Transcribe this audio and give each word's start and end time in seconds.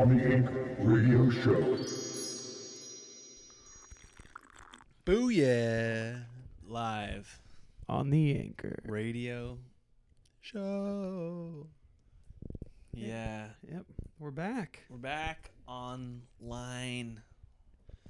On 0.00 0.08
the 0.16 0.24
Inc. 0.24 0.78
Radio 0.78 1.28
Show. 1.28 1.76
Booyah! 5.04 6.22
Live 6.66 7.38
on 7.86 8.08
the 8.08 8.34
anchor. 8.38 8.78
radio 8.86 9.58
show. 10.40 11.66
Yeah, 12.94 13.48
Yep, 13.70 13.84
we're 14.18 14.30
back. 14.30 14.84
we're 14.88 14.96
back 14.96 15.50
online. 15.68 17.20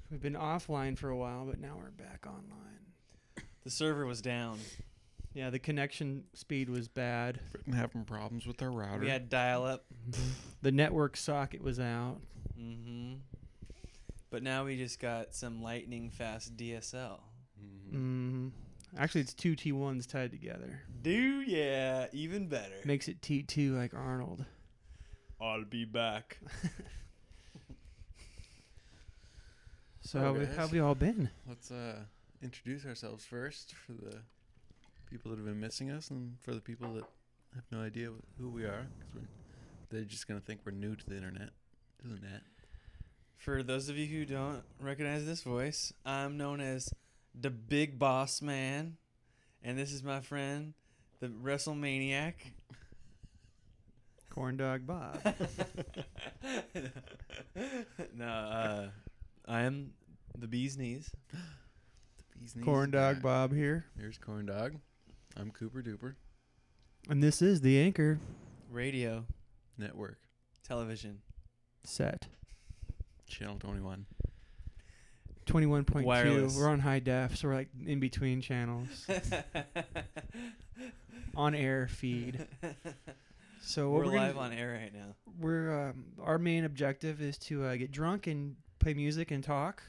We've 0.09 0.21
been 0.21 0.35
offline 0.35 0.97
for 0.97 1.09
a 1.09 1.17
while, 1.17 1.45
but 1.45 1.59
now 1.59 1.73
we're 1.77 1.91
back 1.91 2.25
online. 2.25 3.43
The 3.65 3.69
server 3.69 4.05
was 4.05 4.21
down. 4.21 4.59
Yeah, 5.33 5.49
the 5.49 5.59
connection 5.59 6.25
speed 6.33 6.69
was 6.69 6.87
bad. 6.87 7.39
I'm 7.65 7.73
having 7.73 8.03
problems 8.03 8.45
with 8.45 8.61
our 8.61 8.69
router. 8.69 8.99
We 8.99 9.09
had 9.09 9.29
dial 9.29 9.65
up. 9.65 9.85
The 10.61 10.71
network 10.71 11.15
socket 11.15 11.63
was 11.63 11.79
out. 11.79 12.17
Mm-hmm. 12.59 13.13
But 14.29 14.43
now 14.43 14.65
we 14.65 14.77
just 14.77 14.99
got 14.99 15.33
some 15.33 15.61
lightning 15.63 16.09
fast 16.09 16.55
DSL. 16.57 17.19
hmm 17.89 18.49
Actually, 18.97 19.21
it's 19.21 19.33
two 19.33 19.55
T1s 19.55 20.05
tied 20.05 20.31
together. 20.31 20.81
Do 21.01 21.41
yeah, 21.41 22.07
even 22.11 22.47
better. 22.47 22.75
Makes 22.83 23.07
it 23.07 23.21
T2 23.21 23.77
like 23.77 23.93
Arnold. 23.93 24.43
I'll 25.39 25.63
be 25.63 25.85
back. 25.85 26.39
So 30.03 30.19
Hello, 30.19 30.33
how, 30.33 30.39
we, 30.39 30.45
how 30.45 30.51
have 30.53 30.71
we 30.71 30.79
all 30.79 30.95
been? 30.95 31.29
Let's 31.47 31.71
uh, 31.71 31.95
introduce 32.41 32.85
ourselves 32.85 33.23
first 33.23 33.75
for 33.75 33.93
the 33.93 34.17
people 35.11 35.29
that 35.31 35.37
have 35.37 35.45
been 35.45 35.59
missing 35.59 35.91
us 35.91 36.09
and 36.09 36.37
for 36.41 36.53
the 36.53 36.61
people 36.61 36.93
that 36.93 37.03
have 37.53 37.65
no 37.71 37.81
idea 37.81 38.09
who 38.39 38.49
we 38.49 38.63
are. 38.63 38.87
'cause 38.99 39.09
we're, 39.13 39.27
they're 39.89 40.05
just 40.05 40.27
going 40.27 40.39
to 40.39 40.45
think 40.45 40.61
we're 40.65 40.71
new 40.71 40.95
to 40.95 41.05
the 41.09 41.15
internet. 41.17 41.49
Isn't 42.05 42.21
that? 42.21 42.43
For 43.37 43.61
those 43.61 43.89
of 43.89 43.97
you 43.97 44.05
who 44.07 44.25
don't 44.25 44.63
recognize 44.79 45.25
this 45.25 45.41
voice, 45.43 45.91
I'm 46.05 46.37
known 46.37 46.61
as 46.61 46.89
the 47.39 47.49
Big 47.49 47.99
Boss 47.99 48.41
Man, 48.41 48.97
and 49.61 49.77
this 49.77 49.91
is 49.91 50.01
my 50.03 50.21
friend, 50.21 50.73
the 51.19 51.27
WrestleManiac. 51.27 52.33
Corn 54.29 54.55
Dog 54.55 54.87
Bob. 54.87 55.19
no, 58.15 58.25
uh, 58.25 58.89
I 59.45 59.61
am 59.63 59.91
the 60.37 60.47
bee's 60.47 60.77
knees. 60.77 61.11
The 62.33 62.39
bee's 62.39 62.55
knees 62.55 62.65
Corn 62.65 62.89
Dog. 62.91 63.21
Bob 63.21 63.53
here. 63.53 63.85
Here's 63.99 64.17
Corn 64.17 64.45
Dog. 64.47 64.77
I'm 65.37 65.51
Cooper 65.51 65.81
Duper. 65.81 66.15
And 67.09 67.23
this 67.23 67.41
is 67.41 67.61
the 67.61 67.79
anchor 67.79 68.19
Radio, 68.69 69.25
Network. 69.77 70.17
television, 70.63 71.21
set. 71.83 72.27
Channel 73.27 73.57
21. 73.59 74.05
21.2. 75.47 76.03
Wireless. 76.03 76.55
We're 76.55 76.69
on 76.69 76.79
high 76.79 76.99
def, 76.99 77.37
so 77.37 77.47
we're 77.47 77.55
like 77.55 77.69
in 77.85 77.99
between 77.99 78.41
channels. 78.41 79.07
on 81.35 81.55
air 81.55 81.87
feed. 81.87 82.45
So 83.63 83.91
what 83.91 83.99
We're 83.99 84.05
we're, 84.07 84.13
gonna 84.15 84.27
live 84.29 84.37
on 84.39 84.53
air 84.53 84.71
right 84.81 84.91
now. 84.91 85.13
we're 85.39 85.89
um, 85.89 86.05
our 86.19 86.39
main 86.39 86.65
objective 86.65 87.21
is 87.21 87.37
to 87.37 87.63
uh, 87.63 87.75
get 87.75 87.91
drunk 87.91 88.25
and 88.25 88.55
play 88.79 88.95
music 88.95 89.29
and 89.29 89.43
talk. 89.43 89.83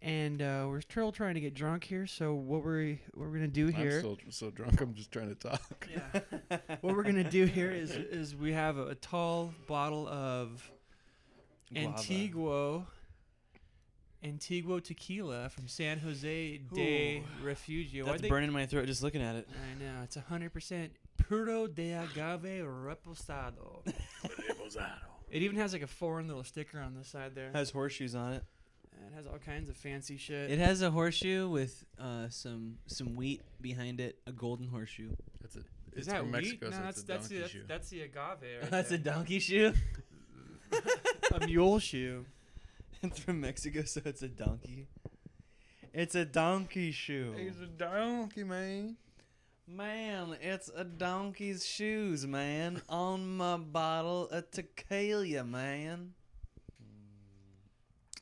And 0.00 0.40
uh, 0.40 0.66
we're 0.68 0.80
still 0.80 1.10
trying 1.10 1.34
to 1.34 1.40
get 1.40 1.54
drunk 1.54 1.82
here. 1.84 2.06
So 2.06 2.34
what 2.34 2.64
we 2.64 3.00
what 3.14 3.28
we're 3.28 3.34
gonna 3.34 3.48
do 3.48 3.66
here? 3.66 3.76
I'm 3.76 3.90
here? 3.90 3.98
still 3.98 4.18
so 4.30 4.50
drunk, 4.50 4.80
I'm 4.80 4.94
just 4.94 5.10
trying 5.10 5.28
to 5.28 5.34
talk. 5.34 5.88
Yeah. 5.92 6.58
what 6.80 6.94
we're 6.94 7.02
gonna 7.02 7.28
do 7.28 7.46
here 7.46 7.70
is 7.70 7.90
is 7.90 8.36
we 8.36 8.52
have 8.52 8.78
a, 8.78 8.88
a 8.88 8.94
tall 8.94 9.52
bottle 9.66 10.06
of 10.06 10.70
Guava. 11.72 11.88
Antiguo 11.98 12.86
Antiguo 14.24 14.82
tequila 14.82 15.48
from 15.48 15.68
San 15.68 15.98
Jose 15.98 16.60
de 16.74 17.22
Refugio. 17.42 18.04
Why'd 18.04 18.14
That's 18.14 18.22
they- 18.22 18.28
burning 18.28 18.52
my 18.52 18.66
throat 18.66 18.86
just 18.86 19.02
looking 19.02 19.22
at 19.22 19.36
it. 19.36 19.48
I 19.48 19.82
know 19.82 20.02
it's 20.02 20.16
hundred 20.16 20.52
percent 20.52 20.92
puro 21.16 21.66
de 21.66 21.92
agave 21.92 22.64
reposado. 22.64 23.86
it 25.30 25.42
even 25.42 25.56
has 25.56 25.72
like 25.72 25.82
a 25.82 25.86
foreign 25.88 26.26
little 26.26 26.42
sticker 26.44 26.80
on 26.80 26.94
the 26.94 27.04
side 27.04 27.34
there. 27.34 27.50
has 27.52 27.70
horseshoes 27.70 28.14
on 28.14 28.32
it. 28.34 28.44
It 29.06 29.14
has 29.14 29.26
all 29.26 29.38
kinds 29.38 29.68
of 29.68 29.76
fancy 29.76 30.16
shit. 30.16 30.50
It 30.50 30.58
has 30.58 30.82
a 30.82 30.90
horseshoe 30.90 31.48
with 31.48 31.84
uh, 31.98 32.28
some 32.28 32.78
some 32.86 33.14
wheat 33.16 33.42
behind 33.60 34.00
it, 34.00 34.18
a 34.26 34.32
golden 34.32 34.68
horseshoe. 34.68 35.10
That's 35.40 35.56
it. 35.56 35.64
Is 35.92 35.98
It's 35.98 36.06
that 36.08 36.18
from 36.18 36.26
wheat? 36.32 36.60
Mexico, 36.60 36.66
no, 36.66 36.72
so 36.76 36.82
that's 36.82 36.98
it's 36.98 37.04
a 37.04 37.06
that's 37.06 37.28
the 37.28 37.34
donkey 37.34 37.40
that's, 37.40 37.52
shoe. 37.52 37.62
that's 37.66 37.88
the 37.90 38.00
agave. 38.02 38.62
Right 38.62 38.70
That's 38.70 38.90
a 38.92 38.98
donkey 38.98 39.38
shoe. 39.38 39.72
a 41.34 41.46
mule 41.46 41.78
shoe. 41.78 42.26
it's 43.02 43.18
from 43.18 43.40
Mexico, 43.40 43.82
so 43.84 44.00
it's 44.04 44.22
a 44.22 44.28
donkey. 44.28 44.86
It's 45.94 46.14
a 46.14 46.24
donkey 46.24 46.92
shoe. 46.92 47.34
He's 47.36 47.58
a 47.60 47.66
donkey, 47.66 48.44
man. 48.44 48.96
Man, 49.66 50.36
it's 50.40 50.70
a 50.74 50.84
donkey's 50.84 51.66
shoes, 51.66 52.26
man. 52.26 52.80
On 52.88 53.36
my 53.36 53.56
bottle 53.56 54.28
of 54.28 54.50
tequila, 54.50 55.44
man. 55.44 56.12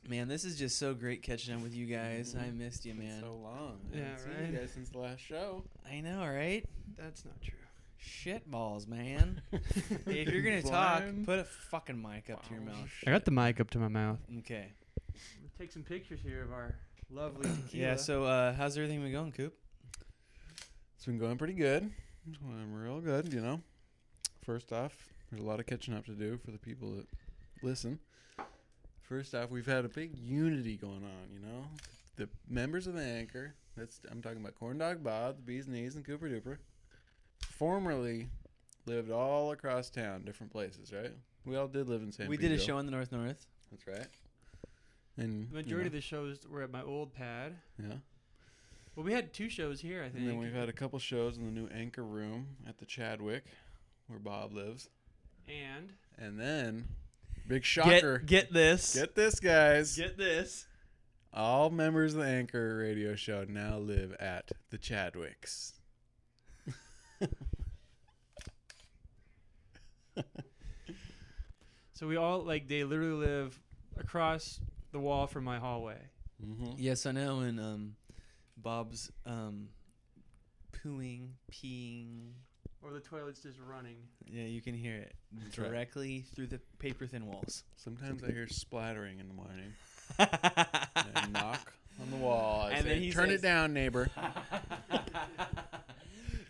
Man, 0.07 0.29
this 0.29 0.45
is 0.45 0.57
just 0.57 0.77
so 0.79 0.93
great 0.93 1.21
catching 1.21 1.53
up 1.53 1.61
with 1.61 1.73
you 1.75 1.85
guys. 1.85 2.33
I 2.39 2.49
missed 2.51 2.85
you, 2.85 2.93
man. 2.93 3.19
so 3.21 3.35
long. 3.35 3.79
I 3.93 3.97
Yeah, 3.97 4.03
haven't 4.05 4.19
seen 4.23 4.31
right? 4.41 4.51
you 4.53 4.57
guys 4.59 4.71
since 4.71 4.89
the 4.89 4.99
last 4.99 5.19
show. 5.19 5.63
I 5.89 5.99
know, 5.99 6.19
right? 6.25 6.63
That's 6.97 7.25
not 7.25 7.41
true. 7.41 7.57
Shit 7.97 8.49
balls, 8.49 8.87
man. 8.87 9.41
If 10.05 10.29
you're 10.29 10.41
gonna 10.43 10.61
talk, 10.61 11.01
Blind. 11.01 11.25
put 11.25 11.39
a 11.39 11.43
fucking 11.43 12.01
mic 12.01 12.29
up 12.29 12.45
to 12.47 12.53
your 12.53 12.61
mouth. 12.63 12.89
I 13.05 13.11
got 13.11 13.25
the 13.25 13.31
mic 13.31 13.59
up 13.59 13.69
to 13.71 13.79
my 13.79 13.89
mouth. 13.89 14.19
Okay. 14.39 14.67
Take 15.59 15.71
some 15.73 15.83
pictures 15.83 16.19
here 16.23 16.43
of 16.43 16.53
our 16.53 16.75
lovely 17.11 17.49
tequila. 17.65 17.87
Yeah. 17.89 17.95
So, 17.97 18.23
uh, 18.23 18.53
how's 18.53 18.77
everything 18.77 19.01
been 19.01 19.11
going, 19.11 19.31
Coop? 19.33 19.53
It's 20.95 21.05
been 21.05 21.17
going 21.17 21.37
pretty 21.37 21.53
good. 21.53 21.91
It's 22.29 22.37
going 22.37 22.71
real 22.73 23.01
good, 23.01 23.33
you 23.33 23.41
know. 23.41 23.61
First 24.45 24.71
off, 24.71 24.93
there's 25.29 25.43
a 25.43 25.45
lot 25.45 25.59
of 25.59 25.65
catching 25.65 25.93
up 25.93 26.05
to 26.05 26.11
do 26.13 26.37
for 26.37 26.51
the 26.51 26.57
people 26.59 26.91
that 26.95 27.07
listen. 27.61 27.99
First 29.07 29.33
off, 29.33 29.49
we've 29.49 29.65
had 29.65 29.85
a 29.85 29.89
big 29.89 30.17
unity 30.17 30.75
going 30.75 31.03
on, 31.03 31.31
you 31.33 31.39
know. 31.39 31.63
The 32.17 32.27
members 32.49 32.87
of 32.87 32.93
the 32.93 33.03
anchor, 33.03 33.53
that's 33.75 34.01
I'm 34.11 34.21
talking 34.21 34.39
about 34.39 34.55
Corn 34.55 34.77
Dog 34.77 35.03
Bob, 35.03 35.37
the 35.37 35.43
Bee's 35.43 35.67
Knees, 35.67 35.95
and 35.95 36.03
Cooper 36.05 36.27
Duper, 36.27 36.57
formerly 37.39 38.27
lived 38.85 39.11
all 39.11 39.51
across 39.51 39.89
town, 39.89 40.23
different 40.23 40.51
places, 40.51 40.91
right? 40.91 41.11
We 41.45 41.55
all 41.55 41.67
did 41.67 41.87
live 41.87 42.01
in 42.01 42.11
San 42.11 42.25
Francisco. 42.25 42.29
we 42.29 42.37
did 42.37 42.51
a 42.51 42.59
show 42.61 42.77
in 42.79 42.85
the 42.85 42.91
North 42.91 43.11
North. 43.11 43.45
That's 43.71 43.87
right. 43.87 44.07
And 45.17 45.49
the 45.49 45.55
majority 45.55 45.87
of 45.87 45.93
the 45.93 46.01
shows 46.01 46.39
were 46.49 46.61
at 46.61 46.71
my 46.71 46.81
old 46.81 47.13
pad. 47.13 47.55
yeah. 47.81 47.95
Well, 48.95 49.05
we 49.05 49.13
had 49.13 49.31
two 49.31 49.47
shows 49.47 49.79
here, 49.79 50.01
I 50.01 50.05
think. 50.09 50.21
And 50.21 50.27
then 50.27 50.37
we've 50.39 50.53
had 50.53 50.69
a 50.69 50.73
couple 50.73 50.97
shows 50.97 51.37
in 51.37 51.45
the 51.45 51.51
new 51.51 51.67
Anchor 51.67 52.03
Room 52.03 52.47
at 52.67 52.79
the 52.79 52.85
Chadwick, 52.85 53.45
where 54.07 54.17
Bob 54.17 54.53
lives. 54.53 54.89
and 55.47 55.93
And 56.17 56.39
then, 56.39 56.87
big 57.47 57.63
shocker. 57.63 58.19
Get 58.19 58.27
get 58.27 58.53
this. 58.53 58.95
Get 58.95 59.15
this, 59.15 59.39
guys. 59.39 59.95
Get 59.95 60.17
this. 60.17 60.67
All 61.33 61.69
members 61.69 62.13
of 62.13 62.21
the 62.21 62.27
Anchor 62.27 62.77
radio 62.77 63.15
show 63.15 63.45
now 63.47 63.77
live 63.77 64.13
at 64.19 64.51
the 64.69 64.77
Chadwicks. 64.77 65.73
so 71.93 72.07
we 72.07 72.15
all 72.15 72.43
like 72.43 72.67
they 72.67 72.83
literally 72.83 73.25
live 73.25 73.59
across 73.99 74.59
the 74.91 74.99
wall 74.99 75.27
from 75.27 75.43
my 75.43 75.59
hallway. 75.59 75.99
Mm-hmm. 76.43 76.73
Yes, 76.77 77.05
I 77.05 77.11
know. 77.11 77.39
And 77.41 77.59
um, 77.59 77.95
Bob's 78.55 79.11
um, 79.25 79.69
pooing, 80.71 81.29
peeing. 81.51 82.31
Or 82.83 82.91
the 82.93 82.99
toilet's 82.99 83.41
just 83.41 83.57
running. 83.69 83.95
Yeah, 84.25 84.43
you 84.43 84.61
can 84.61 84.73
hear 84.73 84.95
it 84.95 85.13
That's 85.43 85.57
right. 85.57 85.69
directly 85.69 86.25
through 86.35 86.47
the 86.47 86.59
paper 86.79 87.05
thin 87.07 87.25
walls. 87.25 87.63
Sometimes 87.75 88.23
I 88.23 88.27
hear 88.31 88.47
splattering 88.47 89.19
in 89.19 89.27
the 89.27 89.33
morning. 89.33 89.73
And 90.19 90.29
I 91.15 91.27
knock 91.31 91.73
on 92.01 92.09
the 92.11 92.17
wall. 92.17 92.61
I 92.67 92.71
And 92.73 92.83
say, 92.83 92.89
then 92.93 93.01
he 93.01 93.11
Turn 93.11 93.29
says- 93.29 93.39
it 93.39 93.43
down, 93.43 93.73
neighbor. 93.73 94.09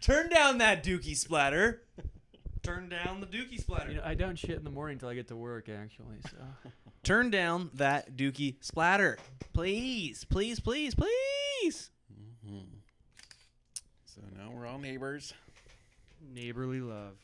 Turn 0.02 0.30
down 0.30 0.60
that 0.60 0.84
dookie 0.84 1.16
splatter. 1.18 1.82
turn 2.62 2.88
down 2.90 3.20
the 3.22 3.28
dookie 3.28 3.60
splatter. 3.60 3.90
You 3.92 3.98
know, 3.98 4.04
I 4.06 4.14
don't 4.14 4.38
shit 4.38 4.52
in 4.52 4.64
the 4.64 4.70
morning 4.70 4.96
until 4.96 5.10
I 5.10 5.16
get 5.16 5.28
to 5.30 5.36
work, 5.36 5.70
actually. 5.70 6.18
So 6.30 6.38
turn 7.04 7.30
down 7.32 7.72
that 7.74 8.16
dookie 8.16 8.56
splatter, 8.64 9.18
please, 9.54 10.24
please, 10.26 10.60
please, 10.60 10.94
please. 10.96 11.90
hmm 12.46 12.60
So 14.06 14.22
now 14.38 14.52
we're 14.54 14.68
all 14.68 14.78
neighbors, 14.80 15.34
neighborly 16.34 16.80
love. 16.82 17.16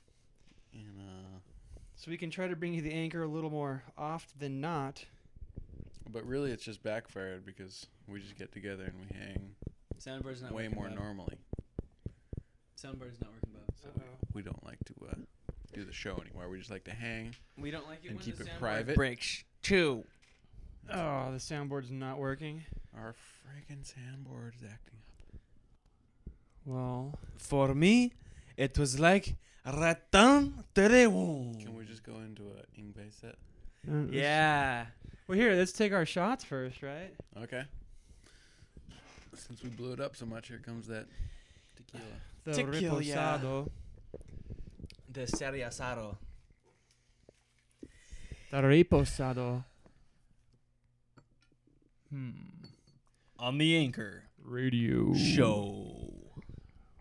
and 0.74 1.00
uh, 1.00 1.40
So 1.96 2.12
we 2.12 2.18
can 2.18 2.30
try 2.30 2.48
to 2.48 2.56
bring 2.56 2.74
you 2.74 2.82
the 2.82 2.94
anchor 2.94 3.24
a 3.24 3.28
little 3.28 3.50
more 3.50 3.84
oft 3.98 4.40
than 4.40 4.60
not. 4.62 5.06
but 6.12 6.26
really 6.26 6.52
it's 6.52 6.64
just 6.64 6.84
backfired 6.84 7.46
because 7.46 7.88
we 8.08 8.20
just 8.20 8.38
get 8.38 8.52
together 8.52 8.84
and 8.84 8.94
we 9.00 9.18
hang 9.18 9.56
Soundboard's 10.00 10.42
not 10.42 10.52
way 10.52 10.64
working, 10.68 10.76
more 10.76 10.90
Bob. 10.90 10.98
normally. 11.00 11.38
Soundboard's 12.78 13.22
not 13.22 13.32
working, 13.32 13.52
Bob. 13.54 13.64
So 13.82 13.90
we, 13.96 14.04
we 14.34 14.42
don't 14.42 14.64
like 14.66 14.80
to 14.86 14.94
uh, 15.10 15.16
do 15.74 15.86
the 15.86 15.94
show 15.94 16.18
anymore. 16.20 16.50
We 16.50 16.58
just 16.58 16.70
like 16.72 16.84
to 16.86 16.92
hang. 16.92 17.36
We 17.58 17.72
don't 17.72 17.88
like 17.88 18.00
it 18.04 18.10
And 18.10 18.18
when 18.18 18.26
keep 18.26 18.36
the 18.38 18.44
it 18.44 18.50
soundboard 18.50 18.60
private. 18.60 18.96
breaks. 18.96 19.44
Two. 19.62 20.04
Oh, 20.92 21.32
the 21.32 21.38
soundboard's 21.38 21.90
not 21.92 22.18
working. 22.18 22.64
Our 22.98 23.14
friggin' 23.14 23.84
soundboard 23.86 24.56
is 24.58 24.64
acting 24.70 24.98
up. 25.00 25.40
Well, 26.66 27.14
For 27.38 27.74
me, 27.74 28.12
it 28.58 28.78
was 28.78 29.00
like 29.00 29.36
Ratan 29.66 30.64
Terewon. 30.76 31.60
Can 31.64 31.76
we 31.76 31.86
just 31.86 32.04
go 32.04 32.20
into 32.20 32.44
a 32.44 32.80
Yngwie 32.80 33.12
set? 33.20 33.36
uh, 33.88 33.92
let's- 33.92 34.14
Yeah. 34.14 34.86
Well, 35.28 35.38
here, 35.38 35.54
let's 35.54 35.72
take 35.72 35.94
our 35.94 36.06
shots 36.06 36.44
first, 36.44 36.82
right? 36.84 37.14
Okay. 37.44 37.64
Since 39.36 39.64
we 39.64 39.70
blew 39.70 39.94
it 39.94 40.00
up 40.00 40.16
so 40.16 40.26
much, 40.26 40.48
here 40.50 40.60
comes 40.60 40.88
that 40.88 41.06
tequila. 41.76 42.04
The 42.44 42.54
Tequila. 42.54 43.02
reposado. 43.02 43.70
The 45.12 45.22
Seriasaro. 45.22 46.18
The 48.52 48.58
reposado. 48.58 49.64
Hmm. 52.10 52.32
On 53.40 53.58
the 53.58 53.76
Anchor 53.78 54.24
Radio 54.44 55.14
Show. 55.16 56.23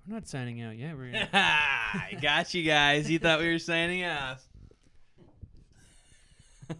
We're 0.06 0.14
not 0.14 0.26
signing 0.26 0.60
out 0.62 0.76
yet. 0.76 0.96
We're 0.96 1.12
gonna. 1.12 1.28
I 1.32 2.19
got 2.20 2.54
you 2.54 2.64
guys. 2.64 3.08
You 3.10 3.19
thought 3.20 3.38
we 3.40 3.49
were 3.49 3.58
signing 3.58 4.04
off. 4.04 4.43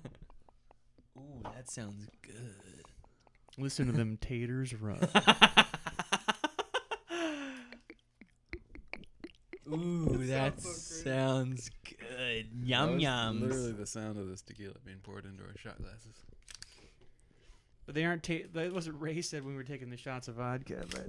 Ooh, 1.16 1.42
that 1.54 1.70
sounds 1.70 2.08
good. 2.22 2.84
Listen 3.58 3.86
to 3.86 3.92
them 3.92 4.19
taters 4.20 4.74
run. 4.74 4.98
Ooh, 9.72 10.18
that 10.26 10.60
sounds 10.60 11.70
good. 11.88 12.48
Yum 12.62 12.98
yum. 12.98 13.40
Literally 13.40 13.72
the 13.72 13.86
sound 13.86 14.18
of 14.18 14.28
this 14.28 14.42
tequila 14.42 14.75
being 14.84 14.98
poured 15.02 15.25
into 15.26 15.44
our 15.44 15.56
shot 15.56 15.80
glasses. 15.80 16.25
But 17.86 17.94
they 17.94 18.04
aren't. 18.04 18.22
Ta- 18.25 18.48
that 18.52 18.72
wasn't 18.72 19.00
Ray 19.00 19.22
said 19.22 19.44
when 19.44 19.54
we 19.54 19.58
were 19.58 19.64
taking 19.64 19.90
the 19.90 19.96
shots 19.96 20.26
of 20.28 20.34
vodka, 20.36 20.84
but 20.90 21.06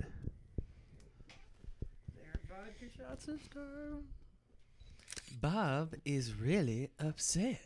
they 2.64 2.70
aren't 2.70 2.80
vodka 2.80 2.98
shots 2.98 3.26
this 3.26 3.48
time. 3.54 4.04
Bob 5.42 5.94
is 6.06 6.34
really 6.34 6.90
upset. 7.00 7.60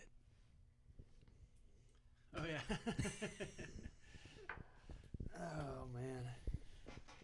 Oh 2.35 2.43
yeah. 2.45 2.77
oh 5.39 5.87
man. 5.93 6.23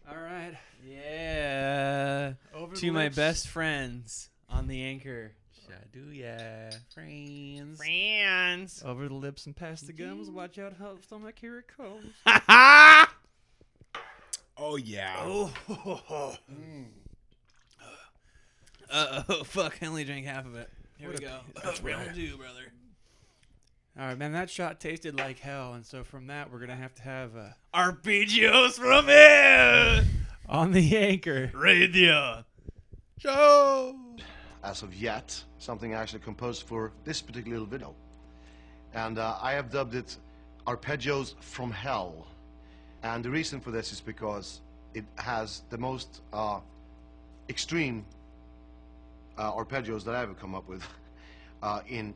All 0.08 0.22
right. 0.22 0.54
Yeah. 0.86 2.32
Over 2.54 2.76
To 2.76 2.92
my 2.92 3.08
best 3.08 3.48
friends 3.48 4.30
on 4.48 4.66
the 4.66 4.82
Anchor. 4.82 5.32
Shaduya, 5.66 6.76
friends. 6.92 7.78
Friends. 7.78 8.82
Over 8.84 9.08
the 9.08 9.14
lips 9.14 9.46
and 9.46 9.56
past 9.56 9.86
the 9.86 9.92
mm-hmm. 9.92 10.16
gums. 10.16 10.30
Watch 10.30 10.58
out, 10.58 10.74
how 10.78 10.96
stomach. 11.00 11.36
Here 11.40 11.60
it 11.60 11.68
comes. 11.74 12.12
Ha 12.26 12.42
ha! 12.46 13.14
Oh 14.56 14.76
yeah. 14.76 15.16
Oh. 15.20 15.52
Mm. 16.52 16.86
Uh 18.90 19.22
oh, 19.28 19.44
fuck. 19.44 19.76
I 19.82 19.86
only 19.86 20.04
drank 20.04 20.26
half 20.26 20.46
of 20.46 20.54
it. 20.56 20.68
Here 20.98 21.08
What 21.10 21.18
we 21.20 21.26
go. 21.26 21.38
p- 21.54 21.60
That's 21.64 21.82
round 21.82 22.14
two, 22.14 22.36
brother. 22.36 22.72
All 23.98 24.06
right, 24.06 24.18
man. 24.18 24.32
That 24.32 24.50
shot 24.50 24.80
tasted 24.80 25.16
like 25.18 25.38
hell, 25.38 25.74
and 25.74 25.84
so 25.86 26.02
from 26.04 26.26
that, 26.28 26.50
we're 26.52 26.58
gonna 26.60 26.74
have 26.76 26.94
to 26.96 27.02
have 27.02 27.36
uh, 27.36 27.48
Arpeggios 27.74 28.72
from 28.72 29.06
hell. 29.06 30.04
on 30.48 30.72
the 30.72 30.96
anchor. 30.96 31.50
Radio. 31.54 32.44
Show. 33.18 33.96
as 34.62 34.82
of 34.82 34.94
yet, 34.94 35.42
something 35.58 35.94
I 35.94 36.00
actually 36.02 36.20
composed 36.20 36.64
for 36.64 36.92
this 37.04 37.22
particular 37.22 37.58
little 37.58 37.70
video. 37.70 37.94
And 38.92 39.18
uh, 39.18 39.36
I 39.40 39.52
have 39.52 39.70
dubbed 39.70 39.94
it 39.94 40.16
Arpeggios 40.66 41.34
from 41.40 41.70
Hell. 41.70 42.26
And 43.02 43.24
the 43.24 43.30
reason 43.30 43.60
for 43.60 43.70
this 43.70 43.92
is 43.92 44.00
because 44.00 44.60
it 44.94 45.04
has 45.16 45.62
the 45.70 45.78
most 45.78 46.20
uh, 46.32 46.60
extreme 47.48 48.04
uh, 49.38 49.52
arpeggios 49.52 50.04
that 50.04 50.14
I 50.14 50.22
ever 50.22 50.34
come 50.34 50.54
up 50.54 50.68
with 50.68 50.82
uh, 51.62 51.80
in, 51.88 52.14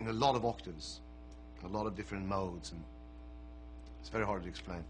in 0.00 0.08
a 0.08 0.12
lot 0.12 0.34
of 0.36 0.44
octaves, 0.44 1.00
a 1.64 1.68
lot 1.68 1.86
of 1.86 1.94
different 1.94 2.26
modes, 2.26 2.72
and 2.72 2.82
it's 4.00 4.08
very 4.08 4.24
hard 4.24 4.42
to 4.42 4.48
explain. 4.48 4.84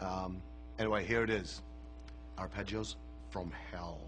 Um, 0.00 0.42
anyway, 0.78 1.04
here 1.04 1.22
it 1.22 1.30
is 1.30 1.62
Arpeggios 2.36 2.96
from 3.30 3.52
Hell. 3.70 3.98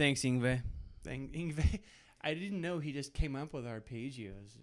Thanks, 0.00 0.22
Yngwie. 0.22 0.62
thing. 1.04 1.28
Yngwie- 1.34 1.80
I 2.22 2.32
didn't 2.32 2.62
know 2.62 2.78
he 2.78 2.90
just 2.92 3.12
came 3.12 3.36
up 3.36 3.52
with 3.52 3.66
arpeggios. 3.66 4.56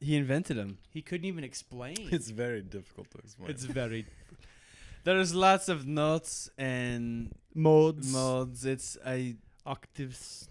He 0.00 0.16
invented 0.16 0.56
them. 0.56 0.78
He 0.88 1.00
couldn't 1.00 1.26
even 1.26 1.44
explain. 1.44 1.96
It's 2.10 2.30
very 2.30 2.60
difficult 2.62 3.08
to 3.12 3.18
explain. 3.18 3.50
it's 3.50 3.64
very 3.64 4.06
There's 5.04 5.32
lots 5.32 5.68
of 5.68 5.86
notes 5.86 6.50
and 6.58 7.32
modes, 7.54 8.12
modes. 8.12 8.64
It's 8.64 8.98
I. 9.06 9.36
octaves. 9.64 10.48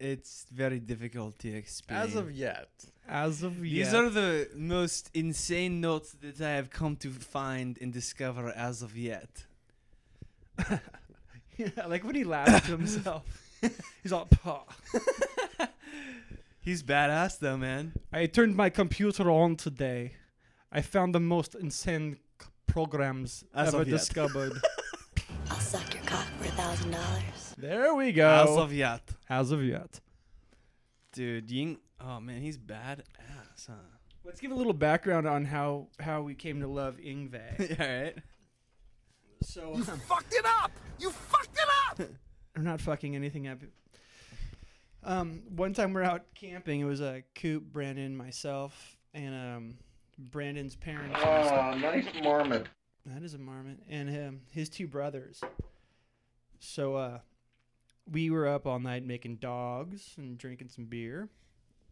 It's 0.00 0.46
very 0.52 0.80
difficult 0.80 1.38
to 1.38 1.48
explain. 1.56 2.00
As 2.00 2.16
of 2.16 2.32
yet. 2.32 2.70
As 3.08 3.44
of 3.44 3.60
These 3.60 3.72
yet. 3.72 3.84
These 3.84 3.94
are 3.94 4.10
the 4.10 4.48
most 4.56 5.10
insane 5.14 5.80
notes 5.80 6.10
that 6.22 6.40
I 6.40 6.50
have 6.60 6.70
come 6.70 6.96
to 6.96 7.10
find 7.10 7.78
and 7.80 7.92
discover 7.92 8.48
as 8.50 8.82
of 8.82 8.96
yet. 8.96 9.46
I 10.58 10.80
like 11.86 12.02
when 12.04 12.16
he 12.16 12.24
laughs 12.24 12.66
to 12.66 12.72
himself. 12.76 13.24
He's 14.02 14.12
all, 14.12 14.26
"Pah." 14.26 14.62
He's 16.60 16.82
badass 16.82 17.38
though, 17.38 17.56
man. 17.56 17.92
I 18.12 18.26
turned 18.26 18.56
my 18.56 18.70
computer 18.70 19.30
on 19.30 19.56
today. 19.56 20.14
I 20.72 20.80
found 20.82 21.14
the 21.14 21.20
most 21.20 21.54
insane 21.54 22.16
c- 22.42 22.48
programs 22.66 23.44
As 23.54 23.68
ever 23.68 23.82
of 23.82 23.88
yet. 23.88 23.98
discovered. 23.98 24.52
I'll 25.50 25.60
suck 25.60 25.94
your 25.94 26.02
cock 26.04 26.26
for 26.38 26.44
a 26.46 26.50
thousand 26.50 26.90
dollars. 26.90 27.54
there 27.56 27.94
we 27.94 28.10
go. 28.12 28.28
As 28.28 28.56
of 28.56 28.72
yet, 28.72 29.10
As 29.30 29.52
of 29.52 29.62
yet. 29.64 30.00
dude. 31.12 31.50
Ying. 31.50 31.78
Oh 32.00 32.18
man, 32.20 32.42
he's 32.42 32.58
badass, 32.58 33.68
huh? 33.68 33.72
Let's 34.24 34.40
give 34.40 34.50
a 34.50 34.54
little 34.56 34.72
background 34.72 35.28
on 35.28 35.44
how 35.44 35.86
how 36.00 36.22
we 36.22 36.34
came 36.34 36.60
to 36.60 36.66
love 36.66 36.96
Yngwie. 36.96 37.80
All 37.80 37.86
right. 37.86 38.14
so 39.40 39.68
you 39.76 39.82
um, 39.82 40.00
fucked 40.00 40.34
it 40.34 40.44
up. 40.62 40.72
You 40.98 41.10
fucked 41.10 41.56
it 41.56 41.68
up. 42.02 42.08
I'm 42.56 42.64
not 42.64 42.80
fucking 42.80 43.14
anything 43.14 43.46
up. 43.46 43.58
Um, 45.04 45.42
one 45.54 45.74
time 45.74 45.92
we're 45.92 46.02
out 46.02 46.24
camping. 46.34 46.80
It 46.80 46.84
was 46.84 47.00
a 47.00 47.08
uh, 47.08 47.20
Coop, 47.34 47.64
Brandon, 47.72 48.16
myself, 48.16 48.96
and 49.14 49.34
um, 49.34 49.74
Brandon's 50.18 50.74
parents. 50.74 51.16
Ah, 51.22 51.76
nice 51.78 52.06
marmot. 52.22 52.66
That 53.04 53.22
is 53.22 53.34
a 53.34 53.38
marmot, 53.38 53.78
and 53.88 54.08
um, 54.08 54.40
his 54.50 54.68
two 54.68 54.88
brothers. 54.88 55.40
So 56.58 56.96
uh, 56.96 57.18
we 58.10 58.30
were 58.30 58.48
up 58.48 58.66
all 58.66 58.80
night 58.80 59.04
making 59.06 59.36
dogs 59.36 60.14
and 60.16 60.38
drinking 60.38 60.70
some 60.70 60.86
beer, 60.86 61.28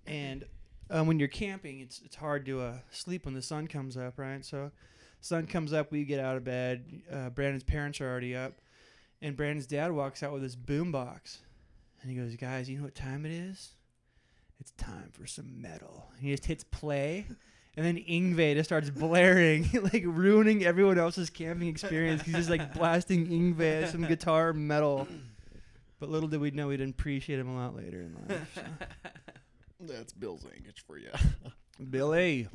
and 0.06 0.44
um, 0.90 1.06
when 1.06 1.18
you're 1.18 1.28
camping, 1.28 1.80
it's 1.80 2.00
it's 2.04 2.16
hard 2.16 2.47
to 2.47 2.61
uh, 2.61 2.78
sleep 2.90 3.26
when 3.26 3.35
the 3.35 3.42
sun 3.42 3.68
comes 3.68 3.97
up, 3.97 4.18
right? 4.18 4.44
So, 4.44 4.71
sun 5.21 5.47
comes 5.47 5.73
up, 5.73 5.92
we 5.92 6.04
get 6.04 6.21
out 6.21 6.37
of 6.37 6.44
bed. 6.44 7.02
Uh, 7.11 7.30
Brandon's 7.30 7.64
parents 7.64 8.00
are 8.00 8.11
already 8.11 8.35
up, 8.35 8.54
and 9.24 9.36
Brandon's 9.36 9.66
dad 9.66 9.90
walks 9.92 10.22
out 10.22 10.32
with 10.32 10.42
his 10.42 10.54
boom 10.54 10.92
box, 10.92 11.38
and 12.02 12.10
he 12.10 12.16
goes, 12.16 12.36
"Guys, 12.36 12.68
you 12.68 12.78
know 12.78 12.84
what 12.84 12.94
time 12.94 13.24
it 13.24 13.32
is? 13.32 13.70
It's 14.60 14.72
time 14.72 15.10
for 15.12 15.26
some 15.26 15.60
metal." 15.60 16.06
And 16.14 16.26
he 16.26 16.30
just 16.30 16.46
hits 16.46 16.62
play. 16.64 17.26
And 17.76 17.84
then 17.84 17.96
Yngwie 17.96 18.54
just 18.54 18.68
starts 18.68 18.88
blaring, 18.88 19.68
like 19.92 20.04
ruining 20.06 20.64
everyone 20.64 20.96
else's 20.98 21.28
camping 21.28 21.66
experience. 21.68 22.22
He's 22.22 22.34
just 22.34 22.50
like 22.50 22.72
blasting 22.72 23.26
Yngwie 23.26 23.90
some 23.90 24.02
guitar 24.06 24.52
metal. 24.52 25.08
But 25.98 26.08
little 26.08 26.28
did 26.28 26.40
we 26.40 26.50
know 26.52 26.68
we'd 26.68 26.80
appreciate 26.80 27.38
him 27.40 27.48
a 27.48 27.56
lot 27.56 27.74
later 27.74 28.02
in 28.02 28.14
life. 28.28 28.52
so. 28.54 28.62
That's 29.80 30.12
Bill's 30.12 30.44
English 30.56 30.84
for 30.86 30.98
you. 30.98 31.10
Billy. 31.90 32.48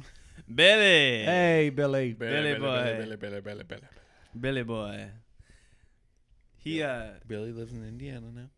Billy. 0.53 1.25
Hey, 1.25 1.71
Billy. 1.75 2.13
Billy 2.13 2.53
boy. 2.53 2.97
Billy, 2.99 3.15
Billy, 3.17 3.41
Billy, 3.41 3.63
Billy. 3.63 3.81
Billy 4.39 4.63
boy. 4.63 5.09
He 6.59 6.83
uh 6.83 7.11
Billy 7.27 7.51
lives 7.51 7.73
in 7.73 7.87
Indiana 7.87 8.27
now. 8.33 8.49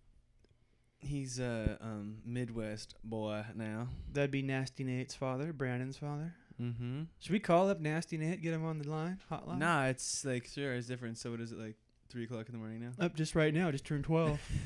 he's 1.00 1.40
a 1.40 1.78
um 1.82 2.18
Midwest 2.26 2.96
boy 3.04 3.46
now. 3.56 3.88
That'd 4.12 4.32
be 4.32 4.42
Nasty 4.42 4.84
Nate's 4.84 5.16
father, 5.16 5.54
Brandon's 5.54 5.98
father. 5.98 6.34
Mm-hmm. 6.62 7.04
Should 7.20 7.32
we 7.32 7.40
call 7.40 7.70
up 7.70 7.80
Nasty 7.80 8.18
Nate, 8.18 8.42
get 8.42 8.54
him 8.54 8.66
on 8.66 8.78
the 8.78 8.90
line, 8.90 9.20
hotline? 9.32 9.58
Nah, 9.58 9.86
it's 9.88 10.24
like 10.26 10.46
three 10.48 10.66
hours 10.68 10.88
different. 10.88 11.18
So 11.18 11.32
what 11.32 11.40
is 11.40 11.52
it 11.52 11.58
like? 11.58 11.76
Three 12.10 12.26
o'clock 12.26 12.48
in 12.48 12.52
the 12.52 12.58
morning 12.60 12.82
now. 12.82 13.06
Up 13.06 13.16
just 13.16 13.36
right 13.36 13.54
now, 13.54 13.72
just 13.72 13.86
turned 13.86 14.04
12. 14.04 14.38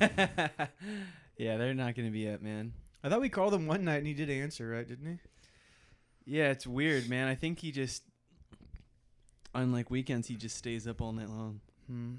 yeah, 1.38 1.56
they're 1.56 1.74
not 1.74 1.94
gonna 1.94 2.10
be 2.10 2.28
up, 2.28 2.42
man. 2.42 2.72
I 3.04 3.08
thought 3.08 3.20
we 3.20 3.28
called 3.28 3.54
him 3.54 3.68
one 3.68 3.84
night 3.84 3.98
and 3.98 4.06
he 4.06 4.14
did 4.14 4.28
answer, 4.28 4.68
right? 4.68 4.86
Didn't 4.86 5.06
he? 5.06 5.18
Yeah, 6.36 6.50
it's 6.50 6.66
weird, 6.66 7.08
man. 7.08 7.28
I 7.28 7.36
think 7.36 7.60
he 7.60 7.70
just 7.70 8.02
on 9.54 9.70
like 9.72 9.90
weekends 9.90 10.26
he 10.26 10.34
just 10.34 10.56
stays 10.56 10.88
up 10.88 11.00
all 11.00 11.12
night 11.12 11.28
long. 11.28 11.60
Hmm. 11.86 12.14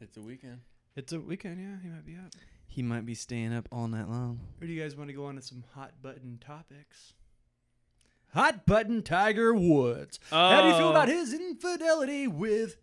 It's 0.00 0.16
a 0.16 0.22
weekend. 0.22 0.60
It's 0.96 1.12
a 1.12 1.20
weekend, 1.20 1.60
yeah. 1.60 1.76
He 1.82 1.88
might 1.88 2.06
be 2.06 2.16
up. 2.16 2.32
He 2.66 2.82
might 2.82 3.04
be 3.04 3.14
staying 3.14 3.52
up 3.52 3.68
all 3.70 3.88
night 3.88 4.08
long. 4.08 4.40
Or 4.60 4.66
do 4.66 4.72
you 4.72 4.80
guys 4.80 4.96
want 4.96 5.08
to 5.08 5.14
go 5.14 5.26
on 5.26 5.36
to 5.36 5.42
some 5.42 5.64
hot 5.74 5.92
button 6.00 6.38
topics? 6.40 7.12
Hot 8.32 8.64
button 8.64 9.02
Tiger 9.02 9.52
Woods. 9.54 10.20
How 10.30 10.62
do 10.62 10.68
you 10.68 10.74
feel 10.74 10.88
oh. 10.88 10.90
about 10.90 11.08
his 11.08 11.34
infidelity 11.34 12.28
with 12.28 12.76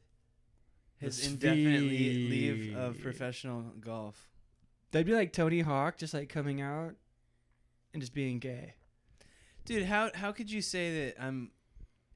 his 0.98 1.18
his 1.18 1.34
indefinite 1.34 1.82
le- 1.82 1.88
leave 1.88 2.76
of 2.76 3.02
professional 3.02 3.62
golf? 3.80 4.30
That'd 4.92 5.08
be 5.08 5.14
like 5.14 5.34
Tony 5.34 5.62
Hawk, 5.62 5.98
just 5.98 6.14
like 6.14 6.30
coming 6.30 6.62
out 6.62 6.96
and 7.94 8.02
just 8.02 8.14
being 8.14 8.40
gay. 8.40 8.76
Dude, 9.66 9.86
how 9.86 10.12
how 10.14 10.32
could 10.32 10.52
you 10.52 10.62
say 10.62 11.06
that 11.06 11.24
I'm 11.24 11.52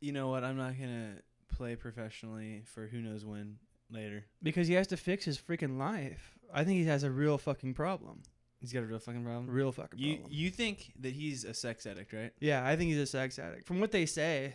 you 0.01 0.11
know 0.11 0.27
what, 0.27 0.43
I'm 0.43 0.57
not 0.57 0.77
gonna 0.79 1.15
play 1.47 1.75
professionally 1.75 2.63
for 2.65 2.87
who 2.87 3.01
knows 3.01 3.25
when 3.25 3.57
later. 3.91 4.25
Because 4.41 4.67
he 4.67 4.73
has 4.75 4.87
to 4.87 4.97
fix 4.97 5.25
his 5.25 5.37
freaking 5.37 5.77
life. 5.77 6.37
I 6.53 6.63
think 6.63 6.79
he 6.79 6.85
has 6.85 7.03
a 7.03 7.11
real 7.11 7.37
fucking 7.37 7.73
problem. 7.73 8.21
He's 8.59 8.71
got 8.73 8.83
a 8.83 8.85
real 8.85 8.99
fucking 8.99 9.23
problem. 9.23 9.47
Real 9.49 9.71
fucking 9.71 9.97
You 9.99 10.13
problem. 10.17 10.33
you 10.33 10.49
think 10.51 10.93
that 10.99 11.13
he's 11.13 11.45
a 11.45 11.53
sex 11.53 11.85
addict, 11.85 12.13
right? 12.13 12.31
yeah, 12.39 12.65
I 12.67 12.75
think 12.75 12.89
he's 12.91 12.99
a 12.99 13.05
sex 13.07 13.39
addict. 13.39 13.65
From 13.65 13.79
what 13.79 13.91
they 13.91 14.05
say, 14.05 14.53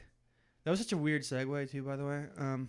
that 0.64 0.71
was 0.71 0.78
such 0.81 0.93
a 0.93 0.97
weird 0.97 1.23
segue 1.23 1.71
too. 1.71 1.83
By 1.83 1.97
the 1.97 2.05
way, 2.05 2.25
um, 2.38 2.69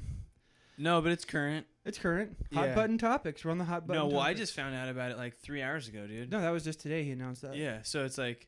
No, 0.77 1.01
but 1.01 1.11
it's 1.11 1.25
current. 1.25 1.67
it's 1.85 1.97
current. 1.99 2.37
Hot 2.53 2.69
Yeah. 2.69 2.75
button 2.75 2.97
topics. 2.97 3.43
We're 3.45 3.51
on 3.51 3.57
the 3.59 3.65
hot 3.65 3.85
button. 3.85 4.01
No, 4.01 4.07
well, 4.07 4.19
I 4.21 4.33
just 4.33 4.53
found 4.55 4.75
out 4.75 4.89
about 4.89 5.11
it 5.11 5.17
like 5.17 5.35
three 5.37 5.61
hours 5.61 5.87
ago, 5.87 6.07
dude. 6.07 6.31
no, 6.31 6.41
that 6.41 6.49
was 6.49 6.63
just 6.63 6.79
today. 6.79 7.03
He 7.03 7.11
announced 7.11 7.41
that. 7.43 7.55
Yeah, 7.55 7.81
so 7.83 8.03
it's 8.05 8.17
like, 8.17 8.47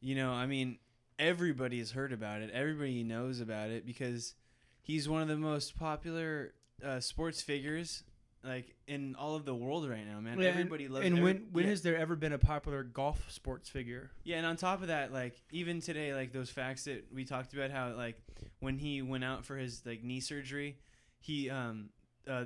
you 0.00 0.14
know, 0.14 0.32
I 0.32 0.46
mean, 0.46 0.78
everybody 1.18 1.78
has 1.78 1.92
heard 1.92 2.12
about 2.12 2.42
it. 2.42 2.50
Everybody 2.50 3.02
knows 3.04 3.40
about 3.40 3.70
it 3.70 3.86
because 3.86 4.34
he's 4.82 5.08
one 5.08 5.22
of 5.22 5.28
the 5.28 5.36
most 5.36 5.76
popular 5.78 6.52
uh, 6.84 7.00
sports 7.00 7.42
figures 7.42 8.04
like 8.44 8.76
in 8.86 9.16
all 9.16 9.34
of 9.34 9.44
the 9.44 9.54
world 9.54 9.88
right 9.88 10.06
now, 10.06 10.20
man. 10.20 10.38
Yeah, 10.38 10.48
and- 10.48 10.58
everybody 10.58 10.86
loves. 10.88 11.04
And 11.06 11.18
every- 11.18 11.32
when 11.32 11.48
when 11.52 11.64
yeah. 11.64 11.70
has 11.70 11.82
there 11.82 11.96
ever 11.96 12.14
been 12.16 12.32
a 12.32 12.38
popular 12.38 12.82
golf 12.84 13.30
sports 13.30 13.68
figure? 13.68 14.10
Yeah, 14.24 14.36
and 14.36 14.46
on 14.46 14.56
top 14.56 14.80
of 14.80 14.88
that, 14.88 15.12
like 15.12 15.40
even 15.50 15.80
today, 15.80 16.14
like 16.14 16.32
those 16.32 16.48
facts 16.50 16.84
that 16.84 17.06
we 17.12 17.24
talked 17.24 17.52
about, 17.52 17.70
how 17.70 17.92
like 17.94 18.16
when 18.60 18.78
he 18.78 19.02
went 19.02 19.24
out 19.24 19.44
for 19.44 19.56
his 19.56 19.84
like 19.84 20.04
knee 20.04 20.20
surgery, 20.20 20.78
he 21.20 21.50
um 21.50 21.90
uh 22.28 22.44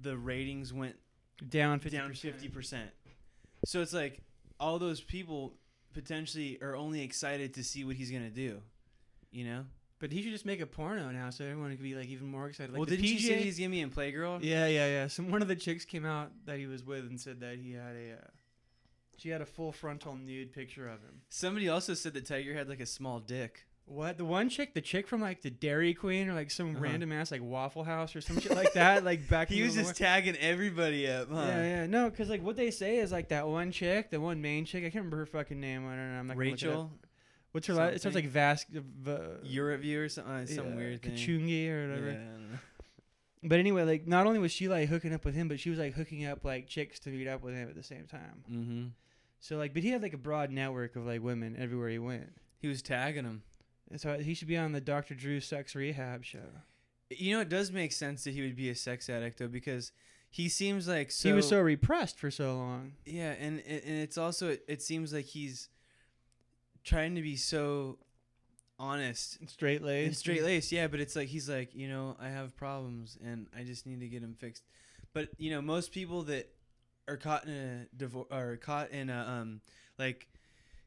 the 0.00 0.16
ratings 0.16 0.72
went 0.72 0.96
Down 1.48 1.80
fifty 1.80 1.98
down 1.98 2.12
fifty 2.14 2.48
percent. 2.48 2.90
So 3.66 3.80
it's 3.80 3.92
like 3.92 4.22
all 4.60 4.78
those 4.78 5.00
people 5.00 5.54
potentially 5.92 6.58
are 6.62 6.76
only 6.76 7.02
excited 7.02 7.54
to 7.54 7.64
see 7.64 7.84
what 7.84 7.96
he's 7.96 8.10
gonna 8.10 8.30
do, 8.30 8.62
you 9.32 9.44
know. 9.44 9.64
But 10.02 10.10
he 10.10 10.20
should 10.20 10.32
just 10.32 10.44
make 10.44 10.60
a 10.60 10.66
porno 10.66 11.10
now, 11.12 11.30
so 11.30 11.44
everyone 11.44 11.70
could 11.70 11.80
be 11.82 11.94
like 11.94 12.08
even 12.08 12.26
more 12.26 12.48
excited. 12.48 12.72
Like 12.72 12.80
well, 12.80 12.86
didn't 12.86 13.04
you 13.04 13.20
say 13.20 13.40
he's 13.40 13.56
gonna 13.56 13.70
be 13.70 13.80
in 13.80 13.90
Playgirl? 13.90 14.40
Yeah, 14.42 14.66
yeah, 14.66 14.86
yeah. 14.88 15.06
Some 15.06 15.30
one 15.30 15.42
of 15.42 15.46
the 15.48 15.54
chicks 15.54 15.84
came 15.84 16.04
out 16.04 16.32
that 16.44 16.58
he 16.58 16.66
was 16.66 16.82
with 16.84 17.04
and 17.06 17.20
said 17.20 17.38
that 17.38 17.56
he 17.58 17.72
had 17.74 17.94
a, 17.94 18.12
uh, 18.14 18.26
she 19.16 19.28
had 19.28 19.40
a 19.40 19.46
full 19.46 19.70
frontal 19.70 20.16
nude 20.16 20.52
picture 20.52 20.88
of 20.88 21.00
him. 21.02 21.20
Somebody 21.28 21.68
also 21.68 21.94
said 21.94 22.14
that 22.14 22.26
Tiger 22.26 22.52
had 22.52 22.68
like 22.68 22.80
a 22.80 22.86
small 22.86 23.20
dick. 23.20 23.64
What 23.84 24.18
the 24.18 24.24
one 24.24 24.48
chick, 24.48 24.74
the 24.74 24.80
chick 24.80 25.06
from 25.06 25.20
like 25.20 25.42
the 25.42 25.50
Dairy 25.50 25.94
Queen 25.94 26.28
or 26.28 26.34
like 26.34 26.50
some 26.50 26.70
Uh-huh. 26.72 26.80
random 26.82 27.12
ass 27.12 27.30
like 27.30 27.42
Waffle 27.42 27.84
House 27.84 28.16
or 28.16 28.20
some 28.20 28.40
shit 28.40 28.56
like 28.56 28.72
that, 28.72 29.04
like 29.10 29.28
back. 29.28 29.50
He 29.50 29.60
in 29.60 29.66
was 29.66 29.76
the 29.76 29.82
just 29.82 30.00
war- 30.00 30.08
tagging 30.08 30.36
everybody 30.38 31.06
up, 31.08 31.28
huh? 31.30 31.44
Yeah, 31.46 31.62
yeah, 31.62 31.86
no, 31.86 32.10
because 32.10 32.28
like 32.28 32.42
what 32.42 32.56
they 32.56 32.72
say 32.72 32.96
is 32.98 33.12
like 33.12 33.28
that 33.28 33.46
one 33.46 33.70
chick, 33.70 34.10
the 34.10 34.20
one 34.20 34.40
main 34.42 34.64
chick. 34.64 34.80
I 34.82 34.90
can't 34.90 34.96
remember 35.04 35.18
her 35.18 35.26
fucking 35.26 35.60
name. 35.60 35.86
I 35.86 35.94
don't 35.94 36.12
know. 36.12 36.18
I'm 36.18 36.26
not 36.26 36.36
gonna 36.36 36.50
look 36.50 36.60
it 36.62 36.66
up. 36.66 36.70
Rachel, 36.70 36.90
What's 37.52 37.66
her 37.66 37.74
last? 37.74 37.94
It 37.94 38.02
sounds 38.02 38.14
like 38.14 38.26
Vas. 38.26 38.66
V- 38.70 39.16
Europe 39.44 39.82
view 39.82 40.02
or 40.02 40.08
something, 40.08 40.32
uh, 40.32 40.46
some 40.46 40.70
yeah, 40.70 40.76
weird 40.76 41.02
thing. 41.02 41.12
Kachungi 41.12 41.68
or 41.70 41.88
whatever. 41.88 42.12
don't. 42.12 42.58
But 43.44 43.58
anyway, 43.58 43.82
like 43.82 44.06
not 44.06 44.26
only 44.26 44.38
was 44.38 44.52
she 44.52 44.68
like 44.68 44.88
hooking 44.88 45.12
up 45.12 45.24
with 45.24 45.34
him, 45.34 45.48
but 45.48 45.58
she 45.58 45.68
was 45.68 45.78
like 45.78 45.94
hooking 45.94 46.24
up 46.24 46.44
like 46.44 46.68
chicks 46.68 46.98
to 47.00 47.10
meet 47.10 47.26
up 47.26 47.42
with 47.42 47.54
him 47.54 47.68
at 47.68 47.74
the 47.74 47.82
same 47.82 48.06
time. 48.06 48.44
Mm-hmm. 48.50 48.84
So 49.40 49.56
like, 49.56 49.74
but 49.74 49.82
he 49.82 49.90
had 49.90 50.02
like 50.02 50.14
a 50.14 50.18
broad 50.18 50.50
network 50.50 50.94
of 50.96 51.04
like 51.04 51.22
women 51.22 51.56
everywhere 51.58 51.88
he 51.88 51.98
went. 51.98 52.32
He 52.58 52.68
was 52.68 52.80
tagging 52.80 53.24
them. 53.24 53.42
And 53.90 54.00
so 54.00 54.16
he 54.18 54.34
should 54.34 54.48
be 54.48 54.56
on 54.56 54.72
the 54.72 54.80
Dr. 54.80 55.14
Drew 55.14 55.40
Sex 55.40 55.74
Rehab 55.74 56.24
show. 56.24 56.38
You 57.10 57.34
know, 57.34 57.40
it 57.40 57.48
does 57.48 57.72
make 57.72 57.92
sense 57.92 58.24
that 58.24 58.32
he 58.32 58.40
would 58.40 58.56
be 58.56 58.70
a 58.70 58.74
sex 58.74 59.10
addict 59.10 59.38
though, 59.38 59.48
because 59.48 59.92
he 60.30 60.48
seems 60.48 60.88
like 60.88 61.10
so. 61.10 61.28
he 61.28 61.34
was 61.34 61.46
so 61.46 61.60
repressed 61.60 62.18
for 62.18 62.30
so 62.30 62.56
long. 62.56 62.92
Yeah, 63.04 63.32
and 63.32 63.62
and 63.66 63.82
and 63.84 63.98
it's 63.98 64.16
also 64.16 64.48
it, 64.50 64.64
it 64.66 64.82
seems 64.82 65.12
like 65.12 65.26
he's 65.26 65.68
trying 66.84 67.14
to 67.14 67.22
be 67.22 67.36
so 67.36 67.98
honest 68.78 69.38
and 69.40 69.48
Straight 69.48 69.82
laced. 69.82 70.06
and 70.06 70.16
straight 70.16 70.42
laced. 70.42 70.72
Yeah, 70.72 70.86
but 70.88 71.00
it's 71.00 71.14
like 71.16 71.28
he's 71.28 71.48
like, 71.48 71.74
you 71.74 71.88
know, 71.88 72.16
I 72.20 72.28
have 72.28 72.56
problems 72.56 73.16
and 73.24 73.46
I 73.56 73.62
just 73.64 73.86
need 73.86 74.00
to 74.00 74.08
get 74.08 74.22
them 74.22 74.34
fixed. 74.38 74.64
But 75.12 75.28
you 75.38 75.50
know, 75.50 75.60
most 75.62 75.92
people 75.92 76.22
that 76.24 76.50
are 77.08 77.16
caught 77.16 77.44
in 77.44 77.52
a 77.52 77.96
divorce 77.96 78.28
are 78.30 78.56
caught 78.56 78.90
in 78.90 79.10
a 79.10 79.26
um 79.40 79.60
like 79.98 80.26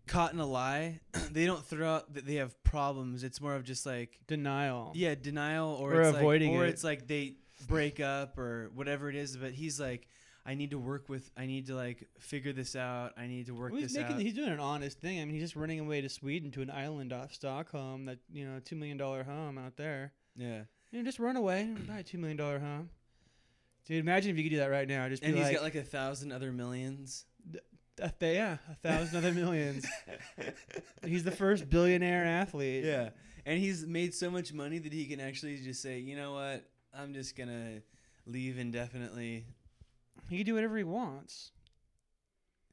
caught 0.07 0.33
in 0.33 0.39
a 0.39 0.45
lie, 0.45 0.99
they 1.31 1.45
don't 1.45 1.63
throw 1.65 1.87
out 1.95 2.13
that 2.13 2.25
they 2.25 2.35
have 2.35 2.61
problems. 2.63 3.23
It's 3.23 3.39
more 3.41 3.55
of 3.55 3.63
just 3.63 3.85
like 3.85 4.19
Denial. 4.27 4.91
yeah, 4.95 5.15
denial 5.15 5.69
or, 5.79 5.95
Or 5.95 6.01
it's 6.01 6.17
avoiding 6.17 6.51
like, 6.53 6.59
or 6.61 6.65
it. 6.65 6.69
it's 6.69 6.83
like 6.83 7.07
they 7.07 7.35
break 7.67 7.99
up 7.99 8.37
or 8.37 8.71
whatever 8.73 9.09
it 9.09 9.15
is. 9.15 9.37
But 9.37 9.51
he's 9.53 9.79
like, 9.79 10.07
I 10.47 10.53
need 10.53 10.71
to 10.71 10.77
work 10.77 11.09
with. 11.09 11.31
I 11.35 11.45
need 11.47 11.67
to 11.67 11.75
like 11.75 12.07
figure 12.19 12.53
this 12.53 12.75
out. 12.75 13.13
I 13.17 13.25
need 13.27 13.47
to 13.47 13.55
work 13.55 13.71
Well, 13.71 13.81
he's 13.81 13.93
this 13.93 14.01
making. 14.01 14.15
out. 14.17 14.21
He's 14.21 14.33
doing 14.35 14.49
an 14.49 14.59
honest 14.59 14.99
thing. 14.99 15.19
I 15.19 15.25
mean, 15.25 15.33
he's 15.33 15.43
just 15.43 15.55
running 15.55 15.79
away 15.79 16.01
to 16.01 16.09
Sweden 16.09 16.51
to 16.51 16.61
an 16.61 16.69
island 16.69 17.11
off 17.13 17.33
Stockholm. 17.33 18.05
That 18.05 18.19
you 18.31 18.45
know, 18.47 18.59
two 18.63 18.75
million 18.75 18.97
dollar 18.97 19.23
home 19.23 19.57
out 19.57 19.75
there. 19.77 20.13
yeah, 20.35 20.61
You 20.91 20.99
know, 20.99 21.03
just 21.05 21.17
run 21.19 21.35
away, 21.35 21.61
and 21.61 21.87
buy 21.87 21.99
a 21.99 22.03
two 22.03 22.17
million 22.19 22.37
dollar 22.37 22.59
home. 22.59 22.89
Dude, 23.87 23.99
imagine 23.99 24.31
if 24.31 24.37
you 24.37 24.43
could 24.43 24.49
do 24.51 24.57
that 24.57 24.69
right 24.71 24.87
now. 24.87 25.07
Just 25.09 25.23
and 25.23 25.35
he's 25.35 25.43
like, 25.45 25.55
got 25.55 25.63
like 25.63 25.75
a 25.75 25.83
thousand 25.83 26.31
other 26.31 26.51
millions. 26.51 27.25
a 28.01 28.09
th- 28.09 28.35
yeah, 28.35 28.57
a 28.71 28.75
thousand 28.75 29.17
other 29.17 29.31
millions. 29.31 29.85
He's 31.05 31.23
the 31.23 31.31
first 31.31 31.69
billionaire 31.69 32.25
athlete. 32.25 32.83
Yeah, 32.83 33.09
and 33.45 33.59
he's 33.59 33.85
made 33.85 34.13
so 34.13 34.29
much 34.31 34.51
money 34.53 34.79
that 34.79 34.91
he 34.91 35.05
can 35.05 35.19
actually 35.19 35.57
just 35.57 35.81
say, 35.81 35.99
you 35.99 36.15
know 36.15 36.33
what, 36.33 36.65
I'm 36.93 37.13
just 37.13 37.35
gonna 37.37 37.81
leave 38.25 38.57
indefinitely. 38.57 39.45
He 40.29 40.37
can 40.37 40.45
do 40.45 40.53
whatever 40.55 40.77
he 40.77 40.83
wants 40.83 41.51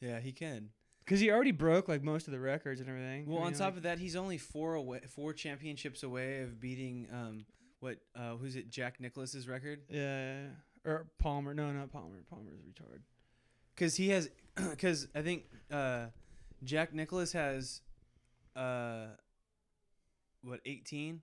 Yeah, 0.00 0.20
he 0.20 0.32
can. 0.32 0.70
because 1.04 1.20
he 1.20 1.30
already 1.30 1.50
broke 1.52 1.88
like 1.88 2.02
most 2.02 2.26
of 2.26 2.32
the 2.32 2.40
records 2.40 2.80
and 2.80 2.88
everything. 2.88 3.26
Well, 3.26 3.38
I 3.38 3.46
on 3.46 3.50
mean, 3.52 3.58
top 3.58 3.66
like- 3.68 3.76
of 3.78 3.82
that, 3.84 3.98
he's 3.98 4.16
only 4.16 4.38
four 4.38 4.74
away, 4.74 5.00
four 5.08 5.32
championships 5.32 6.02
away 6.02 6.40
of 6.42 6.60
beating 6.60 7.06
um 7.12 7.44
what 7.80 7.98
uh 8.14 8.36
who's 8.36 8.56
it 8.56 8.70
Jack 8.70 9.00
Nicklaus's 9.00 9.48
record 9.48 9.80
yeah, 9.88 10.42
or 10.84 11.08
Palmer. 11.18 11.52
No, 11.54 11.70
not 11.72 11.90
Palmer. 11.92 12.22
Palmer's 12.30 12.54
a 12.54 12.62
retard. 12.82 13.00
because 13.74 13.96
he 13.96 14.08
has 14.10 14.30
because 14.70 15.08
I 15.14 15.22
think 15.22 15.44
uh 15.70 16.06
Jack 16.64 16.94
Nicklaus 16.94 17.32
has 17.32 17.80
uh 18.56 19.06
what 20.42 20.60
18 20.66 21.20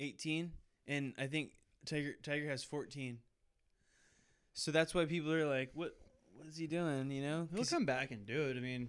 18 0.00 0.52
and 0.86 1.14
I 1.18 1.26
think 1.26 1.50
Tiger 1.86 2.12
Tiger 2.22 2.48
has 2.48 2.62
14 2.64 3.18
so 4.54 4.70
that's 4.70 4.94
why 4.94 5.04
people 5.04 5.32
are 5.32 5.46
like 5.46 5.70
what 5.74 5.96
what 6.36 6.46
is 6.48 6.56
he 6.56 6.66
doing 6.66 7.10
you 7.10 7.22
know 7.22 7.48
he'll 7.54 7.64
come 7.64 7.84
back 7.86 8.10
and 8.10 8.26
do 8.26 8.48
it. 8.48 8.56
I 8.56 8.60
mean, 8.60 8.88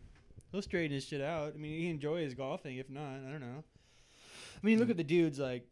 he'll 0.51 0.61
straighten 0.61 0.91
his 0.93 1.05
shit 1.05 1.21
out. 1.21 1.53
I 1.53 1.57
mean, 1.57 1.79
he 1.79 1.89
enjoys 1.89 2.33
golfing. 2.33 2.77
If 2.77 2.89
not, 2.89 3.15
I 3.27 3.31
don't 3.31 3.41
know. 3.41 3.63
I 4.55 4.65
mean, 4.65 4.79
look 4.79 4.89
at 4.89 4.97
the 4.97 5.03
dude's 5.03 5.39
like 5.39 5.67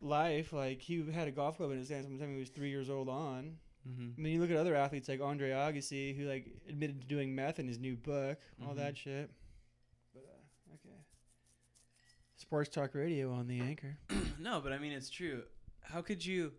life. 0.00 0.52
Like 0.52 0.80
he 0.80 1.04
had 1.12 1.28
a 1.28 1.30
golf 1.32 1.56
club 1.58 1.70
in 1.72 1.78
his 1.78 1.88
hands 1.90 2.06
from 2.06 2.16
the 2.18 2.24
time 2.24 2.32
he 2.34 2.40
was 2.40 2.48
three 2.50 2.70
years 2.70 2.88
old 2.90 3.08
on. 3.08 3.56
Mhm. 3.88 4.12
I 4.16 4.20
mean, 4.20 4.34
you 4.34 4.40
look 4.40 4.50
at 4.50 4.56
other 4.56 4.74
athletes 4.74 5.08
like 5.08 5.20
Andre 5.20 5.50
Agassi, 5.50 6.16
who 6.16 6.24
like 6.28 6.46
admitted 6.68 7.00
to 7.00 7.06
doing 7.06 7.34
meth 7.34 7.58
in 7.58 7.66
his 7.66 7.78
new 7.78 7.96
book, 7.96 8.38
all 8.62 8.74
Mhm. 8.74 8.76
that 8.76 8.96
shit. 8.96 9.30
But 10.14 10.24
uh, 10.28 10.74
okay. 10.74 10.96
Sports 12.36 12.68
talk 12.70 12.94
radio 12.94 13.32
on 13.32 13.46
the 13.48 13.60
anchor. 13.60 13.96
no 14.38 14.60
but 14.60 14.72
I 14.72 14.78
mean 14.78 14.92
it's 14.92 15.10
true 15.10 15.42
how 15.82 16.00
could 16.02 16.24
you 16.24 16.52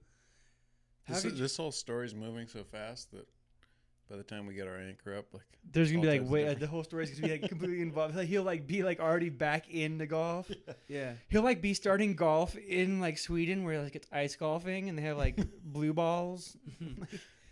This, 1.12 1.22
could 1.24 1.32
you, 1.34 1.38
this 1.38 1.58
whole 1.58 1.71
story's 1.71 2.13
moving 2.15 2.47
so 2.47 2.63
fast 2.63 3.12
that 3.12 3.28
by 4.10 4.17
the 4.17 4.24
time 4.24 4.45
we 4.45 4.54
get 4.54 4.67
our 4.67 4.78
anchor 4.78 5.17
up, 5.17 5.34
like 5.34 5.45
There's 5.71 5.89
gonna 5.89 6.02
be 6.02 6.19
like 6.19 6.30
wait, 6.30 6.47
uh, 6.47 6.54
the 6.54 6.67
whole 6.67 6.84
story's 6.84 7.12
gonna 7.12 7.34
be 7.34 7.39
like 7.39 7.50
completely 7.50 7.82
involved. 7.82 8.15
Like, 8.15 8.28
he'll 8.28 8.43
like 8.43 8.67
be 8.67 8.84
like 8.84 9.00
already 9.00 9.30
back 9.30 9.69
in 9.69 9.97
the 9.97 10.06
golf. 10.06 10.52
yeah 10.88 11.13
He'll 11.30 11.43
like 11.43 11.62
be 11.62 11.74
starting 11.74 12.15
golf 12.15 12.56
in 12.58 13.00
like 13.00 13.17
Sweden 13.17 13.63
where 13.63 13.82
like 13.82 13.95
it's 13.95 14.08
ice 14.12 14.36
golfing 14.36 14.89
and 14.89 14.97
they 14.97 15.04
have 15.04 15.17
like 15.17 15.39
blue 15.63 15.93
balls. 15.93 16.58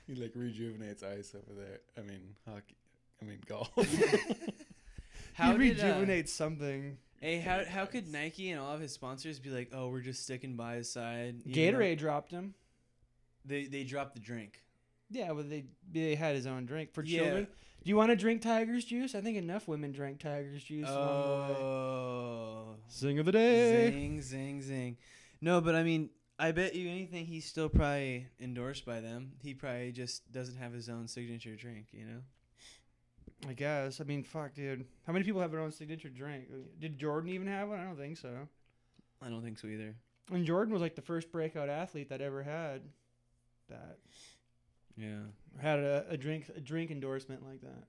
he 0.06 0.16
like 0.16 0.34
rejuvenates 0.36 1.02
ice 1.02 1.34
over 1.34 1.60
there. 1.60 1.80
I 1.98 2.02
mean 2.02 2.36
hockey. 2.48 2.76
I 3.22 3.26
mean 3.26 3.40
golf. 3.48 3.70
how 5.34 5.54
he 5.54 5.70
did, 5.70 5.80
uh, 5.80 5.86
rejuvenates 5.86 6.34
something. 6.34 6.98
Hey, 7.22 7.40
how 7.40 7.64
how 7.66 7.86
could 7.86 8.12
Nike 8.12 8.52
and 8.52 8.62
all 8.62 8.74
of 8.74 8.82
his 8.82 8.94
sponsors 8.94 9.40
be 9.40 9.50
like, 9.50 9.72
oh, 9.74 9.90
we're 9.90 10.00
just 10.02 10.24
sticking 10.24 10.56
by 10.56 10.76
his 10.76 10.92
side? 10.92 11.42
even 11.46 11.74
though 11.74 11.80
Gatorade 11.80 11.98
dropped 11.98 12.32
him. 12.32 12.54
They 13.46 13.66
they 13.66 13.84
dropped 13.84 14.14
the 14.16 14.22
drink. 14.22 14.64
Yeah, 15.10 15.32
well 15.32 15.44
they 15.44 15.66
they 15.92 16.16
had 16.16 16.36
his 16.36 16.46
own 16.48 16.66
drink 16.66 16.94
for 16.94 17.04
Yeah. 17.04 17.20
children. 17.22 17.48
Do 17.84 17.90
you 17.90 17.96
want 17.96 18.10
to 18.10 18.16
drink 18.18 18.42
Tiger's 18.42 18.84
juice? 18.84 19.16
I 19.16 19.22
think 19.22 19.38
enough 19.38 19.68
women 19.68 19.92
drank 19.94 20.20
Tiger's 20.20 20.64
juice. 20.64 20.88
along 20.90 21.48
the 21.48 21.54
way. 21.54 21.60
Oh, 21.62 22.76
Sing 22.90 23.20
of 23.20 23.26
the 23.26 23.32
day. 23.32 23.90
zing 23.92 24.22
zing 24.22 24.62
zing. 24.62 24.98
No, 25.42 25.62
but 25.62 25.76
I 25.76 25.84
mean, 25.84 26.10
I 26.38 26.52
bet 26.52 26.76
you 26.76 26.90
anything 26.90 27.26
he's 27.26 27.46
still 27.46 27.70
probably 27.70 28.28
endorsed 28.40 28.86
by 28.86 29.00
them. 29.00 29.32
He 29.42 29.54
probably 29.54 29.92
just 29.94 30.30
doesn't 30.32 30.58
have 30.58 30.74
his 30.74 30.90
own 30.90 31.08
signature 31.08 31.56
drink. 31.56 31.88
You 31.94 32.06
know? 32.06 32.20
I 33.48 33.54
guess. 33.54 34.02
I 34.02 34.04
mean, 34.04 34.24
fuck, 34.24 34.54
dude. 34.54 34.86
How 35.08 35.14
many 35.14 35.24
people 35.24 35.40
have 35.40 35.52
their 35.52 35.62
own 35.62 35.72
signature 35.72 36.10
drink? 36.10 36.46
Did 36.80 36.98
Jordan 37.00 37.30
even 37.32 37.48
have 37.48 37.70
one? 37.70 37.80
I 37.80 37.86
don't 37.86 37.98
think 37.98 38.18
so. 38.18 38.48
I 39.22 39.30
don't 39.30 39.42
think 39.42 39.58
so 39.58 39.68
either. 39.68 39.96
And 40.32 40.46
Jordan 40.46 40.74
was 40.74 40.82
like 40.82 40.96
the 40.96 41.02
first 41.02 41.32
breakout 41.32 41.70
athlete 41.70 42.10
that 42.10 42.20
ever 42.22 42.44
had 42.44 42.82
that 43.70 43.98
Yeah. 44.98 45.20
had 45.62 45.80
a, 45.80 46.06
a 46.10 46.18
drink 46.18 46.50
a 46.56 46.60
drink 46.60 46.92
endorsement 46.92 47.46
like 47.46 47.62
that. 47.62 47.86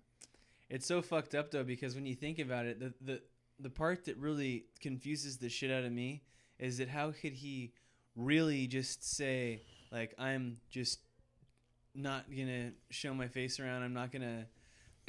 It's 0.68 0.86
so 0.86 1.02
fucked 1.02 1.34
up 1.34 1.50
though 1.50 1.64
because 1.64 1.94
when 1.94 2.06
you 2.06 2.14
think 2.14 2.38
about 2.38 2.66
it, 2.66 2.78
the 2.80 2.94
the 3.00 3.22
the 3.58 3.70
part 3.70 4.04
that 4.06 4.16
really 4.16 4.66
confuses 4.80 5.36
the 5.38 5.48
shit 5.48 5.70
out 5.70 5.84
of 5.84 5.92
me 5.92 6.22
is 6.58 6.78
that 6.78 6.88
how 6.88 7.10
could 7.10 7.32
he 7.34 7.72
really 8.16 8.66
just 8.66 9.16
say 9.16 9.62
like 9.92 10.14
I'm 10.18 10.58
just 10.70 11.00
not 11.94 12.30
gonna 12.30 12.72
show 12.90 13.12
my 13.14 13.26
face 13.28 13.58
around. 13.58 13.82
I'm 13.82 13.92
not 13.94 14.12
gonna. 14.12 14.46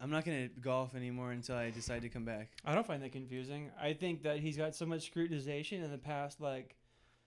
I'm 0.00 0.10
not 0.10 0.24
gonna 0.24 0.48
golf 0.60 0.94
anymore 0.94 1.30
until 1.32 1.56
I 1.56 1.70
decide 1.70 2.02
to 2.02 2.08
come 2.08 2.24
back. 2.24 2.50
I 2.64 2.74
don't 2.74 2.86
find 2.86 3.02
that 3.02 3.12
confusing. 3.12 3.70
I 3.80 3.92
think 3.94 4.22
that 4.24 4.38
he's 4.40 4.56
got 4.56 4.74
so 4.74 4.84
much 4.84 5.10
scrutinization 5.12 5.82
in 5.84 5.90
the 5.90 5.98
past, 5.98 6.40
like 6.40 6.76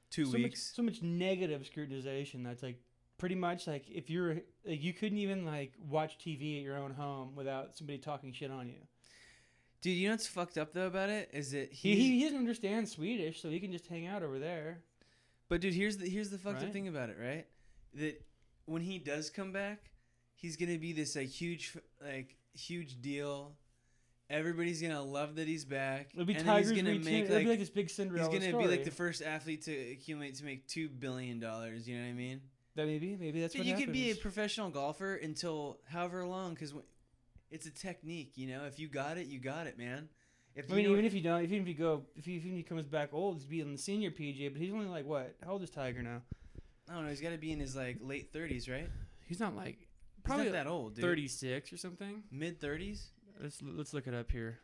Two 0.10 0.26
so 0.26 0.38
weeks. 0.38 0.72
much, 0.72 0.76
so 0.76 0.84
much 0.84 1.02
negative 1.02 1.62
scrutinization. 1.63 2.43
That's 2.43 2.63
like 2.63 2.80
pretty 3.17 3.36
much 3.36 3.67
like 3.67 3.86
if 3.89 4.10
you're 4.10 4.36
like 4.65 4.84
you 4.84 4.93
couldn't 4.93 5.17
even 5.17 5.46
like 5.46 5.74
watch 5.89 6.17
TV 6.17 6.58
at 6.58 6.63
your 6.63 6.78
own 6.78 6.91
home 6.91 7.36
without 7.36 7.76
somebody 7.76 7.98
talking 7.98 8.32
shit 8.32 8.52
on 8.52 8.67
you. 8.67 8.80
Dude, 9.82 9.96
you 9.96 10.08
know 10.08 10.13
what's 10.13 10.28
fucked 10.28 10.58
up 10.58 10.74
though 10.74 10.88
about 10.88 11.10
it 11.10 11.30
is 11.34 11.52
that 11.52 11.72
He, 11.72 11.96
he, 11.96 12.20
he 12.20 12.24
doesn't 12.24 12.39
understand 12.39 12.89
Swedish, 12.89 13.41
so 13.41 13.50
he 13.50 13.60
can 13.60 13.72
just 13.72 13.88
hang 13.88 14.08
out 14.08 14.24
over 14.24 14.39
there. 14.39 14.80
But 15.50 15.62
dude, 15.62 15.74
here's 15.74 15.98
the 15.98 16.10
here's 16.10 16.30
the 16.30 16.38
fucked 16.38 16.63
up 16.63 16.74
thing 16.74 16.88
about 16.88 17.10
it, 17.10 17.17
right? 17.22 17.46
That 17.93 18.22
when 18.65 18.82
he 18.82 19.00
does 19.00 19.30
come 19.30 19.52
back, 19.52 19.91
he's 20.36 20.58
gonna 20.58 20.78
be 20.78 20.93
this 20.93 21.15
like 21.15 21.28
huge 21.30 21.78
like 22.04 22.36
huge 22.54 23.02
deal. 23.02 23.54
Everybody's 24.29 24.81
gonna 24.81 25.01
love 25.01 25.35
that 25.35 25.47
he's 25.47 25.63
back. 25.63 26.09
It'll 26.13 26.25
be 26.25 26.33
and 26.35 26.45
Tiger's 26.45 26.69
he's 26.69 26.77
gonna 26.81 26.97
return- 26.97 27.05
make 27.05 27.23
it'll 27.25 27.35
like, 27.35 27.45
be 27.45 27.49
like 27.49 27.59
this 27.59 27.69
big 27.69 27.89
Cinderella 27.89 28.29
he's 28.29 28.39
gonna 28.39 28.49
story. 28.51 28.63
be 28.65 28.69
like 28.69 28.83
the 28.83 28.91
first 28.91 29.21
athlete 29.21 29.61
to 29.63 29.71
accumulate 29.91 30.35
to 30.35 30.45
make 30.45 30.67
two 30.67 30.89
billion 30.89 31.39
dollars. 31.39 31.87
You 31.87 31.97
know 31.97 32.03
what 32.03 32.09
I 32.09 32.13
mean? 32.13 32.41
that 32.75 32.85
maybe 32.85 33.17
maybe 33.19 33.41
that's 33.41 33.55
what 33.55 33.65
you 33.65 33.71
happens. 33.71 33.85
could 33.85 33.93
be 33.93 34.11
a 34.11 34.15
professional 34.15 34.69
golfer 34.69 35.15
until 35.15 35.79
however 35.85 36.25
long, 36.25 36.53
because 36.53 36.73
it's 37.49 37.65
a 37.65 37.71
technique. 37.71 38.33
You 38.35 38.47
know, 38.47 38.65
if 38.65 38.79
you 38.79 38.87
got 38.87 39.17
it, 39.17 39.27
you 39.27 39.39
got 39.39 39.65
it, 39.67 39.77
man. 39.77 40.09
If 40.55 40.71
I 40.71 40.75
you 40.75 40.83
mean, 40.83 40.91
even 40.91 41.05
if 41.05 41.13
you 41.13 41.21
don't, 41.21 41.41
even 41.43 41.61
if 41.61 41.67
you 41.67 41.73
go, 41.73 42.03
if 42.15 42.25
he, 42.25 42.33
even 42.33 42.51
if 42.51 42.57
he 42.57 42.63
comes 42.63 42.85
back 42.85 43.09
old, 43.13 43.35
he's 43.37 43.45
be 43.45 43.61
in 43.61 43.71
the 43.71 43.77
senior 43.77 44.11
PGA, 44.11 44.51
but 44.51 44.61
he's 44.61 44.71
only 44.73 44.87
like 44.87 45.05
what? 45.05 45.35
How 45.43 45.53
old 45.53 45.63
is 45.63 45.69
Tiger 45.69 46.01
now? 46.01 46.21
I 46.89 46.93
don't 46.93 47.03
know, 47.03 47.09
he's 47.09 47.21
got 47.21 47.31
to 47.31 47.37
be 47.37 47.51
in 47.51 47.59
his 47.59 47.75
like 47.75 47.97
late 48.01 48.31
thirties, 48.31 48.69
right? 48.69 48.89
He's 49.25 49.39
not 49.39 49.55
like 49.55 49.77
He's 49.79 50.23
probably 50.23 50.45
not 50.45 50.53
that 50.53 50.67
old, 50.67 50.95
dude. 50.95 51.03
thirty 51.03 51.27
six 51.27 51.71
or 51.73 51.77
something. 51.77 52.23
mid 52.31 52.61
thirties. 52.61 53.07
Let's 53.41 53.62
let's 53.62 53.93
look 53.93 54.08
it 54.08 54.13
up 54.13 54.32
here. 54.32 54.60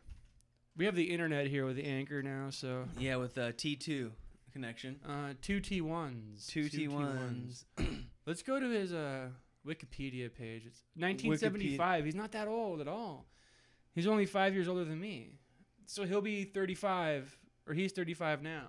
We 0.76 0.86
have 0.86 0.96
the 0.96 1.04
internet 1.12 1.48
here 1.48 1.66
with 1.66 1.76
the 1.76 1.86
anchor 1.86 2.24
now, 2.24 2.50
so 2.50 2.86
Yeah, 2.98 3.18
with 3.18 3.38
uh, 3.38 3.52
T 3.56 3.76
two 3.76 4.12
connection. 4.52 5.00
uh, 5.08 5.34
two 5.42 5.60
T 5.60 5.82
ones, 5.82 6.48
Two 6.48 6.70
T 6.70 6.88
ones. 6.88 7.66
Let's 8.26 8.42
go 8.42 8.60
to 8.60 8.70
his 8.70 8.94
uh, 8.94 9.28
Wikipedia 9.68 10.34
page. 10.34 10.64
It's 10.66 10.82
1975. 10.96 12.06
He's 12.06 12.16
not 12.16 12.32
that 12.32 12.48
old 12.48 12.82
at 12.82 12.88
all. 12.88 13.28
He's 13.94 14.08
only 14.08 14.26
five 14.26 14.54
years 14.56 14.68
older 14.68 14.86
than 14.86 15.00
me, 15.00 15.36
so 15.86 16.04
he'll 16.06 16.22
be 16.22 16.46
35, 16.46 17.38
or 17.68 17.74
he's 17.76 17.92
35 17.92 18.42
now. 18.42 18.66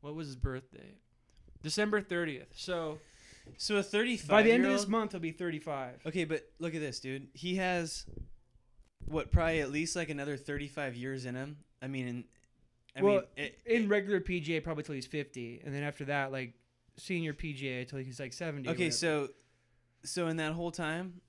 What 0.00 0.14
was 0.14 0.28
his 0.28 0.36
birthday? 0.36 0.94
December 1.62 2.00
30th. 2.00 2.46
So 2.54 2.98
So 3.58 3.76
a 3.76 3.82
thirty-five. 3.82 4.28
by 4.28 4.42
the 4.42 4.52
end 4.52 4.64
of 4.64 4.72
this 4.72 4.86
month, 4.88 5.10
he'll 5.12 5.20
be 5.20 5.32
35. 5.32 6.06
Okay, 6.06 6.24
but 6.24 6.48
look 6.60 6.74
at 6.74 6.80
this, 6.80 7.00
dude. 7.00 7.28
He 7.34 7.56
has 7.56 8.06
what 9.08 9.30
probably 9.32 9.60
at 9.60 9.70
least 9.70 9.96
like 9.96 10.10
another 10.10 10.36
thirty-five 10.36 10.94
years 10.94 11.24
in 11.24 11.34
him. 11.34 11.58
I 11.82 11.86
mean, 11.86 12.08
in, 12.08 12.24
I 12.96 13.02
well, 13.02 13.14
mean, 13.14 13.22
it, 13.36 13.58
in 13.66 13.84
it- 13.84 13.88
regular 13.88 14.20
PGA, 14.20 14.62
probably 14.62 14.82
till 14.82 14.94
he's 14.94 15.06
50, 15.06 15.62
and 15.64 15.74
then 15.74 15.82
after 15.82 16.04
that, 16.06 16.32
like 16.32 16.54
senior 16.96 17.32
PGA 17.32 17.86
till 17.88 18.00
he's 18.00 18.18
like 18.18 18.32
70. 18.32 18.68
okay, 18.70 18.90
so 18.90 19.28
so 20.04 20.28
in 20.28 20.36
that 20.38 20.52
whole 20.52 20.70
time, 20.70 21.20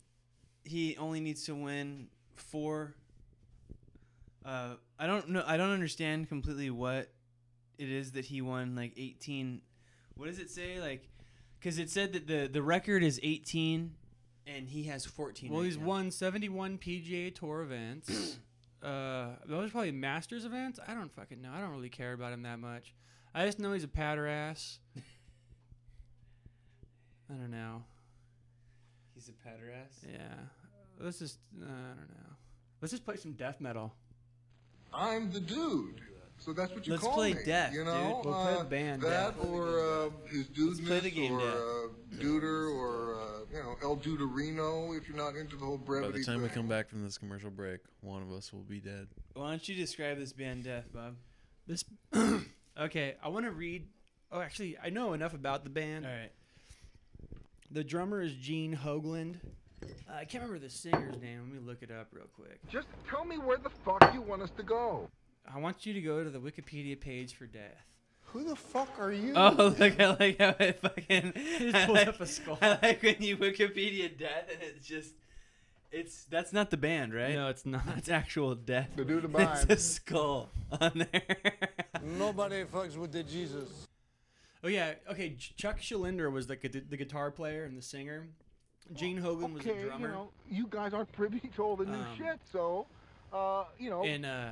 he 0.63 0.97
only 0.97 1.19
needs 1.19 1.43
to 1.45 1.55
win 1.55 2.07
four. 2.35 2.95
Uh, 4.45 4.75
I 4.97 5.05
don't 5.07 5.29
know. 5.29 5.43
I 5.45 5.57
don't 5.57 5.71
understand 5.71 6.29
completely 6.29 6.69
what 6.69 7.11
it 7.77 7.89
is 7.89 8.13
that 8.13 8.25
he 8.25 8.41
won. 8.41 8.75
Like 8.75 8.93
eighteen. 8.97 9.61
What 10.15 10.27
does 10.27 10.39
it 10.39 10.49
say? 10.49 10.79
Like, 10.79 11.07
because 11.59 11.77
it 11.79 11.89
said 11.89 12.13
that 12.13 12.27
the 12.27 12.49
the 12.51 12.61
record 12.61 13.03
is 13.03 13.19
eighteen, 13.21 13.95
and 14.55 14.67
he 14.67 14.83
has 14.83 15.05
14. 15.05 15.49
Well, 15.49 15.59
right 15.59 15.65
he's 15.65 15.77
now. 15.77 15.85
won 15.85 16.11
71 16.11 16.77
PGA 16.77 17.33
Tour 17.33 17.61
events. 17.61 18.37
uh, 18.83 19.27
those 19.45 19.69
are 19.69 19.71
probably 19.71 19.91
Masters 19.91 20.45
events. 20.45 20.79
I 20.87 20.93
don't 20.93 21.11
fucking 21.13 21.41
know. 21.41 21.51
I 21.53 21.59
don't 21.59 21.71
really 21.71 21.89
care 21.89 22.13
about 22.13 22.33
him 22.33 22.43
that 22.43 22.59
much. 22.59 22.93
I 23.33 23.45
just 23.45 23.59
know 23.59 23.73
he's 23.73 23.83
a 23.83 23.87
patter 23.87 24.27
ass. 24.27 24.79
I 27.29 27.33
don't 27.33 27.51
know. 27.51 27.83
He's 29.13 29.29
a 29.29 29.33
patter 29.33 29.71
ass. 29.71 30.03
Yeah. 30.11 30.35
Let's 30.99 31.19
just. 31.19 31.37
Uh, 31.61 31.65
I 31.65 31.89
don't 31.89 32.09
know. 32.09 32.35
Let's 32.81 32.91
just 32.91 33.05
play 33.05 33.17
some 33.17 33.33
death 33.33 33.61
metal. 33.61 33.93
I'm 34.93 35.31
the 35.31 35.39
dude. 35.39 36.01
So 36.39 36.53
that's 36.53 36.73
what 36.73 36.87
you 36.87 36.93
Let's 36.93 37.03
call 37.03 37.13
play 37.15 37.33
me. 37.33 37.43
Death, 37.45 37.73
you 37.73 37.83
know, 37.83 38.21
dude. 38.23 38.31
We'll 38.31 38.43
play 38.43 38.53
uh, 38.53 38.59
the 38.59 38.63
band 38.69 39.01
that 39.01 39.37
Death. 39.37 39.45
or 39.45 39.79
uh, 39.79 40.09
his 40.29 40.47
dudeness 40.47 40.87
play 40.87 40.99
the 41.01 41.11
game 41.11 41.33
or 41.33 41.39
Death. 41.39 41.55
uh, 41.55 42.23
Duder 42.23 42.73
or 42.73 43.15
uh, 43.15 43.25
you 43.51 43.61
know 43.61 43.75
El 43.83 43.97
Duderino 43.97 44.97
if 44.97 45.07
you're 45.07 45.17
not 45.17 45.35
into 45.35 45.55
the 45.57 45.65
whole 45.65 45.77
By 45.77 46.07
the 46.07 46.23
time 46.23 46.41
we 46.41 46.49
come 46.49 46.67
back 46.67 46.89
from 46.89 47.03
this 47.03 47.17
commercial 47.17 47.49
break, 47.49 47.81
one 48.01 48.21
of 48.21 48.31
us 48.31 48.53
will 48.53 48.63
be 48.63 48.79
dead. 48.79 49.07
Why 49.33 49.49
don't 49.49 49.67
you 49.67 49.75
describe 49.75 50.17
this 50.17 50.33
band 50.33 50.63
Death, 50.63 50.85
Bob? 50.93 51.15
This. 51.67 51.83
okay, 52.79 53.15
I 53.21 53.27
want 53.27 53.45
to 53.45 53.51
read. 53.51 53.85
Oh, 54.31 54.39
actually, 54.41 54.77
I 54.81 54.89
know 54.89 55.13
enough 55.13 55.33
about 55.33 55.63
the 55.63 55.69
band. 55.69 56.05
All 56.05 56.11
right. 56.11 56.31
The 57.71 57.83
drummer 57.83 58.21
is 58.21 58.33
Gene 58.33 58.75
Hoglan. 58.75 59.35
Uh, 59.83 59.85
I 60.13 60.25
can't 60.25 60.43
remember 60.43 60.59
the 60.59 60.69
singer's 60.71 61.19
name. 61.21 61.41
Let 61.43 61.61
me 61.61 61.67
look 61.67 61.83
it 61.83 61.91
up 61.91 62.07
real 62.11 62.25
quick. 62.35 62.59
Just 62.69 62.87
tell 63.09 63.25
me 63.25 63.37
where 63.37 63.57
the 63.57 63.69
fuck 63.69 64.11
you 64.13 64.21
want 64.21 64.41
us 64.41 64.49
to 64.57 64.63
go. 64.63 65.09
I 65.53 65.57
want 65.59 65.85
you 65.85 65.93
to 65.93 66.01
go 66.01 66.23
to 66.23 66.29
the 66.29 66.39
Wikipedia 66.39 66.99
page 66.99 67.33
for 67.33 67.45
Death. 67.45 67.85
Who 68.25 68.43
the 68.43 68.55
fuck 68.55 68.89
are 68.99 69.11
you? 69.11 69.33
Oh, 69.35 69.73
look! 69.79 69.99
I 69.99 70.15
like 70.19 70.37
how 70.37 70.55
it 70.59 70.79
fucking. 70.81 71.33
Just 71.57 71.87
pulls 71.87 71.97
like, 71.97 72.07
up 72.07 72.21
a 72.21 72.27
skull. 72.27 72.59
I 72.61 72.77
like 72.81 73.01
when 73.01 73.15
you 73.19 73.37
Wikipedia 73.37 74.15
Death 74.15 74.49
and 74.51 74.61
it's 74.61 74.85
just. 74.85 75.13
It's 75.91 76.25
that's 76.25 76.53
not 76.53 76.69
the 76.69 76.77
band, 76.77 77.15
right? 77.15 77.33
No, 77.33 77.47
it's 77.47 77.65
not. 77.65 77.81
It's 77.97 78.09
actual 78.09 78.53
death. 78.53 78.89
The 78.95 79.03
dude 79.03 79.33
It's 79.33 79.63
a 79.63 79.75
skull 79.77 80.51
on 80.79 81.07
there. 81.11 81.37
Nobody 82.03 82.63
fucks 82.65 82.95
with 82.95 83.11
the 83.11 83.23
Jesus. 83.23 83.87
Oh 84.63 84.67
yeah, 84.67 84.93
okay. 85.09 85.35
Chuck 85.57 85.79
Schuldiner 85.79 86.31
was 86.31 86.45
the 86.45 86.57
the 86.57 86.95
guitar 86.95 87.31
player 87.31 87.63
and 87.63 87.75
the 87.75 87.81
singer. 87.81 88.27
Gene 88.93 89.17
Hogan 89.17 89.53
was 89.53 89.63
the 89.63 89.71
okay, 89.71 89.83
drummer. 89.83 90.07
you 90.07 90.13
know, 90.13 90.29
you 90.49 90.67
guys 90.69 90.93
aren't 90.93 91.11
privy 91.11 91.39
to 91.55 91.63
all 91.63 91.75
the 91.75 91.85
new 91.85 91.93
Um, 91.93 92.05
shit, 92.17 92.39
so, 92.51 92.87
uh, 93.31 93.65
you 93.77 93.89
know, 93.89 94.03
and 94.03 94.25
uh, 94.25 94.49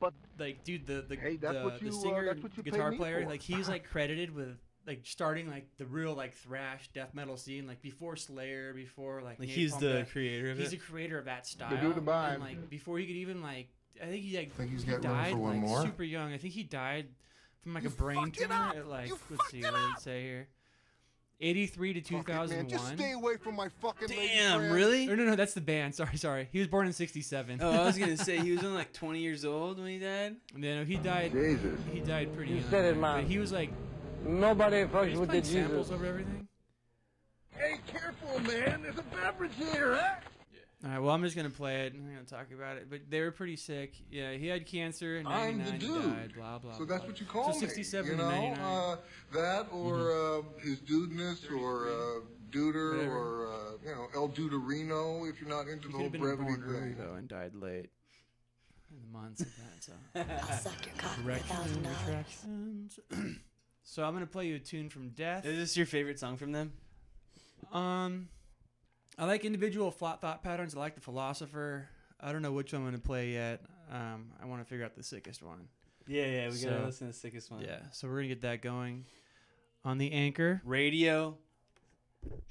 but 0.00 0.14
like, 0.38 0.64
dude, 0.64 0.86
the 0.86 1.04
the 1.08 1.16
Hey, 1.16 1.36
that's 1.36 1.54
the, 1.58 1.64
what 1.64 1.78
the 1.78 1.86
you, 1.86 1.90
uh, 1.92 1.94
singer, 2.00 2.24
that's 2.26 2.42
what 2.42 2.56
you 2.56 2.62
guitar 2.62 2.92
player, 2.92 3.22
for. 3.22 3.28
like 3.28 3.42
he's 3.42 3.68
like 3.68 3.84
credited 3.84 4.34
with 4.34 4.56
like 4.86 5.00
starting 5.04 5.50
like 5.50 5.66
the 5.76 5.84
real 5.86 6.14
like 6.14 6.34
thrash 6.34 6.88
death 6.94 7.12
metal 7.14 7.36
scene, 7.36 7.66
like 7.66 7.82
before 7.82 8.16
Slayer, 8.16 8.72
before 8.72 9.20
like, 9.22 9.38
Like 9.38 9.48
Napalm 9.48 9.52
he's 9.52 9.76
the 9.76 9.92
Death. 9.98 10.12
creator 10.12 10.50
of 10.50 10.58
He's 10.58 10.68
it. 10.68 10.70
the 10.70 10.76
creator 10.78 11.18
of 11.18 11.26
that 11.26 11.46
style. 11.46 11.70
dude 11.70 11.96
and, 11.96 12.04
behind. 12.04 12.40
like 12.40 12.70
before 12.70 12.98
he 12.98 13.06
could 13.06 13.16
even 13.16 13.42
like, 13.42 13.68
I 14.02 14.06
think 14.06 14.22
he 14.24 14.36
like 14.36 14.54
Think 14.54 14.70
he's 14.70 14.84
he 14.84 14.90
got 14.92 15.04
room 15.04 15.14
died 15.14 15.32
for 15.32 15.38
one 15.38 15.52
like 15.60 15.60
more? 15.68 15.82
super 15.82 16.02
young. 16.04 16.32
I 16.32 16.38
think 16.38 16.54
he 16.54 16.62
died 16.62 17.08
from 17.62 17.74
like 17.74 17.82
You 17.82 17.90
a 17.90 17.92
brain 17.92 18.24
fucked 18.26 18.38
tumor. 18.38 18.54
At, 18.76 18.86
like 18.86 19.08
You 19.08 19.18
let's 19.30 19.50
see 19.50 19.58
it 19.58 19.64
what 19.64 19.74
did 19.74 19.90
it 19.96 20.00
say 20.00 20.22
here. 20.22 20.48
83 21.40 21.92
to 21.94 22.00
fuck 22.00 22.28
it, 22.28 22.32
man, 22.32 22.46
2001. 22.48 22.68
just 22.68 22.88
stay 22.94 23.12
away 23.12 23.36
from 23.36 23.54
my 23.54 23.68
fucking 23.80 24.08
lady 24.08 24.26
Damn, 24.34 24.58
friend. 24.58 24.74
really? 24.74 25.06
No, 25.06 25.14
no, 25.14 25.24
no, 25.24 25.36
that's 25.36 25.54
the 25.54 25.60
band. 25.60 25.94
Sorry, 25.94 26.16
sorry. 26.16 26.48
He 26.52 26.58
was 26.58 26.66
born 26.68 26.86
in 26.86 26.92
67. 26.92 27.60
Oh, 27.62 27.70
I 27.70 27.84
was 27.84 27.96
gonna 27.96 28.16
say 28.16 28.38
he 28.38 28.50
was 28.52 28.64
only 28.64 28.76
like 28.78 28.92
20 28.92 29.20
years 29.20 29.44
old 29.44 29.78
when 29.78 29.86
he 29.88 29.98
died. 29.98 30.34
And 30.54 30.64
then 30.64 30.84
he 30.86 30.96
died. 30.96 31.32
Jesus. 31.32 31.78
He 31.92 32.00
died 32.00 32.34
pretty 32.34 32.54
young. 32.54 32.64
said 32.70 32.84
it, 32.86 33.00
But 33.00 33.16
man. 33.18 33.26
he 33.26 33.38
was 33.38 33.52
like 33.52 33.70
Nobody 34.26 34.82
fucks 34.84 35.08
he's 35.10 35.18
with 35.18 35.28
the 35.30 35.40
playing 35.40 35.44
samples 35.44 35.86
Jesus. 35.86 35.92
over 35.92 36.06
everything. 36.06 36.48
Hey, 37.56 37.76
careful, 37.86 38.38
man. 38.40 38.82
There's 38.82 38.98
a 38.98 39.02
beverage 39.14 39.52
here, 39.56 39.94
huh? 40.00 40.14
All 40.84 40.90
right, 40.90 40.98
well, 41.00 41.12
I'm 41.12 41.24
just 41.24 41.34
gonna 41.34 41.50
play 41.50 41.86
it. 41.86 41.94
I'm 41.94 42.04
not 42.06 42.14
gonna 42.14 42.24
talk 42.44 42.52
about 42.56 42.76
it, 42.76 42.88
but 42.88 43.00
they 43.10 43.20
were 43.20 43.32
pretty 43.32 43.56
sick. 43.56 43.94
Yeah, 44.12 44.32
he 44.34 44.46
had 44.46 44.64
cancer. 44.64 45.16
In 45.16 45.26
I'm 45.26 45.58
the 45.58 45.64
99, 45.64 45.80
he 45.80 45.86
dude. 45.86 46.02
died. 46.16 46.32
Blah 46.36 46.58
blah. 46.58 46.78
So 46.78 46.84
that's 46.84 47.00
blah. 47.00 47.10
what 47.10 47.20
you 47.20 47.26
call 47.26 47.52
so 47.52 47.60
me. 47.60 47.66
67 47.66 48.10
you 48.12 48.16
to 48.16 48.22
know, 48.22 48.30
99. 48.30 48.58
uh, 48.60 48.96
that 49.34 49.66
or 49.72 50.12
uh, 50.12 50.42
his 50.62 50.78
dudeness 50.80 51.44
or 51.50 51.88
uh, 51.88 52.20
Duder 52.52 52.96
Whatever. 52.96 53.16
or 53.16 53.48
uh, 53.48 53.72
you 53.84 53.90
know 53.94 54.06
El 54.14 54.28
Duderino 54.28 55.28
if 55.28 55.40
you're 55.40 55.50
not 55.50 55.66
into 55.66 55.88
he 55.88 55.92
the 55.92 55.92
could 55.92 55.92
whole 55.94 56.02
have 56.04 56.12
been 56.12 56.20
brevity 56.20 56.44
born 56.44 56.62
early 56.68 56.80
thing. 56.80 56.96
though 56.96 57.14
and 57.14 57.28
died 57.28 57.54
late. 57.56 57.90
In 58.90 59.00
the 59.02 59.18
months 59.18 59.40
of 59.42 59.48
that, 59.56 59.84
so. 59.84 59.92
I'll 60.14 60.58
suck 60.58 60.86
your 60.86 60.94
cock 60.96 61.10
for 61.16 61.30
a 61.30 61.36
thousand 61.40 61.86
and 61.86 62.90
dollars. 63.10 63.36
so 63.82 64.04
I'm 64.04 64.14
gonna 64.14 64.26
play 64.26 64.46
you 64.46 64.54
a 64.56 64.60
tune 64.60 64.88
from 64.90 65.08
Death. 65.10 65.44
Is 65.44 65.58
this 65.58 65.76
your 65.76 65.86
favorite 65.86 66.18
song 66.20 66.36
from 66.36 66.52
them? 66.52 66.72
Um, 67.72 68.28
I 69.18 69.24
like 69.24 69.44
individual 69.44 69.90
thought 69.90 70.20
thought 70.20 70.42
patterns. 70.42 70.74
I 70.74 70.78
like 70.78 70.94
the 70.94 71.00
philosopher. 71.00 71.88
I 72.20 72.32
don't 72.32 72.42
know 72.42 72.52
which 72.52 72.72
one 72.72 72.82
I'm 72.82 72.86
gonna 72.88 72.98
play 72.98 73.30
yet. 73.32 73.62
Um, 73.90 74.30
I 74.42 74.46
want 74.46 74.60
to 74.62 74.64
figure 74.68 74.84
out 74.84 74.94
the 74.94 75.02
sickest 75.02 75.42
one. 75.42 75.68
Yeah, 76.06 76.24
yeah. 76.26 76.48
We 76.50 76.60
gotta 76.60 76.78
So- 76.80 76.84
listen 76.86 77.06
to 77.08 77.12
the 77.12 77.18
sickest 77.18 77.50
one. 77.50 77.60
Yeah, 77.62 77.80
so 77.92 78.08
we're 78.08 78.16
gonna 78.16 78.28
get 78.28 78.42
that 78.42 78.62
going 78.62 79.04
on 79.84 79.98
the 79.98 80.12
anchor. 80.12 80.60
Radio. 80.64 81.36
Every 82.24 82.42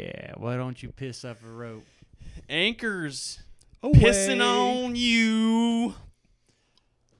Yeah, 0.00 0.32
why 0.38 0.56
don't 0.56 0.82
you 0.82 0.88
piss 0.90 1.24
up 1.26 1.36
a 1.44 1.50
rope? 1.50 1.84
Anchors 2.48 3.42
Away. 3.82 3.92
pissing 3.98 4.40
on 4.40 4.96
you. 4.96 5.94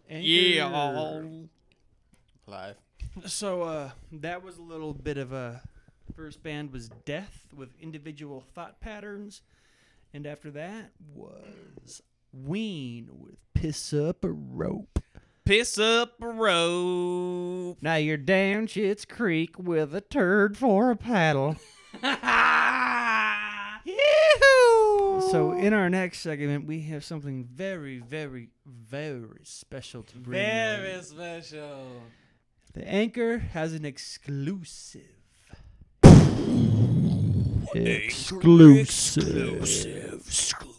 Yeah. 0.08 0.66
Anchor. 0.66 1.28
Live. 2.46 2.76
So 3.26 3.62
uh, 3.62 3.90
that 4.12 4.42
was 4.42 4.56
a 4.56 4.62
little 4.62 4.94
bit 4.94 5.18
of 5.18 5.32
a 5.32 5.60
first 6.16 6.42
band 6.42 6.72
was 6.72 6.88
Death 7.04 7.48
with 7.54 7.68
individual 7.80 8.42
thought 8.54 8.80
patterns, 8.80 9.42
and 10.14 10.26
after 10.26 10.50
that 10.52 10.92
was 11.14 12.00
Ween 12.32 13.10
with 13.12 13.36
Piss 13.52 13.92
Up 13.92 14.24
a 14.24 14.30
Rope. 14.30 15.00
Piss 15.44 15.78
up 15.78 16.22
a 16.22 16.28
rope. 16.28 17.78
Now 17.82 17.96
you're 17.96 18.16
down 18.16 18.68
Shit's 18.68 19.04
Creek 19.04 19.58
with 19.58 19.94
a 19.94 20.00
turd 20.00 20.56
for 20.56 20.90
a 20.90 20.96
paddle. 20.96 21.56
So 25.30 25.52
in 25.52 25.72
our 25.72 25.88
next 25.88 26.20
segment, 26.20 26.66
we 26.66 26.80
have 26.82 27.04
something 27.04 27.44
very, 27.44 27.98
very, 27.98 28.48
very 28.66 29.40
special 29.44 30.02
to 30.02 30.16
bring. 30.16 30.40
Very 30.40 30.94
you. 30.94 31.02
special. 31.02 31.86
The 32.72 32.88
anchor 32.88 33.38
has 33.38 33.72
an 33.72 33.84
exclusive. 33.84 35.02
exclusive. 37.74 38.78
Exclusive. 38.78 40.22
Exclusive. 40.26 40.70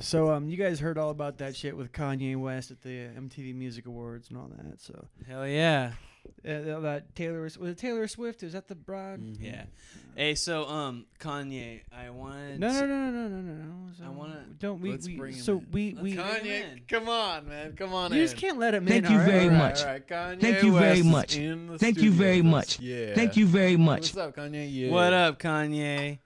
So 0.00 0.30
um, 0.30 0.48
you 0.48 0.56
guys 0.56 0.80
heard 0.80 0.98
all 0.98 1.10
about 1.10 1.38
that 1.38 1.56
shit 1.56 1.76
with 1.76 1.92
Kanye 1.92 2.36
West 2.36 2.70
at 2.70 2.82
the 2.82 3.08
MTV 3.18 3.54
Music 3.54 3.86
Awards 3.86 4.28
and 4.28 4.38
all 4.38 4.50
that. 4.56 4.80
So 4.80 5.06
Hell 5.26 5.46
yeah. 5.46 5.92
Uh, 6.46 6.80
that 6.80 7.14
Taylor 7.14 7.42
was 7.42 7.56
it 7.56 7.78
Taylor 7.78 8.06
Swift? 8.08 8.42
Is 8.42 8.52
that 8.52 8.68
the 8.68 8.74
broad? 8.74 9.20
Yeah. 9.40 9.64
Hey, 10.16 10.36
so 10.36 10.66
um, 10.68 11.06
Kanye, 11.18 11.80
I 11.92 12.10
wanted. 12.10 12.60
No, 12.60 12.68
no, 12.72 12.80
to- 12.80 12.86
no, 12.86 13.10
no, 13.10 13.28
no, 13.28 13.40
no, 13.40 13.52
no. 13.64 13.92
So 13.98 14.04
I 14.04 14.08
wanna- 14.10 14.44
don't 14.60 14.80
we? 14.80 14.92
Let's 14.92 15.06
we 15.08 15.16
bring 15.16 15.34
him 15.34 15.42
so 15.42 15.58
in. 15.58 15.66
we 15.72 15.90
Let's 15.92 16.02
we. 16.02 16.14
bring 16.14 16.26
him 16.26 16.46
in. 16.46 16.78
Kanye, 16.78 16.88
come 16.88 17.08
on, 17.08 17.48
man, 17.48 17.72
come 17.76 17.92
on 17.94 18.12
You 18.12 18.20
in. 18.20 18.24
just 18.24 18.36
can't 18.36 18.58
let 18.58 18.74
him 18.74 18.86
Thank 18.86 19.06
in. 19.06 19.12
you 19.12 19.18
all 19.18 19.24
right? 19.24 19.30
very 19.32 19.44
All 19.46 19.50
right, 19.50 19.58
much. 19.58 19.80
all 19.82 19.86
right, 19.88 20.06
Kanye 20.06 20.40
Thank 20.40 20.62
you 20.62 20.72
very 20.72 20.88
West 20.90 21.00
is 21.00 21.06
much. 21.06 21.36
in 21.36 21.66
the 21.66 21.78
Thank 21.78 21.98
you 21.98 22.10
very 22.12 22.42
much. 22.42 22.78
Yeah. 22.80 23.14
Thank 23.14 23.36
you 23.36 23.46
very 23.46 23.76
much. 23.76 24.14
What's 24.14 24.16
up, 24.18 24.36
Kanye? 24.36 24.68
Yeah. 24.72 24.90
What 24.90 25.12
up, 25.12 25.38
Kanye? 25.40 26.18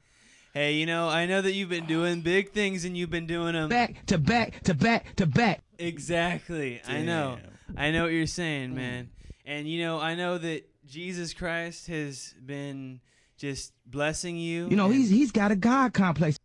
Hey, 0.54 0.72
you 0.74 0.86
know, 0.86 1.08
I 1.08 1.26
know 1.26 1.40
that 1.40 1.52
you've 1.52 1.68
been 1.68 1.86
doing 1.86 2.20
big 2.20 2.50
things 2.52 2.84
and 2.84 2.96
you've 2.96 3.10
been 3.10 3.26
doing 3.26 3.52
them. 3.54 3.68
Back 3.68 4.04
to 4.06 4.18
back 4.18 4.62
to 4.64 4.74
back 4.74 5.14
to 5.16 5.26
back. 5.26 5.62
Exactly. 5.78 6.80
I 6.86 7.02
know. 7.02 7.38
I 7.76 7.90
know 7.90 8.04
what 8.04 8.12
you're 8.12 8.26
saying, 8.26 8.74
man. 8.74 9.10
And 9.48 9.66
you 9.66 9.80
know, 9.80 9.98
I 9.98 10.14
know 10.14 10.36
that 10.36 10.68
Jesus 10.86 11.32
Christ 11.32 11.86
has 11.86 12.34
been 12.44 13.00
just 13.38 13.72
blessing 13.86 14.36
you. 14.36 14.68
You 14.68 14.76
know, 14.76 14.90
he's 14.90 15.08
he's 15.08 15.32
got 15.32 15.50
a 15.50 15.56
God 15.56 15.94
complex. 15.94 16.36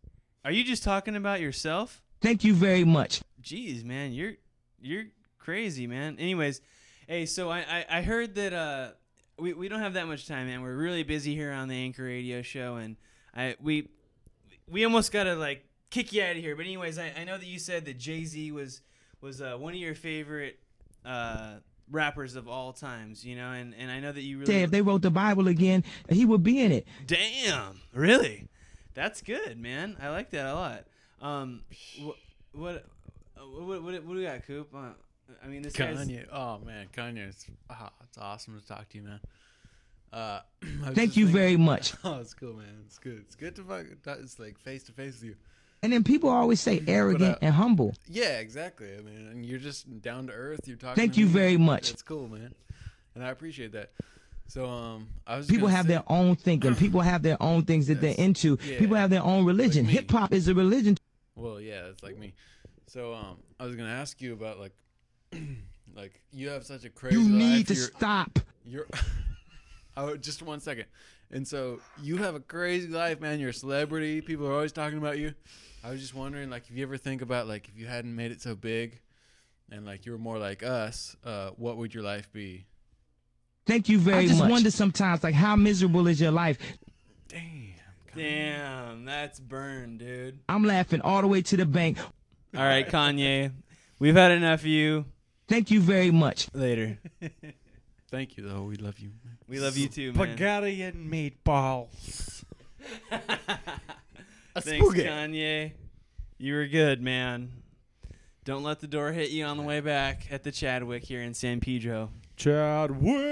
Are 0.42 0.50
you 0.50 0.64
just 0.64 0.82
talking 0.82 1.14
about 1.14 1.40
yourself? 1.40 2.02
Thank 2.22 2.44
you 2.44 2.54
very 2.54 2.84
much. 2.84 3.20
Jeez, 3.42 3.84
man, 3.84 4.12
you're 4.12 4.32
you're 4.80 5.04
crazy, 5.38 5.86
man. 5.86 6.16
Anyways, 6.18 6.62
Hey, 7.06 7.26
so 7.26 7.50
I, 7.50 7.58
I, 7.58 7.98
I 7.98 8.02
heard 8.02 8.34
that 8.36 8.54
uh 8.54 8.88
we, 9.38 9.52
we 9.52 9.68
don't 9.68 9.80
have 9.80 9.94
that 9.94 10.06
much 10.06 10.26
time, 10.26 10.46
man. 10.46 10.62
We're 10.62 10.74
really 10.74 11.02
busy 11.02 11.34
here 11.34 11.52
on 11.52 11.68
the 11.68 11.74
Anchor 11.74 12.04
Radio 12.04 12.40
Show, 12.40 12.76
and 12.76 12.96
I 13.36 13.56
we 13.60 13.90
we 14.66 14.84
almost 14.84 15.12
gotta 15.12 15.34
like 15.34 15.66
kick 15.90 16.14
you 16.14 16.22
out 16.22 16.36
of 16.36 16.42
here. 16.42 16.56
But 16.56 16.64
anyways, 16.64 16.98
I, 16.98 17.12
I 17.18 17.24
know 17.24 17.36
that 17.36 17.46
you 17.46 17.58
said 17.58 17.84
that 17.84 17.98
Jay 17.98 18.24
Z 18.24 18.52
was 18.52 18.80
was 19.20 19.42
uh, 19.42 19.56
one 19.58 19.74
of 19.74 19.78
your 19.80 19.94
favorite 19.94 20.58
uh, 21.04 21.56
rappers 21.90 22.36
of 22.36 22.48
all 22.48 22.72
times, 22.72 23.24
you 23.24 23.36
know, 23.36 23.50
and, 23.52 23.74
and 23.78 23.90
I 23.90 24.00
know 24.00 24.12
that 24.12 24.22
you 24.22 24.38
really 24.38 24.52
Say 24.52 24.62
if 24.62 24.70
they 24.70 24.82
wrote 24.82 25.02
the 25.02 25.10
Bible 25.10 25.48
again, 25.48 25.84
he 26.08 26.24
would 26.24 26.42
be 26.42 26.60
in 26.60 26.72
it. 26.72 26.86
Damn, 27.06 27.80
really? 27.92 28.48
That's 28.94 29.20
good, 29.22 29.58
man. 29.58 29.96
I 30.00 30.08
like 30.10 30.30
that 30.30 30.46
a 30.46 30.54
lot. 30.54 30.84
Um, 31.20 31.62
what 32.00 32.16
what 32.52 32.86
uh, 33.36 33.40
what 33.40 33.82
what, 33.82 33.82
what 33.82 34.02
do 34.02 34.14
we 34.14 34.22
got, 34.24 34.46
Coop? 34.46 34.68
Uh, 34.74 34.90
I 35.42 35.48
mean, 35.48 35.62
this 35.62 35.72
guy's 35.72 35.96
Kanye. 35.98 36.26
Oh 36.32 36.58
man, 36.64 36.86
Kanye. 36.96 37.28
It's, 37.28 37.46
ah, 37.70 37.90
it's 38.04 38.18
awesome 38.18 38.60
to 38.60 38.66
talk 38.66 38.88
to 38.90 38.98
you, 38.98 39.04
man. 39.04 39.20
Uh, 40.12 40.40
Thank 40.92 41.16
you 41.16 41.26
thinking- 41.26 41.28
very 41.28 41.56
much. 41.70 41.94
Oh, 42.04 42.20
it's 42.20 42.34
cool, 42.34 42.54
man. 42.54 42.82
It's 42.86 42.98
good. 42.98 43.18
It's 43.26 43.34
good 43.34 43.56
to 43.56 43.62
fuck. 43.64 43.86
It's 44.20 44.38
like 44.38 44.58
face 44.60 44.84
to 44.84 44.92
face 44.92 45.14
with 45.14 45.24
you. 45.24 45.36
And 45.84 45.92
then 45.92 46.02
people 46.02 46.30
always 46.30 46.62
say 46.62 46.82
arrogant 46.86 47.34
uh, 47.34 47.38
and 47.42 47.52
humble. 47.54 47.94
Yeah, 48.08 48.38
exactly. 48.38 48.88
I 48.96 49.02
mean, 49.02 49.28
and 49.30 49.44
you're 49.44 49.58
just 49.58 50.00
down 50.00 50.28
to 50.28 50.32
earth. 50.32 50.60
You're 50.66 50.78
talking. 50.78 50.96
Thank 50.96 51.18
you 51.18 51.26
me. 51.26 51.32
very 51.32 51.58
much. 51.58 51.90
It's 51.90 52.00
cool, 52.00 52.26
man, 52.26 52.54
and 53.14 53.22
I 53.22 53.28
appreciate 53.28 53.72
that. 53.72 53.90
So, 54.46 54.64
um, 54.64 55.08
I 55.26 55.36
was 55.36 55.46
People 55.46 55.68
have 55.68 55.84
say- 55.84 55.88
their 55.92 56.02
own 56.06 56.36
thinking. 56.36 56.74
People 56.84 57.02
have 57.02 57.22
their 57.22 57.36
own 57.42 57.64
things 57.66 57.86
that 57.88 58.00
they're 58.00 58.14
into. 58.16 58.58
yeah. 58.64 58.78
People 58.78 58.96
have 58.96 59.10
their 59.10 59.22
own 59.22 59.44
religion. 59.44 59.84
me. 59.84 59.92
Hip 59.92 60.10
hop 60.10 60.32
is 60.32 60.48
a 60.48 60.54
religion. 60.54 60.96
Well, 61.36 61.60
yeah, 61.60 61.84
it's 61.88 62.02
like 62.02 62.16
me. 62.18 62.32
So, 62.86 63.12
um, 63.12 63.36
I 63.60 63.66
was 63.66 63.76
gonna 63.76 63.90
ask 63.92 64.22
you 64.22 64.32
about 64.32 64.58
like, 64.58 64.72
like 65.94 66.22
you 66.32 66.48
have 66.48 66.64
such 66.64 66.84
a 66.86 66.88
crazy. 66.88 67.16
You 67.18 67.28
need 67.28 67.56
life. 67.58 67.66
to 67.68 67.74
You're- 67.74 67.90
stop. 67.94 68.38
You're. 68.64 68.86
oh, 69.98 70.16
just 70.16 70.40
one 70.42 70.60
second. 70.60 70.86
And 71.34 71.46
so 71.46 71.80
you 72.00 72.18
have 72.18 72.36
a 72.36 72.40
crazy 72.40 72.88
life, 72.88 73.20
man. 73.20 73.40
You're 73.40 73.50
a 73.50 73.54
celebrity. 73.54 74.20
People 74.20 74.46
are 74.46 74.52
always 74.52 74.70
talking 74.72 74.98
about 74.98 75.18
you. 75.18 75.34
I 75.82 75.90
was 75.90 76.00
just 76.00 76.14
wondering, 76.14 76.48
like, 76.48 76.70
if 76.70 76.76
you 76.76 76.84
ever 76.84 76.96
think 76.96 77.22
about 77.22 77.48
like 77.48 77.68
if 77.68 77.76
you 77.76 77.86
hadn't 77.86 78.14
made 78.14 78.30
it 78.30 78.40
so 78.40 78.54
big, 78.54 79.00
and 79.70 79.84
like 79.84 80.06
you 80.06 80.12
were 80.12 80.18
more 80.18 80.38
like 80.38 80.62
us, 80.62 81.16
uh, 81.24 81.50
what 81.56 81.76
would 81.76 81.92
your 81.92 82.04
life 82.04 82.32
be? 82.32 82.66
Thank 83.66 83.88
you 83.88 83.98
very 83.98 84.18
I 84.18 84.20
much. 84.20 84.28
just 84.28 84.42
I 84.42 84.48
wonder 84.48 84.70
sometimes, 84.70 85.24
like, 85.24 85.34
how 85.34 85.56
miserable 85.56 86.06
is 86.06 86.20
your 86.20 86.30
life? 86.30 86.58
Damn. 87.28 87.40
Damn, 88.14 89.04
that's 89.04 89.40
burned, 89.40 89.98
dude. 89.98 90.38
I'm 90.48 90.64
laughing 90.64 91.00
all 91.00 91.20
the 91.20 91.26
way 91.26 91.42
to 91.42 91.56
the 91.56 91.66
bank. 91.66 91.98
All 91.98 92.62
right, 92.62 92.88
Kanye, 92.88 93.50
we've 93.98 94.14
had 94.14 94.30
enough 94.30 94.60
of 94.60 94.66
you. 94.66 95.06
Thank 95.48 95.72
you 95.72 95.80
very 95.80 96.12
much. 96.12 96.48
Later. 96.54 96.98
Thank 98.10 98.36
you, 98.36 98.48
though. 98.48 98.62
We 98.62 98.76
love 98.76 99.00
you. 99.00 99.10
We 99.48 99.60
love 99.60 99.76
you 99.76 99.88
too, 99.88 100.12
man. 100.12 100.28
Spaghetti 100.28 100.82
and 100.82 101.12
meatballs. 101.12 102.44
Thanks, 104.56 104.86
spooky. 104.86 105.04
Kanye. 105.04 105.72
You 106.38 106.54
were 106.54 106.66
good, 106.66 107.02
man. 107.02 107.50
Don't 108.44 108.62
let 108.62 108.80
the 108.80 108.86
door 108.86 109.12
hit 109.12 109.30
you 109.30 109.44
on 109.44 109.56
the 109.56 109.62
way 109.62 109.80
back 109.80 110.26
at 110.30 110.42
the 110.42 110.52
Chadwick 110.52 111.04
here 111.04 111.22
in 111.22 111.34
San 111.34 111.60
Pedro. 111.60 112.10
Chadwick. 112.36 113.24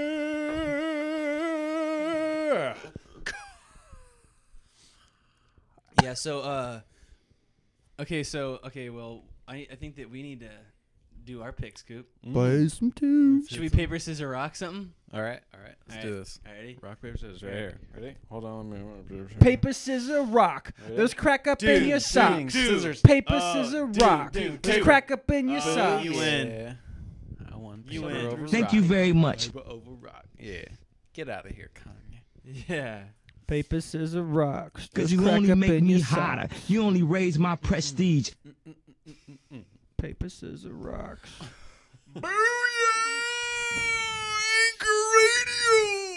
Yeah, 6.03 6.13
so 6.15 6.41
uh 6.41 6.81
Okay, 7.99 8.23
so 8.23 8.59
okay, 8.65 8.89
well, 8.89 9.23
I 9.47 9.67
I 9.71 9.75
think 9.75 9.95
that 9.97 10.09
we 10.09 10.23
need 10.23 10.39
to 10.41 10.49
do 11.25 11.41
our 11.41 11.51
picks, 11.51 11.81
Coop. 11.81 12.07
Buy 12.23 12.29
mm-hmm. 12.49 12.67
some 12.67 12.91
tunes. 12.91 13.49
Should 13.49 13.59
we 13.61 13.69
paper 13.69 13.97
scissors 13.99 14.25
rock 14.27 14.55
something? 14.55 14.93
All 15.13 15.21
right, 15.21 15.39
all 15.53 15.59
right. 15.61 15.75
Let's 15.87 15.97
All 15.97 16.01
do 16.09 16.09
right. 16.13 16.19
this. 16.19 16.39
All 16.45 16.51
right, 16.51 16.59
ready? 16.59 16.77
Rock 16.81 17.01
paper 17.01 17.17
scissors 17.17 17.43
right 17.43 17.53
here. 17.53 17.77
Ready? 17.95 18.15
Hold 18.29 18.45
on. 18.45 18.69
Let 18.69 19.09
me. 19.11 19.25
Paper, 19.39 19.73
scissors, 19.73 20.27
rock. 20.27 20.71
Ready? 20.83 20.95
There's 20.95 21.13
crack 21.13 21.47
up 21.47 21.59
Dude, 21.59 21.83
in 21.83 21.87
your 21.89 21.97
dude, 21.99 22.03
socks. 22.07 22.53
Scissors. 22.53 23.01
Paper, 23.01 23.35
uh, 23.35 23.53
scissors, 23.53 23.91
dude, 23.91 24.01
rock. 24.01 24.31
dude, 24.31 24.63
There's 24.63 24.77
dude. 24.77 24.83
crack 24.83 25.11
up 25.11 25.29
in 25.31 25.49
your 25.49 25.61
Oh, 25.63 25.75
socks. 25.75 26.05
you 26.05 26.13
win. 26.13 26.47
Yeah. 26.49 26.73
I 27.53 27.57
won. 27.57 27.83
You 27.87 28.01
Paper 28.01 28.13
win. 28.13 28.25
over 28.25 28.47
Thank 28.47 28.65
rock. 28.65 28.73
you 28.73 28.81
very 28.81 29.13
much. 29.13 29.53
Paper 29.53 29.67
over 29.67 29.91
rock. 29.91 30.25
Yeah. 30.39 30.65
Get 31.13 31.29
out 31.29 31.45
of 31.45 31.51
here, 31.55 31.69
Kanye. 31.75 32.63
Yeah. 32.67 33.03
Paper, 33.45 33.81
scissors, 33.81 34.15
rocks. 34.15 34.87
Because 34.87 35.09
There's 35.09 35.13
you 35.13 35.21
crack 35.21 35.33
only 35.33 35.51
up 35.51 35.57
make 35.59 35.69
in 35.71 35.85
me 35.85 35.93
your 35.95 36.03
hotter. 36.05 36.47
You 36.67 36.81
only 36.81 37.03
raise 37.03 37.37
my 37.37 37.55
prestige. 37.55 38.31
Paper, 40.03 40.27
scissors, 40.27 40.65
rocks. 40.65 41.29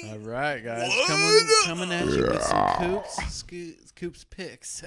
All 0.08 0.18
right, 0.18 0.58
guys, 0.64 0.90
coming 1.06 1.40
coming 1.66 1.92
at 1.92 2.06
you 2.06 2.22
with 2.22 2.42
some 2.42 2.66
Coops 2.78 3.32
Sco- 3.32 3.72
Coops 3.94 4.24
picks 4.24 4.82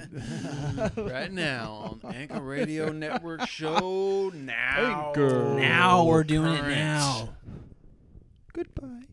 right 0.97 1.32
now 1.32 1.97
on 2.04 2.14
Anchor 2.14 2.41
Radio 2.41 2.91
Network 2.91 3.47
show 3.47 4.32
now. 4.36 5.14
Now 5.16 6.04
we're 6.04 6.26
doing 6.26 6.54
it 6.56 6.60
Current. 6.60 6.76
now. 6.76 7.30
Goodbye. 8.52 9.04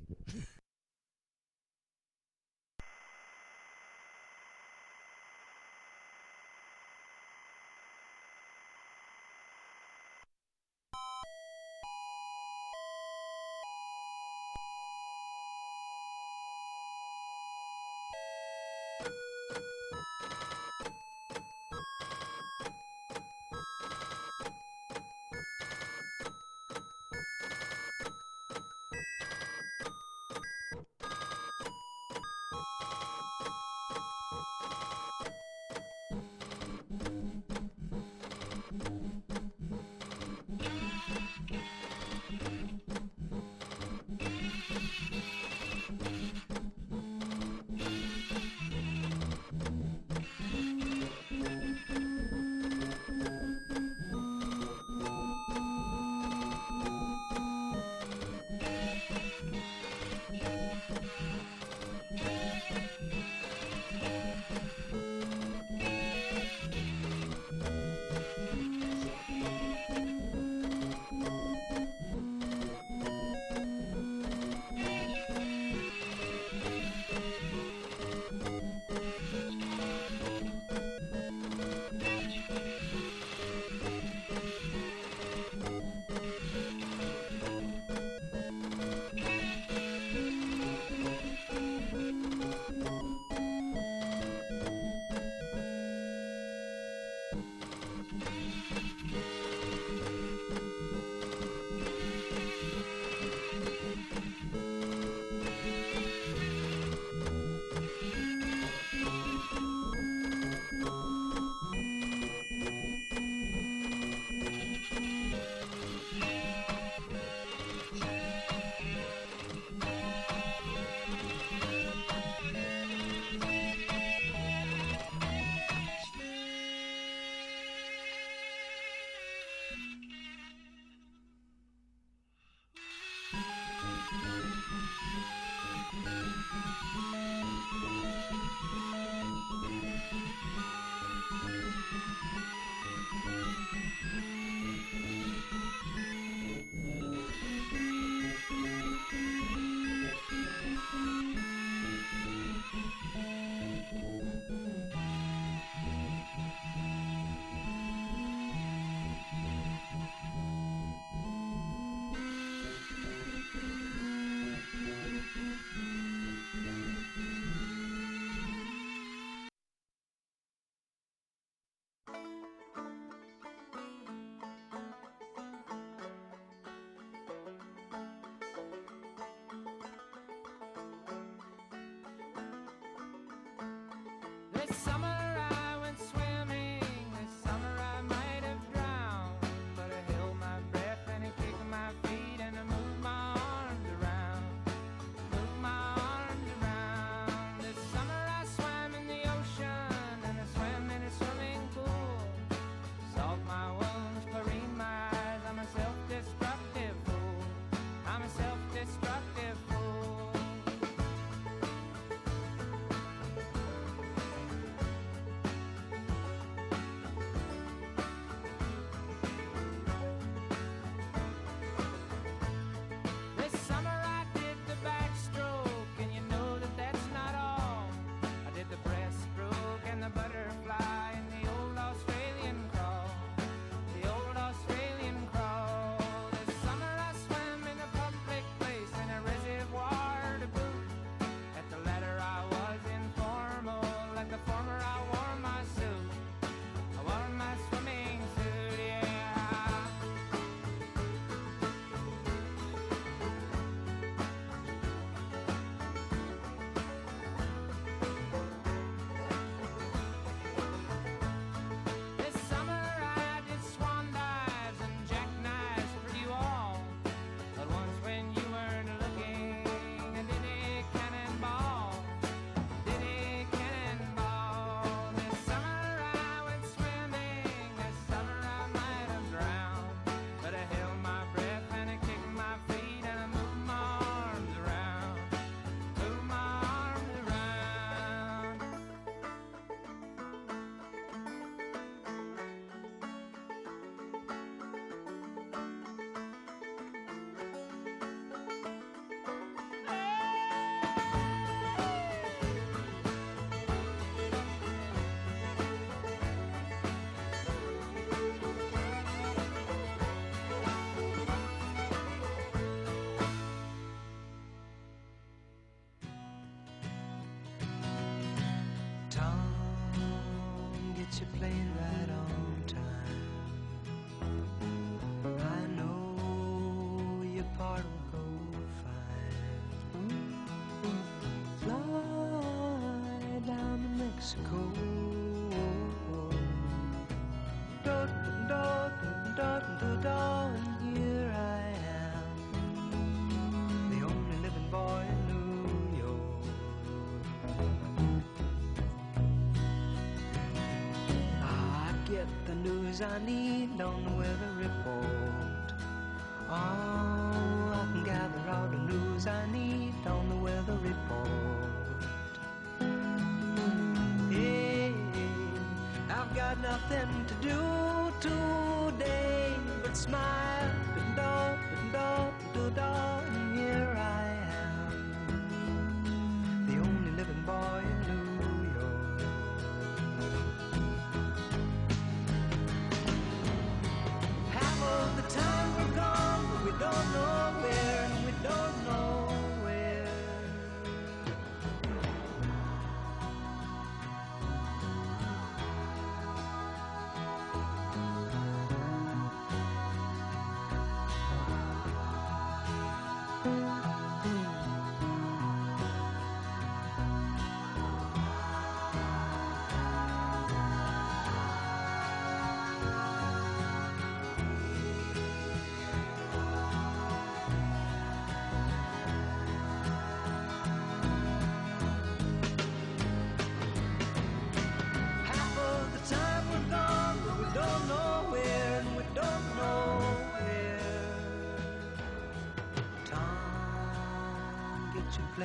I 353.03 353.19
need. 353.19 353.66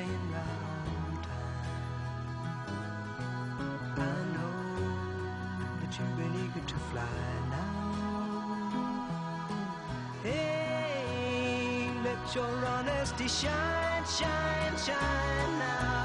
been 0.02 0.32
right 0.34 1.24
time. 1.24 1.76
I 3.98 4.14
know 4.34 4.56
that 5.80 5.92
you've 5.98 6.18
been 6.18 6.34
eager 6.44 6.66
to 6.68 6.78
fly 6.90 7.18
now. 7.52 8.82
Hey, 10.24 11.90
let 12.04 12.36
your 12.36 12.66
honesty 12.66 13.28
shine, 13.28 14.06
shine, 14.06 14.78
shine 14.86 15.60
now. 15.60 16.01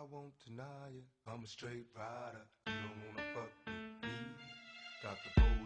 I 0.00 0.02
won't 0.10 0.32
deny 0.46 0.88
it. 0.96 1.04
I'm 1.30 1.44
a 1.44 1.46
straight 1.46 1.84
rider. 1.94 2.40
You 2.68 2.72
don't 2.72 2.96
wanna 3.04 3.28
fuck 3.34 3.52
with 3.66 4.10
me. 4.10 4.16
Got 5.02 5.18
the 5.24 5.40
pole. 5.42 5.59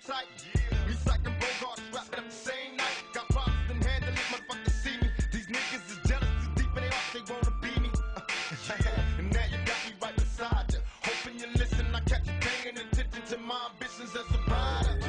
stay 0.00 0.12
tight. 0.12 0.26
Yeah. 0.54 0.86
Me 0.88 0.94
psyching 0.94 1.38
Bogarts 1.38 1.94
wrapped 1.94 2.18
up 2.18 2.24
the 2.24 2.30
same 2.30 2.76
night. 2.76 3.04
Got 3.12 3.28
problems 3.28 3.58
been 3.68 3.82
handling, 3.82 4.14
motherfuckers 4.14 4.70
see 4.82 4.96
me. 5.00 5.08
These 5.32 5.46
niggas 5.46 5.90
is 5.90 6.08
jealous, 6.08 6.28
too 6.44 6.50
deep 6.56 6.76
in 6.76 6.82
their 6.82 6.90
hearts, 6.90 7.12
they 7.12 7.32
wanna 7.32 7.52
be 7.60 7.80
me. 7.80 7.90
and 9.18 9.32
now 9.32 9.44
you 9.50 9.58
got 9.64 9.78
me 9.86 9.92
right 10.00 10.16
beside 10.16 10.72
you. 10.72 10.78
Hoping 11.02 11.40
you 11.40 11.46
listen, 11.56 11.86
I 11.94 12.00
catch 12.00 12.26
you 12.26 12.34
paying 12.40 12.76
attention 12.78 13.22
to 13.26 13.38
my 13.38 13.68
ambitions 13.72 14.10
as 14.16 14.36
a 14.36 14.50
rider. 14.50 15.01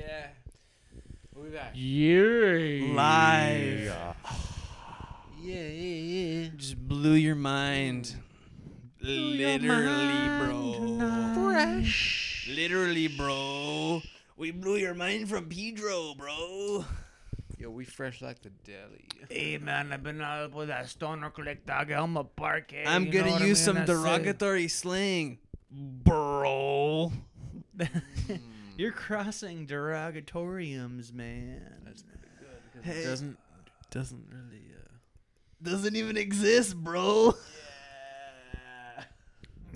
Yeah. 0.00 0.26
We'll 1.34 1.44
be 1.44 1.50
back. 1.50 1.72
Yeah. 1.74 2.94
Live. 2.94 3.92
Yeah, 5.42 5.54
yeah, 5.62 6.42
yeah. 6.42 6.48
Just 6.54 6.76
blew 6.86 7.14
your 7.14 7.34
mind. 7.34 8.14
Literally, 9.00 10.28
bro. 10.38 11.34
Fresh. 11.50 12.46
Literally, 12.54 13.08
bro. 13.08 14.02
We 14.36 14.50
blew 14.50 14.76
your 14.76 14.92
mind 14.94 15.30
from 15.30 15.46
Pedro, 15.46 16.12
bro. 16.14 16.84
Yo, 17.58 17.70
we 17.70 17.86
fresh 17.86 18.20
like 18.20 18.42
the 18.42 18.50
deli. 18.64 19.08
Hey, 19.30 19.56
man, 19.56 19.92
I've 19.94 20.02
been 20.02 20.20
out 20.20 20.52
with 20.52 20.68
that 20.68 20.90
stoner 20.90 21.30
collector. 21.30 21.72
I'm 21.72 22.18
a 22.18 22.24
park. 22.24 22.74
eh? 22.74 22.84
I'm 22.86 23.08
gonna 23.10 23.32
what 23.32 23.40
I 23.42 23.46
use 23.46 23.58
mean? 23.60 23.64
some 23.64 23.74
That's 23.76 23.90
it. 23.90 23.94
derogatory 23.94 24.68
slang, 24.68 25.38
bro. 25.70 27.12
Mm. 27.80 28.40
You're 28.80 28.92
crossing 28.92 29.66
derogatoriums, 29.66 31.12
man. 31.12 31.60
That's 31.84 32.02
pretty 32.02 32.28
good 32.40 32.82
because 32.82 32.96
it 32.96 33.04
doesn't 33.04 33.38
doesn't 33.90 34.24
really. 34.30 34.62
Uh, 34.74 34.88
Doesn't 35.62 35.96
even 35.96 36.16
exist, 36.16 36.74
bro. 36.74 37.34
Yeah. 38.54 39.04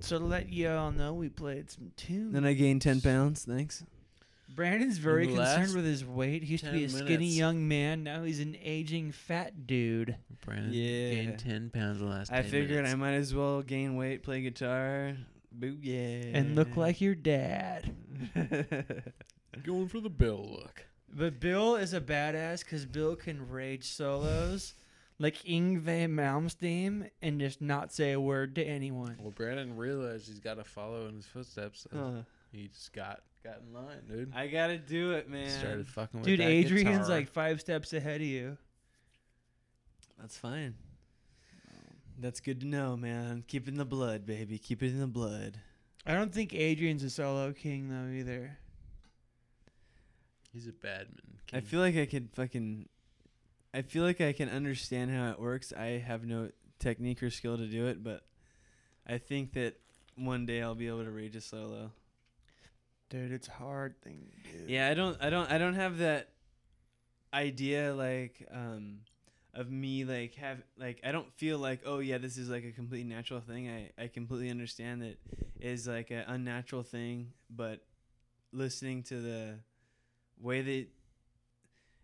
So 0.00 0.18
to 0.18 0.24
let 0.24 0.48
you 0.50 0.70
all 0.70 0.90
know, 0.90 1.12
we 1.12 1.28
played 1.28 1.70
some 1.70 1.92
tunes. 1.96 2.32
Then 2.32 2.46
I 2.46 2.54
gained 2.54 2.80
ten 2.80 3.02
pounds. 3.02 3.44
Thanks. 3.44 3.84
Brandon's 4.48 4.96
very 4.96 5.26
concerned 5.26 5.74
with 5.74 5.84
his 5.84 6.02
weight. 6.02 6.42
He 6.44 6.52
used 6.52 6.64
to 6.64 6.72
be 6.72 6.84
a 6.84 6.88
10 6.88 7.04
skinny 7.04 7.26
young 7.26 7.68
man. 7.68 8.04
Now 8.04 8.22
he's 8.22 8.40
an 8.40 8.56
aging 8.62 9.12
fat 9.12 9.66
dude. 9.66 10.16
Brandon 10.46 10.72
Yeah. 10.72 11.14
gained 11.14 11.38
ten 11.40 11.68
pounds 11.70 11.98
the 11.98 12.06
last. 12.06 12.32
I 12.32 12.40
10 12.40 12.50
figured 12.50 12.86
I 12.86 12.94
might 12.94 13.14
as 13.14 13.34
well 13.34 13.60
gain 13.60 13.96
weight, 13.96 14.22
play 14.22 14.40
guitar, 14.40 15.14
boo 15.58 15.78
yeah, 15.80 16.36
And 16.36 16.54
look 16.56 16.76
like 16.76 17.00
your 17.00 17.14
dad. 17.14 17.94
going 19.64 19.88
for 19.88 20.00
the 20.00 20.10
bill 20.10 20.48
look. 20.50 20.86
But 21.16 21.38
Bill 21.38 21.76
is 21.76 21.94
a 21.94 22.00
badass 22.00 22.64
because 22.64 22.86
Bill 22.86 23.14
can 23.14 23.48
rage 23.48 23.84
solos 23.84 24.74
like 25.20 25.36
Yngwie 25.44 26.08
Malmsteen 26.08 27.08
and 27.22 27.38
just 27.38 27.60
not 27.62 27.92
say 27.92 28.10
a 28.12 28.20
word 28.20 28.56
to 28.56 28.64
anyone. 28.64 29.16
Well, 29.20 29.30
Brandon 29.30 29.76
realized 29.76 30.26
he's 30.26 30.40
got 30.40 30.54
to 30.54 30.64
follow 30.64 31.06
in 31.06 31.14
his 31.14 31.26
footsteps, 31.26 31.86
so 31.88 31.96
Huh. 31.96 32.22
he 32.50 32.66
just 32.66 32.92
got 32.92 33.22
got 33.44 33.60
in 33.64 33.72
line, 33.72 34.00
dude. 34.08 34.32
I 34.34 34.48
gotta 34.48 34.76
do 34.78 35.12
it, 35.12 35.28
man. 35.30 35.48
Started 35.50 35.86
fucking 35.86 36.20
with 36.20 36.26
Dude, 36.26 36.40
that 36.40 36.48
Adrian's 36.48 37.06
guitar. 37.06 37.08
like 37.10 37.28
five 37.28 37.60
steps 37.60 37.92
ahead 37.92 38.20
of 38.20 38.26
you. 38.26 38.56
That's 40.18 40.36
fine. 40.36 40.74
That's 42.18 42.40
good 42.40 42.60
to 42.60 42.66
know, 42.66 42.96
man. 42.96 43.44
Keep 43.46 43.66
it 43.68 43.72
in 43.72 43.78
the 43.78 43.84
blood, 43.84 44.24
baby. 44.26 44.58
Keep 44.58 44.82
it 44.82 44.88
in 44.88 45.00
the 45.00 45.06
blood. 45.06 45.58
I 46.06 46.14
don't 46.14 46.32
think 46.32 46.54
Adrian's 46.54 47.02
a 47.02 47.10
solo 47.10 47.52
king 47.52 47.88
though 47.88 48.12
either. 48.14 48.58
he's 50.52 50.68
a 50.68 50.72
badman. 50.72 51.38
I 51.52 51.60
feel 51.60 51.80
like 51.80 51.96
I 51.96 52.06
could 52.06 52.28
fucking. 52.34 52.88
I 53.72 53.82
feel 53.82 54.04
like 54.04 54.20
I 54.20 54.32
can 54.32 54.48
understand 54.48 55.10
how 55.10 55.30
it 55.30 55.40
works. 55.40 55.72
I 55.72 55.98
have 55.98 56.24
no 56.24 56.50
technique 56.78 57.22
or 57.22 57.30
skill 57.30 57.56
to 57.56 57.66
do 57.66 57.86
it, 57.86 58.04
but 58.04 58.22
I 59.06 59.18
think 59.18 59.54
that 59.54 59.80
one 60.16 60.46
day 60.46 60.62
I'll 60.62 60.74
be 60.76 60.86
able 60.86 61.04
to 61.04 61.10
rage 61.10 61.34
a 61.34 61.40
solo. 61.40 61.90
Dude, 63.10 63.32
it's 63.32 63.48
a 63.48 63.52
hard 63.52 64.00
thing 64.02 64.30
to 64.44 64.58
do. 64.58 64.72
Yeah, 64.72 64.88
I 64.88 64.94
don't 64.94 65.16
I 65.20 65.30
don't 65.30 65.50
I 65.50 65.58
don't 65.58 65.74
have 65.74 65.98
that 65.98 66.28
idea 67.32 67.94
like 67.94 68.46
um 68.52 68.98
of 69.54 69.70
me 69.70 70.04
like 70.04 70.34
have 70.34 70.58
like 70.76 71.00
I 71.04 71.12
don't 71.12 71.32
feel 71.34 71.58
like 71.58 71.80
oh 71.86 72.00
yeah 72.00 72.18
this 72.18 72.36
is 72.36 72.48
like 72.48 72.64
a 72.64 72.72
completely 72.72 73.08
natural 73.08 73.40
thing. 73.40 73.68
I 73.68 74.02
I 74.02 74.08
completely 74.08 74.50
understand 74.50 75.02
that 75.02 75.18
is 75.60 75.86
like 75.86 76.10
an 76.10 76.24
unnatural 76.26 76.82
thing, 76.82 77.32
but 77.48 77.80
listening 78.52 79.02
to 79.04 79.20
the 79.20 79.54
way 80.40 80.62
that 80.62 80.86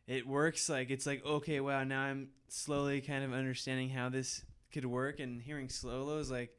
it 0.06 0.26
works 0.26 0.68
like 0.68 0.90
it's 0.90 1.06
like 1.06 1.24
okay 1.24 1.60
wow 1.60 1.84
now 1.84 2.02
I'm 2.02 2.30
slowly 2.48 3.00
kind 3.00 3.22
of 3.22 3.32
understanding 3.32 3.88
how 3.90 4.08
this 4.08 4.42
could 4.72 4.84
work 4.84 5.20
and 5.20 5.40
hearing 5.40 5.68
solos 5.68 6.30
like 6.30 6.50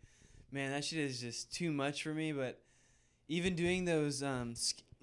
man 0.51 0.71
that 0.71 0.85
shit 0.85 0.99
is 0.99 1.19
just 1.19 1.53
too 1.53 1.71
much 1.71 2.03
for 2.03 2.13
me 2.13 2.31
but 2.31 2.61
even 3.27 3.55
doing 3.55 3.85
those 3.85 4.23
um 4.23 4.53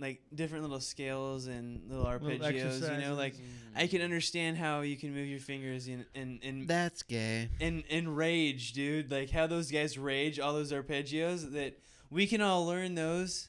like 0.01 0.21
different 0.35 0.63
little 0.63 0.81
scales 0.81 1.47
and 1.47 1.81
little 1.91 2.05
arpeggios 2.07 2.81
you 2.95 3.01
know 3.09 3.15
like 3.15 3.35
I 3.77 3.87
can 3.89 4.01
understand 4.01 4.57
how 4.57 4.81
you 4.83 4.97
can 4.97 5.13
move 5.15 5.27
your 5.27 5.41
fingers 5.41 5.89
and 5.89 6.05
and 6.15 6.39
and 6.43 6.69
That's 6.69 7.03
gay. 7.03 7.49
and 7.61 7.83
and 7.91 8.17
rage 8.17 8.73
dude 8.73 9.11
like 9.11 9.31
how 9.31 9.47
those 9.47 9.71
guys 9.71 9.99
rage 9.99 10.39
all 10.39 10.53
those 10.53 10.71
arpeggios 10.73 11.53
that 11.53 11.79
we 12.11 12.27
can 12.27 12.41
all 12.41 12.65
learn 12.67 12.95
those 12.95 13.49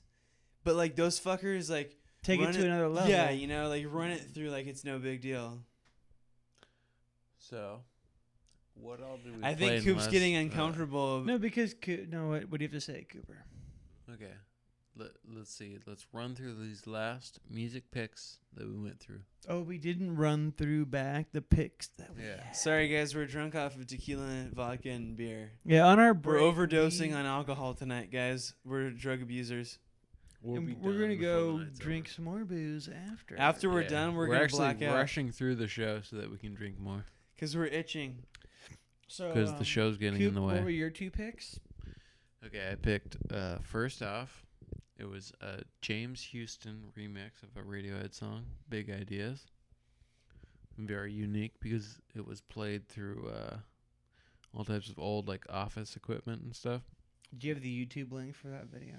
but 0.63 0.75
like 0.75 0.95
those 0.95 1.19
fuckers 1.19 1.69
like 1.69 1.95
Take 2.23 2.39
it 2.41 2.45
run 2.45 2.53
to 2.53 2.65
another 2.65 2.89
level. 2.89 3.09
yeah 3.09 3.29
you 3.29 3.47
know 3.47 3.69
like 3.69 3.85
run 3.87 4.09
it 4.09 4.21
through 4.33 4.49
like 4.49 4.65
it's 4.67 4.83
no 4.83 4.97
big 4.99 5.21
deal 5.21 5.59
So, 7.37 7.81
what 8.75 9.01
all 9.01 9.17
do 9.23 9.33
we? 9.33 9.43
I 9.43 9.53
play 9.55 9.67
think 9.69 9.85
Coop's 9.85 10.05
unless, 10.05 10.07
getting 10.11 10.35
uh, 10.35 10.39
uncomfortable 10.41 11.21
No, 11.21 11.37
because 11.37 11.73
Co- 11.73 12.05
no, 12.09 12.27
what, 12.27 12.49
what 12.49 12.59
do 12.59 12.65
you 12.65 12.69
have 12.69 12.73
to 12.73 12.81
say, 12.81 13.05
Cooper? 13.09 13.37
okay, 14.13 14.33
Let, 14.99 15.11
let's 15.33 15.53
see. 15.55 15.77
Let's 15.87 16.05
run 16.11 16.35
through 16.35 16.55
these 16.55 16.85
last 16.85 17.39
music 17.49 17.89
picks 17.91 18.37
that 18.55 18.67
we 18.67 18.75
went 18.77 18.99
through. 18.99 19.21
Oh, 19.47 19.61
we 19.61 19.77
didn't 19.77 20.15
run 20.17 20.51
through 20.51 20.87
back 20.87 21.27
the 21.31 21.41
picks 21.41 21.87
that 21.97 22.13
we 22.15 22.23
Yeah. 22.23 22.51
sorry 22.51 22.89
guys 22.89 23.15
we're 23.15 23.25
drunk 23.25 23.55
off 23.55 23.75
of 23.75 23.87
tequila 23.87 24.47
vodka 24.53 24.89
and 24.89 25.15
beer 25.15 25.51
Yeah, 25.63 25.85
on 25.85 25.99
our 25.99 26.13
break, 26.13 26.41
we're 26.41 26.51
overdosing 26.51 27.09
we- 27.09 27.13
on 27.13 27.25
alcohol 27.25 27.73
tonight 27.73 28.11
guys 28.11 28.53
we're 28.65 28.89
drug 28.89 29.21
abusers 29.21 29.77
We'll 30.41 30.61
be 30.61 30.73
and 30.73 30.81
we're 30.81 30.99
gonna 30.99 31.15
go 31.15 31.57
night's 31.59 31.79
drink 31.79 32.09
some 32.09 32.25
more 32.25 32.43
booze 32.43 32.89
after. 33.11 33.37
after 33.39 33.69
we're 33.69 33.83
Yeah. 33.83 33.87
done 33.89 34.15
we're, 34.15 34.27
we're 34.27 34.33
gonna 34.33 34.43
actually 34.43 34.57
black 34.59 34.81
out 34.81 34.95
rushing 34.95 35.31
through 35.31 35.55
the 35.55 35.67
show 35.67 36.01
so 36.01 36.17
that 36.17 36.29
we 36.29 36.37
can 36.37 36.53
drink 36.53 36.77
more 36.79 37.05
because 37.35 37.55
we're 37.55 37.65
itching 37.67 38.23
so 39.07 39.29
because 39.29 39.51
um, 39.51 39.57
the 39.57 39.65
show's 39.65 39.97
getting 39.97 40.19
Coop, 40.19 40.29
in 40.29 40.33
the 40.35 40.41
way. 40.41 40.55
What 40.55 40.63
were 40.63 40.69
your 40.69 40.89
two 40.89 41.09
picks? 41.11 41.59
Okay, 42.45 42.69
I 42.71 42.75
picked 42.75 43.17
uh, 43.31 43.57
first 43.61 44.01
off. 44.01 44.45
It 44.99 45.09
was 45.09 45.31
a 45.41 45.61
James 45.81 46.21
Houston 46.31 46.91
remix 46.97 47.41
of 47.41 47.55
a 47.55 47.61
Radiohead 47.65 48.13
song, 48.13 48.45
"Big 48.69 48.89
Ideas." 48.89 49.45
Very 50.77 51.13
unique 51.13 51.53
because 51.61 51.97
it 52.15 52.25
was 52.27 52.41
played 52.41 52.87
through 52.87 53.29
uh, 53.33 53.57
all 54.55 54.65
types 54.65 54.89
of 54.89 54.99
old 54.99 55.27
like 55.27 55.45
office 55.49 55.95
equipment 55.95 56.41
and 56.41 56.55
stuff. 56.55 56.81
Do 57.37 57.47
you 57.47 57.53
have 57.53 57.63
the 57.63 57.85
YouTube 57.85 58.11
link 58.11 58.35
for 58.35 58.47
that 58.49 58.65
video? 58.67 58.95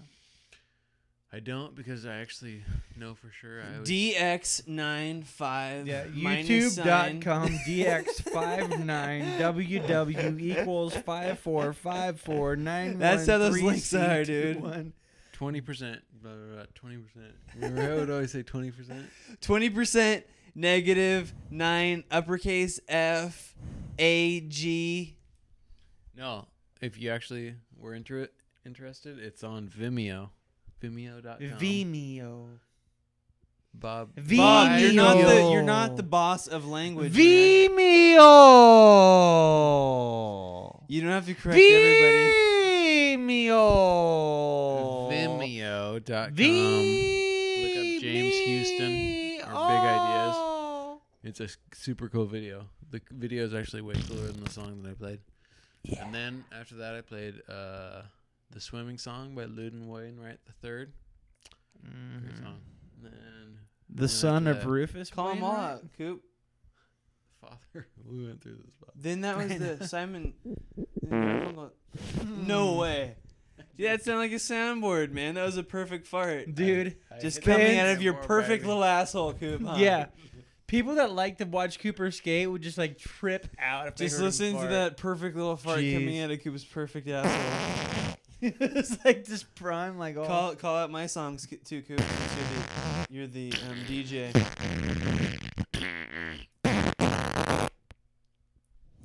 I 1.32 1.38
don't 1.40 1.74
because 1.76 2.04
I 2.06 2.16
actually 2.16 2.62
know 2.96 3.14
for 3.14 3.30
sure. 3.30 3.62
I 3.62 3.78
was, 3.80 3.88
DX95 3.88 5.86
Yeah, 5.86 6.04
minus 6.12 6.74
sign. 6.74 7.20
YouTube.com 7.20 7.48
DX59WW 7.68 10.40
equals 10.40 10.96
five 10.96 11.38
four 11.38 11.72
five 11.72 12.20
four 12.20 12.56
nine. 12.56 12.98
That's 12.98 13.26
how 13.26 13.38
those 13.38 13.62
links 13.62 13.94
are, 13.94 14.24
dude. 14.24 14.92
twenty 15.40 15.62
percent. 15.62 16.02
Twenty 16.74 16.98
percent. 16.98 17.32
Remember 17.54 17.80
how 17.80 17.92
I 17.92 17.94
would 17.94 18.10
always 18.10 18.30
say 18.30 18.42
twenty 18.42 18.70
percent? 18.70 19.06
20% 19.40 20.22
negative 20.54 21.32
9 21.50 22.04
uppercase 22.10 22.78
F 22.86 23.54
A 23.98 24.40
G. 24.40 25.16
No, 26.14 26.46
if 26.82 26.98
you 27.00 27.10
actually 27.10 27.54
were 27.78 27.94
inter- 27.94 28.28
interested, 28.66 29.18
it's 29.18 29.42
on 29.42 29.68
Vimeo. 29.68 30.28
Vimeo.com. 30.82 31.38
Vimeo. 31.58 32.58
Bob. 33.72 34.10
Bob, 34.16 34.78
you're 34.78 34.92
not 34.92 35.16
the 35.16 35.48
you're 35.52 35.62
not 35.62 35.96
the 35.96 36.02
boss 36.02 36.48
of 36.48 36.66
language. 36.68 37.16
man. 37.16 37.22
Vimeo. 37.22 38.20
You 40.88 41.00
don't 41.00 41.10
have 41.12 41.24
to 41.26 41.34
correct 41.34 41.58
everybody. 41.58 42.30
Vimeo. 43.16 44.89
Vimeo.com. 45.40 46.34
Look 47.62 47.76
up 47.76 48.02
James 48.02 48.34
Houston 48.44 49.40
or 49.42 49.68
Big 49.68 49.80
Ideas. 49.80 50.98
It's 51.22 51.40
a 51.40 51.48
super 51.74 52.08
cool 52.08 52.26
video. 52.26 52.66
The 52.90 53.00
video 53.10 53.44
is 53.44 53.54
actually 53.54 53.82
way 53.82 53.94
cooler 54.08 54.26
than 54.26 54.42
the 54.44 54.50
song 54.50 54.82
that 54.82 54.90
I 54.90 54.94
played. 54.94 55.20
And 55.98 56.14
then 56.14 56.44
after 56.58 56.76
that, 56.76 56.94
I 56.94 57.00
played 57.00 57.40
uh, 57.48 58.02
the 58.50 58.60
swimming 58.60 58.98
song 58.98 59.34
by 59.34 59.44
Loudon 59.44 59.88
Wainwright 59.88 60.38
the 60.46 60.52
third. 60.60 60.92
Great 61.82 62.36
song. 62.38 62.58
And 62.96 63.04
then 63.04 63.12
Mm-hmm. 63.90 63.96
The 63.96 64.00
then 64.02 64.08
son 64.08 64.46
of 64.46 64.64
Rufus. 64.66 65.10
Call 65.10 65.30
him 65.30 65.42
all 65.42 65.50
Wainwright? 65.52 65.72
out, 65.74 65.82
Coop. 65.98 66.22
Father. 67.40 67.86
We 68.08 68.26
went 68.26 68.40
through 68.42 68.58
this. 68.64 68.74
Then 68.94 69.22
that 69.22 69.36
was 69.36 69.48
the 69.58 69.86
Simon. 69.88 70.34
no 72.46 72.74
way. 72.74 73.14
Dude, 73.80 73.88
that 73.88 74.04
sounded 74.04 74.20
like 74.20 74.32
a 74.32 74.34
soundboard, 74.34 75.10
man. 75.10 75.36
That 75.36 75.46
was 75.46 75.56
a 75.56 75.62
perfect 75.62 76.06
fart. 76.06 76.54
Dude, 76.54 76.96
Just 77.18 77.40
coming 77.40 77.78
out 77.78 77.88
of 77.88 78.02
your 78.02 78.12
perfect 78.12 78.62
baby. 78.62 78.68
little 78.68 78.84
asshole, 78.84 79.32
Coop. 79.32 79.62
huh? 79.64 79.76
Yeah. 79.78 80.06
People 80.66 80.96
that 80.96 81.12
like 81.12 81.38
to 81.38 81.44
watch 81.46 81.80
Cooper 81.80 82.10
skate 82.10 82.50
would 82.50 82.60
just 82.60 82.76
like 82.76 82.98
trip 82.98 83.48
out 83.58 83.88
if 83.88 83.94
Just 83.94 84.16
heard 84.16 84.24
listen 84.24 84.60
to 84.60 84.66
that 84.66 84.98
perfect 84.98 85.34
little 85.34 85.56
fart 85.56 85.78
coming 85.78 86.20
out 86.20 86.30
of 86.30 86.42
Cooper's 86.44 86.64
perfect 86.64 87.08
asshole. 87.08 88.16
it's 88.42 89.02
like 89.02 89.24
just 89.24 89.54
prime 89.54 89.98
like 89.98 90.18
all. 90.18 90.26
call 90.26 90.54
call 90.56 90.76
out 90.76 90.90
my 90.90 91.06
songs 91.06 91.46
too, 91.64 91.80
Coop. 91.82 92.00
since 92.00 92.36
You're 93.10 93.26
the, 93.26 93.48
you're 93.48 93.50
the 93.50 93.52
um, 93.70 93.76
DJ. 93.88 94.30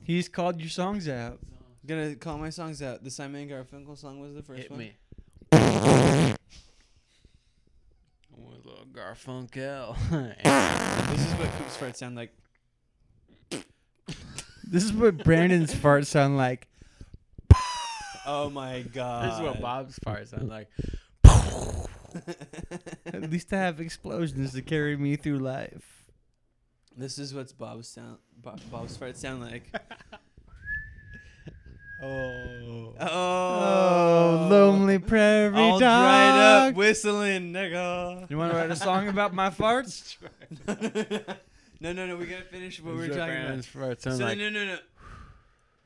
He's 0.03 0.27
called 0.29 0.59
your 0.59 0.69
songs 0.69 1.07
out. 1.09 1.39
Gonna 1.85 2.15
call 2.15 2.37
my 2.37 2.49
songs 2.49 2.81
out. 2.81 3.03
The 3.03 3.11
Simon 3.11 3.41
and 3.41 3.51
Garfunkel 3.51 3.97
song 3.97 4.19
was 4.19 4.33
the 4.33 4.41
first 4.41 4.63
Hit 4.63 4.71
one. 4.71 4.79
me. 4.79 4.93
With 8.31 8.65
a 8.65 8.85
Garfunkel. 8.91 9.95
This 11.15 11.21
is 11.27 11.33
what 11.33 11.49
Coop's 11.57 11.77
farts 11.77 11.97
sound 11.97 12.15
like. 12.15 12.33
This 14.63 14.83
is 14.83 14.91
what 14.93 15.23
Brandon's 15.23 15.73
farts 15.75 16.07
sound 16.07 16.35
like. 16.37 16.67
Oh 18.25 18.49
my 18.49 18.81
god. 18.81 19.29
This 19.29 19.35
is 19.35 19.41
what 19.41 19.61
Bob's 19.61 19.99
farts 19.99 20.29
sound 20.29 20.49
like. 20.49 20.67
At 23.05 23.29
least 23.29 23.53
I 23.53 23.57
have 23.57 23.79
explosions 23.79 24.53
to 24.53 24.61
carry 24.63 24.97
me 24.97 25.15
through 25.15 25.39
life. 25.39 26.05
This 26.97 27.19
is 27.19 27.33
what's 27.33 27.53
Bob's 27.53 27.87
sound. 27.87 28.17
Bob, 28.41 28.59
Bob's 28.71 28.97
farts 28.97 29.17
sound 29.17 29.41
like. 29.41 29.63
Oh. 32.05 32.93
Oh, 32.97 34.47
lonely 34.49 34.99
prairie 34.99 35.53
All 35.57 35.79
dog. 35.79 35.79
dried 35.79 36.69
up, 36.69 36.75
whistling, 36.75 37.51
nigga. 37.51 38.29
You 38.29 38.37
want 38.37 38.53
to 38.53 38.57
write 38.57 38.71
a 38.71 38.75
song 38.75 39.09
about 39.09 39.33
my 39.33 39.49
farts? 39.51 40.15
no, 41.81 41.91
no, 41.93 42.07
no. 42.07 42.15
We 42.15 42.25
gotta 42.25 42.43
finish 42.45 42.81
what 42.81 42.95
we 42.95 43.03
is 43.03 43.09
were 43.09 43.15
talking 43.15 43.35
about. 43.35 43.57
farts 43.59 44.01
sound 44.03 44.17
so 44.17 44.23
like. 44.25 44.37
no, 44.37 44.49
no, 44.49 44.65
no. 44.65 44.77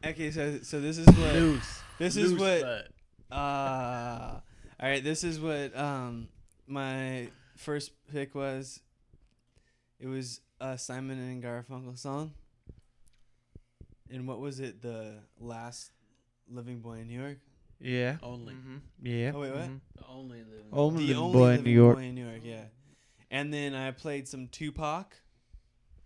Okay, 0.06 0.30
so 0.32 0.60
so 0.62 0.80
this 0.80 0.98
is 1.00 1.08
what 1.08 1.34
Loose. 1.34 1.80
this 1.98 2.16
is 2.16 2.32
Loose 2.34 2.42
what 2.42 2.62
butt. 2.62 3.38
uh 3.38 4.40
all 4.82 4.90
right, 4.90 5.04
this 5.04 5.24
is 5.24 5.40
what 5.40 5.76
um 5.76 6.28
my 6.68 7.30
first 7.58 7.92
pick 8.12 8.36
was. 8.36 8.82
It 10.00 10.08
was 10.08 10.42
a 10.62 10.78
Simon 10.78 11.18
and 11.20 11.44
Garfunkel 11.44 11.98
song. 11.98 12.34
And 14.12 14.28
what 14.28 14.40
was 14.40 14.60
it? 14.60 14.82
The 14.82 15.16
last 15.40 15.92
Living 16.52 16.80
Boy 16.80 17.00
in 17.00 17.08
New 17.08 17.20
York. 17.20 17.38
Yeah. 17.80 18.18
Only. 18.22 18.54
Mm-hmm. 18.54 19.06
Yeah. 19.06 19.32
Oh 19.34 19.40
wait, 19.42 19.54
what? 19.54 19.70
The 19.96 20.06
only 20.08 20.38
living. 20.40 20.66
Only 20.72 21.06
the 21.08 21.16
only 21.16 21.34
boy 21.34 21.46
in 21.46 21.50
living 21.52 21.64
New 21.64 21.72
York. 21.72 21.96
boy 21.96 22.04
in 22.04 22.16
New 22.16 22.26
York, 22.28 22.42
yeah. 22.44 22.64
And 23.32 23.54
then 23.54 23.76
I 23.76 23.92
played 23.92 24.28
some 24.28 24.48
Tupac. 24.48 25.16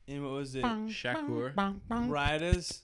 And 0.07 0.23
what 0.23 0.33
was 0.33 0.55
it? 0.55 0.63
Shakur. 0.63 1.53
Riders. 1.89 2.81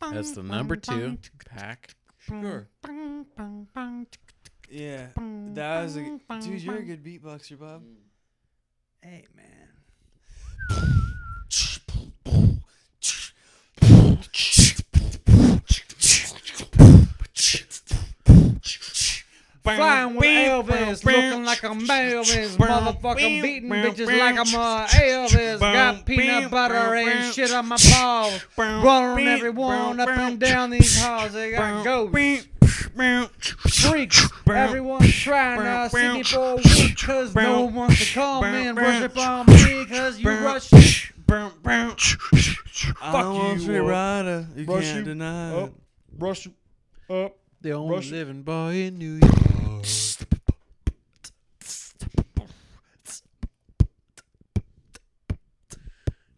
That's 0.00 0.32
the 0.32 0.42
number 0.42 0.76
two 0.76 1.18
pack. 1.46 1.94
Sure. 2.18 2.68
Yeah, 4.70 5.08
that 5.16 5.82
was 5.82 5.96
a 5.96 6.20
dude. 6.40 6.62
You're 6.62 6.76
a 6.76 6.82
good 6.82 7.02
beatboxer, 7.04 7.58
Bob. 7.58 7.82
Mm. 7.82 7.96
Hey 9.02 9.26
man. 9.34 11.06
Flying 19.76 20.16
with 20.16 20.24
Elvis, 20.24 21.04
looking 21.04 21.44
like 21.44 21.64
I'm 21.64 21.80
Elvis, 21.80 22.56
motherfucking 22.56 23.42
beating 23.42 23.68
bitches 23.70 24.06
like 24.06 24.36
I'm 24.36 24.54
uh, 24.54 24.86
Elvis. 24.86 25.60
Got 25.60 26.06
peanut 26.06 26.50
butter 26.50 26.94
and 26.94 27.34
shit 27.34 27.52
on 27.52 27.68
my 27.68 27.76
paws, 27.76 28.44
rolling 28.56 29.26
everyone 29.26 30.00
up 30.00 30.08
and 30.08 30.38
down 30.38 30.70
these 30.70 31.00
halls. 31.00 31.32
They 31.32 31.52
got 31.52 31.84
ghosts, 31.84 32.46
freaks. 32.94 34.28
Everyone's 34.48 35.12
trying 35.14 35.60
to 35.60 35.96
see 35.96 36.12
me 36.12 36.22
for 36.22 36.52
a 36.52 36.56
week, 36.56 36.98
cause 36.98 37.34
no 37.34 37.64
one 37.64 37.74
wants 37.74 38.06
to 38.06 38.14
come 38.14 38.44
and 38.44 38.76
worship 38.76 39.16
on 39.16 39.46
me, 39.46 39.84
cause 39.86 40.18
you 40.18 40.30
rush. 40.30 41.12
I'm 41.28 41.52
a 43.36 43.54
you, 43.54 43.60
free 43.60 43.78
rider. 43.78 44.46
You 44.56 44.64
rush 44.64 44.84
can't 44.84 44.98
you 44.98 45.04
deny 45.04 45.54
up, 45.54 45.68
it. 45.68 45.74
rush 46.18 46.48
up. 47.08 47.36
The 47.60 47.72
only 47.72 47.96
Rush- 47.96 48.10
living 48.10 48.42
boy 48.42 48.74
in 48.74 48.98
New 48.98 49.18
York. 49.22 49.59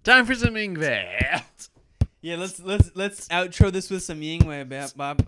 Time 0.04 0.26
for 0.26 0.34
some 0.34 0.54
Yngwie. 0.54 1.42
Yeah, 2.20 2.36
let's 2.36 2.60
let's 2.60 2.90
let's 2.94 3.28
outro 3.28 3.70
this 3.72 3.90
with 3.90 4.02
some 4.02 4.20
Yngwie, 4.20 4.96
Bob. 4.96 5.26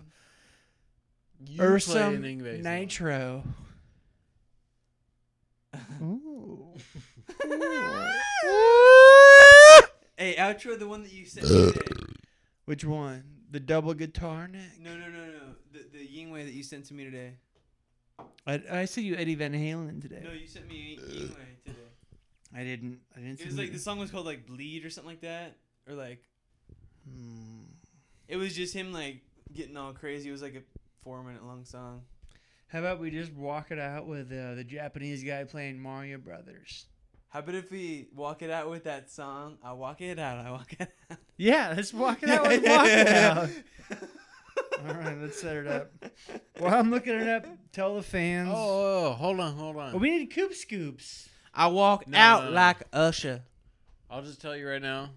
You 1.45 1.61
or 1.61 1.69
play 1.71 1.79
some 1.79 2.15
an 2.15 2.23
Yngwie 2.23 2.61
nitro. 2.61 3.43
Ooh. 6.01 6.73
Hey, 10.17 10.35
outro 10.35 10.79
the 10.79 10.87
one 10.87 11.03
that 11.03 11.11
you 11.11 11.25
sent 11.25 11.49
me 11.49 11.71
today. 11.73 11.91
Which 12.63 12.85
one? 12.85 13.23
The 13.51 13.59
double 13.59 13.93
guitar 13.93 14.47
neck? 14.47 14.79
No, 14.79 14.95
no, 14.95 15.09
no, 15.09 15.25
no. 15.25 15.55
The 15.73 15.85
the 15.91 16.07
Yngwie 16.07 16.45
that 16.45 16.53
you 16.53 16.63
sent 16.63 16.85
to 16.85 16.93
me 16.93 17.03
today. 17.03 17.33
I, 18.47 18.61
I 18.71 18.85
see 18.85 19.01
you 19.03 19.15
Eddie 19.15 19.35
Van 19.35 19.53
Halen 19.53 20.01
today. 20.01 20.21
No, 20.23 20.31
you 20.31 20.47
sent 20.47 20.67
me 20.67 20.97
Yngwie 21.01 21.29
today. 21.65 21.73
I 22.55 22.63
didn't. 22.63 22.99
I 23.15 23.19
didn't. 23.19 23.41
It 23.41 23.45
was 23.47 23.57
like 23.57 23.71
the 23.73 23.79
song 23.79 23.99
was 23.99 24.11
called 24.11 24.25
like 24.25 24.45
Bleed 24.45 24.85
or 24.85 24.89
something 24.89 25.09
like 25.11 25.21
that, 25.21 25.57
or 25.87 25.93
like 25.95 26.23
Hmm. 27.07 27.63
it 28.27 28.37
was 28.37 28.55
just 28.55 28.73
him 28.73 28.91
like 28.93 29.21
getting 29.53 29.77
all 29.77 29.93
crazy. 29.93 30.29
It 30.29 30.31
was 30.31 30.41
like 30.41 30.55
a 30.55 30.61
four 31.03 31.23
minute 31.23 31.45
long 31.45 31.65
song. 31.65 32.01
How 32.67 32.79
about 32.79 32.99
we 32.99 33.11
just 33.11 33.31
walk 33.33 33.71
it 33.71 33.79
out 33.79 34.07
with 34.07 34.31
uh, 34.31 34.55
the 34.55 34.63
Japanese 34.63 35.23
guy 35.23 35.43
playing 35.43 35.79
Mario 35.79 36.17
Brothers? 36.17 36.85
How 37.29 37.39
about 37.39 37.55
if 37.55 37.69
we 37.71 38.07
walk 38.15 38.41
it 38.41 38.49
out 38.49 38.69
with 38.69 38.85
that 38.85 39.11
song? 39.11 39.57
I 39.63 39.73
walk 39.73 40.01
it 40.01 40.17
out. 40.17 40.45
I 40.45 40.51
walk 40.51 40.73
it 40.73 40.89
out. 41.11 41.17
Yeah, 41.37 41.73
let's 41.75 41.93
walk 41.93 42.23
it 42.23 42.29
out 42.29 42.47
with 42.47 42.63
walk 42.63 42.87
it 42.87 43.07
out. 43.07 43.49
All 44.79 44.93
right, 44.93 45.17
let's 45.21 45.39
set 45.39 45.55
it 45.55 45.67
up. 45.67 45.91
While 46.59 46.73
I'm 46.73 46.91
looking 46.91 47.13
it 47.15 47.27
up, 47.29 47.45
tell 47.71 47.95
the 47.95 48.01
fans. 48.03 48.49
Oh, 48.51 48.55
oh, 48.55 49.07
oh 49.07 49.11
hold 49.13 49.39
on, 49.39 49.55
hold 49.55 49.77
on. 49.77 49.91
Well, 49.93 49.99
we 50.01 50.17
need 50.17 50.27
coop 50.27 50.53
scoops. 50.53 51.29
I 51.53 51.67
walk 51.67 52.07
No, 52.07 52.17
out 52.17 52.43
no, 52.45 52.49
no. 52.49 52.55
like 52.55 52.77
Usher. 52.91 53.43
I'll 54.09 54.21
just 54.21 54.41
tell 54.41 54.55
you 54.55 54.67
right 54.67 54.81
now. 54.81 55.11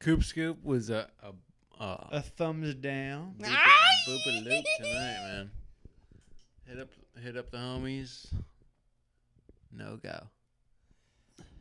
Coop 0.00 0.22
Scoop 0.24 0.62
was 0.64 0.90
a 0.90 1.08
a, 1.22 1.82
a 1.82 2.08
A 2.12 2.20
thumbs 2.22 2.74
down. 2.74 3.34
boop 3.38 3.46
boop 4.08 4.44
loop 4.44 4.64
tonight, 4.78 5.18
man. 5.28 5.50
Hit 6.66 6.80
up 6.80 6.88
hit 7.22 7.36
up 7.36 7.50
the 7.50 7.56
homies. 7.58 8.26
No 9.72 9.96
go. 9.96 10.24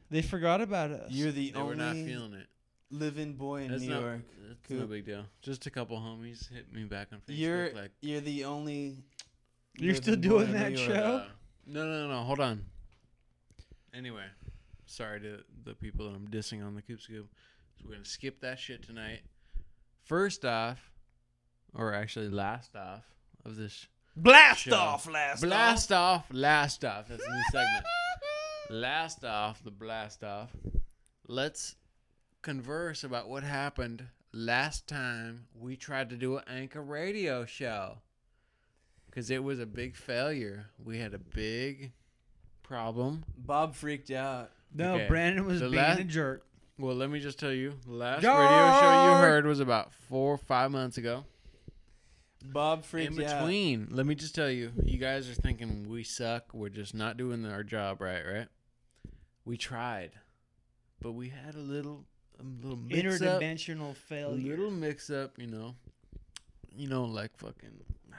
They 0.10 0.22
forgot 0.22 0.62
about 0.62 0.91
us. 0.91 1.12
You're 1.12 1.32
the 1.32 1.51
They 1.51 1.62
were 1.62 1.76
not 1.76 1.95
feeling 1.95 2.34
it. 2.34 2.47
Living 2.94 3.34
boy 3.34 3.64
in 3.64 3.72
That's 3.72 3.84
New 3.84 3.89
not, 3.89 4.02
York. 4.02 4.22
That's 4.48 4.70
no 4.82 4.86
big 4.86 5.06
deal. 5.06 5.26
Just 5.41 5.66
a 5.66 5.70
couple 5.72 5.98
homies 5.98 6.52
hit 6.52 6.72
me 6.72 6.84
back 6.84 7.08
on 7.12 7.20
Facebook. 7.20 7.38
You're 7.38 7.74
like, 7.74 7.91
you're 8.02 8.22
the 8.22 8.46
only. 8.46 8.98
You're 9.78 9.96
still 9.96 10.16
doing 10.16 10.52
that 10.54 10.72
New 10.72 10.78
show? 10.78 10.94
uh, 10.94 11.26
no, 11.66 11.86
no, 11.86 12.08
no, 12.08 12.14
no. 12.14 12.24
Hold 12.24 12.39
on. 12.39 12.64
Anyway, 13.94 14.26
sorry 14.86 15.20
to 15.22 15.39
the 15.66 15.74
people 15.74 16.08
that 16.10 16.16
I'm 16.16 16.28
dissing 16.28 16.66
on 16.66 16.76
the 16.76 16.82
Coop 16.82 17.02
Scoop. 17.02 17.28
So 17.80 17.86
we're 17.88 17.94
gonna 17.96 18.06
skip 18.06 18.39
that 18.41 18.60
shit 18.60 18.84
tonight. 18.84 19.22
First 20.06 20.46
off, 20.46 20.80
or 21.74 21.94
actually 21.94 22.30
last 22.30 22.76
off 22.76 23.04
of 23.46 23.56
this 23.56 23.88
Blast 24.16 24.62
show. 24.62 24.76
off, 24.76 25.08
last 25.10 25.41
blast 25.41 25.91
off, 25.91 26.26
last 26.32 26.86
off. 26.86 27.08
That's 27.08 27.24
a 27.26 27.32
new 27.32 27.41
segment. 27.52 27.86
last 28.70 29.26
off, 29.26 29.64
the 29.64 29.72
blast 29.72 30.24
off. 30.24 30.52
Let's 31.28 31.76
converse 32.44 33.04
about 33.04 33.28
what 33.30 33.41
happened 33.44 34.06
last 34.32 34.88
time 34.88 35.48
we 35.60 35.76
tried 35.76 36.10
to 36.12 36.16
do 36.16 36.38
an 36.38 36.44
anchor 36.48 36.82
radio 36.82 37.46
show. 37.46 37.98
Because 39.10 39.30
it 39.32 39.44
was 39.44 39.60
a 39.60 39.66
big 39.66 39.96
failure. 39.96 40.68
We 40.84 40.98
had 41.00 41.14
a 41.14 41.20
big 41.20 41.91
problem. 42.64 43.24
Bob 43.38 43.76
freaked 43.76 44.12
out. 44.12 44.52
no, 44.74 44.96
Okay. 44.96 45.08
Brandon 45.08 45.46
was 45.46 45.60
The 45.60 45.70
being 45.70 45.82
la- 45.84 45.94
a 45.94 46.04
jerk. 46.04 46.46
Well, 46.80 46.96
let 46.96 47.12
me 47.12 47.20
just 47.20 47.38
tell 47.39 47.52
you, 47.52 47.76
the 47.86 47.94
last 47.94 48.24
radio 48.24 48.32
show 48.34 48.41
you 49.04 49.10
George! 49.12 49.22
heard 49.22 49.46
was 49.46 49.60
about 49.60 49.94
four 49.94 50.34
or 50.34 50.38
five 50.38 50.72
months 50.72 50.98
ago. 50.98 51.24
Bob 52.44 52.84
freaked 52.84 53.14
out. 53.14 53.20
In 53.20 53.26
out. 53.26 53.39
between, 53.41 53.88
let 53.91 54.06
me 54.08 54.16
just 54.16 54.34
tell 54.34 54.50
you, 54.50 54.72
you 54.84 54.98
guys 54.98 55.30
are 55.30 55.36
thinking 55.36 55.88
we 55.88 56.04
suck. 56.04 56.52
We're 56.54 56.70
just 56.70 56.96
not 56.96 57.16
doing 57.16 57.46
our 57.46 57.64
job 57.64 58.02
right, 58.02 58.24
right? 58.26 58.48
We 59.46 59.56
tried, 59.58 60.12
but 61.00 61.12
we 61.12 61.30
had 61.30 61.54
a 61.54 61.60
little, 61.60 62.06
a 62.39 62.43
little 62.65 62.77
mix 62.77 63.21
up, 63.21 63.41
Interdimensional 63.41 63.91
a 63.91 63.95
failure. 63.95 64.49
little 64.51 64.71
mix 64.71 65.09
up. 65.09 65.38
You 65.38 65.47
know, 65.47 65.75
you 66.75 66.88
know, 66.88 67.05
like 67.05 67.36
fucking 67.38 67.69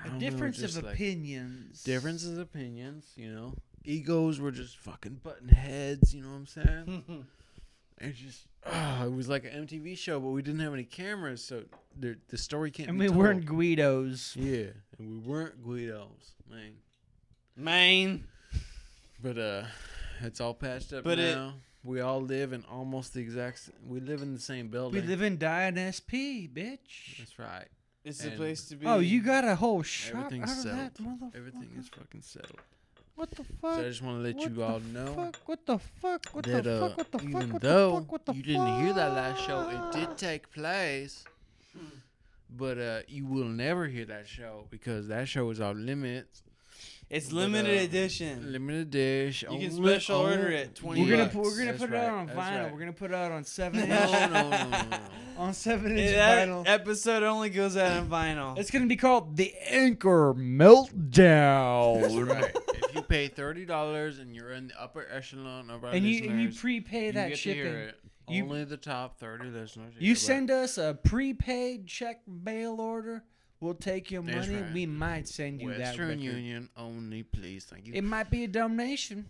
A 0.04 0.08
don't 0.08 0.14
know, 0.14 0.20
difference 0.30 0.62
of 0.62 0.76
like 0.84 0.94
opinions. 0.94 1.82
differences 1.84 2.32
of 2.32 2.38
opinions. 2.38 3.06
You 3.16 3.30
know, 3.32 3.54
egos 3.84 4.40
were 4.40 4.50
just 4.52 4.78
fucking 4.78 5.20
button 5.22 5.48
heads. 5.48 6.14
You 6.14 6.22
know 6.22 6.30
what 6.30 6.36
I'm 6.36 6.46
saying? 6.46 7.26
It 8.00 8.16
just, 8.16 8.40
ah, 8.66 9.04
it 9.04 9.12
was 9.12 9.28
like 9.28 9.44
an 9.44 9.66
MTV 9.68 9.96
show, 9.96 10.18
but 10.18 10.30
we 10.30 10.42
didn't 10.42 10.58
have 10.60 10.74
any 10.74 10.82
cameras, 10.82 11.44
so 11.44 11.62
the 11.96 12.18
the 12.28 12.36
story 12.36 12.72
can't. 12.72 12.88
And 12.88 12.98
we 12.98 13.06
told. 13.06 13.16
weren't 13.16 13.46
Guidos. 13.46 14.34
Yeah, 14.34 14.70
and 14.98 15.08
we 15.12 15.18
weren't 15.18 15.62
Guidos, 15.64 16.32
man. 16.50 16.72
Man. 17.56 18.24
But 19.22 19.38
uh, 19.38 19.62
it's 20.22 20.40
all 20.40 20.54
patched 20.54 20.92
up 20.92 21.04
But 21.04 21.20
it- 21.20 21.36
now. 21.36 21.54
We 21.85 22.01
all 22.01 22.20
live 22.20 22.53
in 22.53 22.64
almost 22.64 23.14
the 23.14 23.20
exact. 23.20 23.59
s- 23.59 23.70
We 23.87 24.01
live 24.01 24.22
in 24.22 24.32
the 24.35 24.41
same 24.41 24.68
building. 24.68 24.95
We 24.95 25.01
building. 25.07 25.11
live 25.18 25.22
in 25.22 25.37
Dian 25.37 25.76
SP, 25.93 26.49
bitch. 26.53 27.18
That's 27.18 27.39
right. 27.39 27.68
It's 28.05 28.18
the 28.18 28.30
place 28.32 28.66
to 28.68 28.76
be. 28.76 28.87
Oh, 28.87 28.99
you 28.99 29.22
got 29.22 29.45
a 29.45 29.55
whole 29.55 29.82
shop 29.82 30.16
out 30.16 30.24
Everything's 30.26 30.64
of 30.64 30.72
that 30.72 30.95
motherfucker. 30.95 31.37
Everything 31.37 31.70
is 31.78 31.89
fucking 31.89 32.22
settled. 32.22 32.61
What 33.16 33.30
the 33.30 33.37
So 33.37 33.45
fuck? 33.62 33.78
I 33.78 33.82
just 33.82 34.03
want 34.03 34.18
to 34.18 34.22
let 34.24 34.35
What 34.37 34.45
you 34.49 34.55
the 34.57 34.62
all 34.64 34.80
know 34.80 35.14
Fuck, 35.14 35.37
what 35.47 35.66
the 35.66 35.78
fuck? 35.78 36.26
What 36.32 36.45
that 36.47 36.64
the 36.64 36.85
uh, 36.85 36.89
fuck? 36.89 36.99
What 36.99 37.12
the 37.12 37.18
even 37.22 37.41
fuck? 37.43 37.53
What 37.53 37.62
though 37.62 37.91
the 37.93 38.01
fuck? 38.01 38.12
What 38.12 38.26
the 38.26 38.35
you 38.35 38.43
didn't 38.43 38.82
hear 38.82 38.93
that 38.93 39.12
last 39.12 39.45
show, 39.47 39.68
it 39.68 39.93
did 39.97 40.18
take 40.18 40.51
place. 40.53 41.24
But 42.57 42.78
uh, 42.78 43.01
you 43.09 43.24
will 43.26 43.45
never 43.47 43.87
hear 43.87 44.05
that 44.07 44.28
show 44.28 44.66
because 44.70 45.09
that 45.09 45.28
show 45.28 45.49
is 45.51 45.61
off 45.61 45.76
limits. 45.76 46.43
It's 47.11 47.26
But, 47.26 47.34
limited 47.36 47.78
uh, 47.78 47.82
edition. 47.84 48.52
Limited 48.52 48.90
dish. 48.90 49.42
You 49.42 49.48
can 49.48 49.57
only- 49.72 49.90
special 49.90 50.20
order 50.20 50.48
it, 50.50 50.74
20 50.74 51.02
We're 51.02 51.11
gonna 51.11 51.22
bucks. 51.24 51.34
put, 51.34 51.42
we're 51.44 51.50
gonna 51.59 51.64
That's 51.72 51.78
put 51.80 51.90
it 51.92 51.96
out 51.96 52.09
on 52.11 52.26
that's 52.26 52.38
vinyl. 52.38 52.62
right. 52.64 52.72
We're 52.72 52.78
gonna 52.78 52.92
put 52.92 53.11
it 53.11 53.14
out 53.14 53.32
on 53.32 53.44
seven 53.44 53.80
inch. 53.80 53.90
No, 53.90 54.26
no, 54.28 54.28
no, 54.50 54.50
no, 54.50 54.68
no. 54.90 54.98
on 55.38 55.52
seven 55.55 55.92
inch 55.92 56.00
Hey, 56.11 56.12
that 56.16 56.48
vinyl. 56.48 56.64
episode 56.66 57.22
only 57.22 57.50
goes 57.50 57.76
out 57.76 57.96
on 57.98 58.09
vinyl. 58.09 58.59
It's 58.59 58.70
gonna 58.70 58.86
be 58.86 58.96
called 58.96 59.36
the 59.36 59.52
Anchor 59.68 60.34
Meltdown. 60.34 62.00
That's 62.00 62.14
right. 62.14 62.57
If 62.88 62.94
you 63.00 63.02
pay 63.02 63.26
thirty 63.28 63.64
dollars 63.64 64.18
and 64.20 64.34
you're 64.36 64.52
in 64.52 64.68
the 64.68 64.80
upper 64.80 65.05
echelon 65.11 65.68
of 65.68 65.84
our 65.84 65.90
And 65.92 66.05
you- 66.07 66.28
and 66.30 66.40
you 66.40 66.46
listeners, 66.46 66.61
prepay 66.61 67.07
you 67.07 67.12
that 67.12 67.28
get 67.30 67.38
to 67.38 67.52
hear 67.55 67.66
it. 67.66 68.00
You- 68.28 68.44
Only 68.44 68.64
the 68.64 68.76
top 68.76 69.18
thirty 69.18 69.48
listeners. 69.48 69.94
You 69.98 70.09
hear 70.09 70.14
send 70.16 70.50
us 70.50 70.78
a 70.78 70.94
prepaid 71.02 71.86
check 71.88 72.20
mail 72.26 72.80
order. 72.80 73.24
We'll 73.64 73.72
take 73.72 74.10
your 74.10 74.20
That's 74.22 74.46
money. 74.46 74.60
right. 74.60 74.72
We 74.74 74.84
might 74.84 75.26
send 75.26 75.62
you 75.62 75.70
that 75.70 75.78
Western 75.78 76.08
record. 76.08 76.20
Union 76.22 76.68
only, 76.76 77.22
please. 77.22 77.64
Thank 77.64 77.86
you. 77.86 77.94
It 77.94 78.04
might 78.04 78.28
be 78.28 78.44
a 78.44 78.46
donation. 78.48 79.24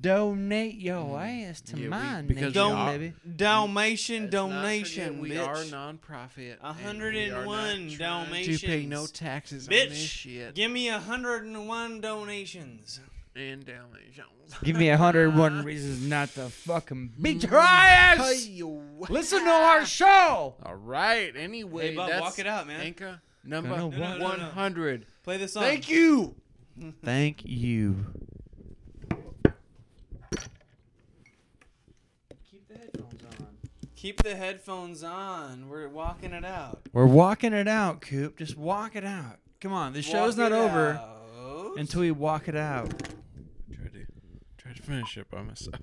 Donate 0.00 0.74
your 0.76 1.18
ass 1.18 1.60
to 1.62 1.72
Mm. 1.74 1.78
Yeah, 1.78 1.82
we- 1.84 1.88
mine, 1.88 2.26
because 2.28 2.54
nation, 2.54 2.66
we 2.68 2.72
are- 2.72 2.98
baby. 2.98 3.14
Dalmatian 3.36 4.22
Let's 4.24 4.32
not 4.34 4.48
donation. 4.50 5.06
forget 5.06 5.22
we 5.22 5.30
bitch. 5.30 5.46
are 5.48 5.64
non-profit. 5.70 6.58
A 6.62 6.66
and 6.68 6.76
we 6.76 6.82
hundred 6.84 7.16
are 7.16 7.30
not 7.30 7.46
one 7.46 7.74
trying 7.88 7.96
Dalmatians. 7.98 8.60
To 8.60 8.66
pay 8.66 8.86
no 8.86 9.06
taxes 9.06 9.66
Bitch, 9.66 9.82
on 9.84 9.88
this 9.88 9.98
shit. 9.98 10.54
give 10.54 10.70
me 10.70 10.88
a 10.88 11.00
hundred 11.00 11.44
and 11.44 11.66
one 11.66 12.00
donations. 12.00 13.00
And 13.34 13.64
Dalmatians. 13.64 14.28
Give 14.62 14.76
me 14.76 14.90
a 14.90 14.96
hundred 14.98 15.34
one 15.34 15.64
reasons 15.64 16.06
not 16.06 16.28
to 16.34 16.50
fucking 16.50 17.10
mm-hmm. 17.14 17.22
beat 17.22 17.42
your 17.42 17.58
ass. 17.58 18.46
Listen 19.08 19.44
to 19.44 19.50
our 19.50 19.86
show. 19.86 20.54
All 20.62 20.74
right. 20.74 21.34
Anyway, 21.34 21.90
Hey, 21.90 21.96
Bob, 21.96 22.10
that's 22.10 22.20
walk 22.20 22.38
it 22.38 22.46
out, 22.46 22.66
man. 22.66 22.80
Anchor 22.80 23.20
number 23.44 23.70
No, 23.70 23.88
no, 23.88 23.96
No, 23.98 24.18
no, 24.18 24.18
no, 24.18 24.36
no. 24.36 24.44
hundred. 24.50 25.06
Play 25.24 25.38
the 25.38 25.48
song. 25.48 25.62
Thank 25.62 25.88
you. 25.88 26.34
Thank 27.04 27.42
you. 27.46 27.96
Keep 32.50 32.68
the 32.68 32.74
headphones 32.74 33.22
on. 33.24 33.46
Keep 33.96 34.22
the 34.22 34.34
headphones 34.34 35.02
on. 35.02 35.68
We're 35.68 35.88
walking 35.88 36.32
it 36.32 36.44
out. 36.44 36.80
We're 36.92 37.06
walking 37.06 37.52
it 37.52 37.68
out, 37.68 38.00
Coop. 38.02 38.36
Just 38.38 38.56
walk 38.58 38.94
it 38.96 39.04
out. 39.04 39.38
Come 39.60 39.72
on, 39.72 39.92
the 39.92 40.02
show's 40.02 40.36
Walk 40.36 40.50
not 40.50 40.52
it 40.52 40.56
over 40.56 40.90
out. 40.94 41.78
until 41.78 42.00
we 42.00 42.10
walk 42.10 42.48
it 42.48 42.56
out. 42.56 42.92
Try 44.72 44.80
to 44.80 44.86
try 44.86 44.94
to 44.96 45.02
finish 45.04 45.16
it 45.18 45.30
by 45.30 45.42
myself. 45.42 45.74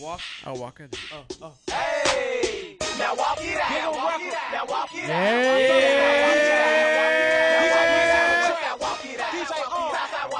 Walk. 0.00 0.20
I'll 0.46 0.56
walk 0.56 0.80
it. 0.80 0.96
Oh, 1.12 1.24
oh. 1.42 1.52
Hey, 1.70 2.76
now 2.98 3.14
walk 3.14 3.38
it 3.42 3.60
out. 3.60 3.94
Walk 3.94 4.20
it 4.22 4.34
out. 4.34 4.52
Now 4.52 4.64
walk 4.66 4.94
it 4.94 5.10
out. 5.10 5.98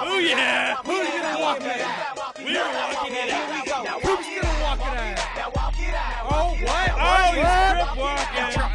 Oh 0.01 0.19
yeah! 0.19 0.77
Who's 0.85 1.09
gonna 1.09 1.41
walk 1.41 1.61
it 1.61 1.81
out? 1.81 2.39
We're 2.39 2.73
walking 2.73 3.15
it 3.15 3.31
out. 3.31 4.03
Coop's 4.03 4.27
gonna 4.27 4.63
walk 4.63 4.81
it 5.79 5.95
out. 5.95 6.27
Oh 6.31 6.57
what? 6.63 6.91
Oh, 6.97 7.33
he's 7.35 7.45
grip 7.75 7.97
walking. 7.99 8.68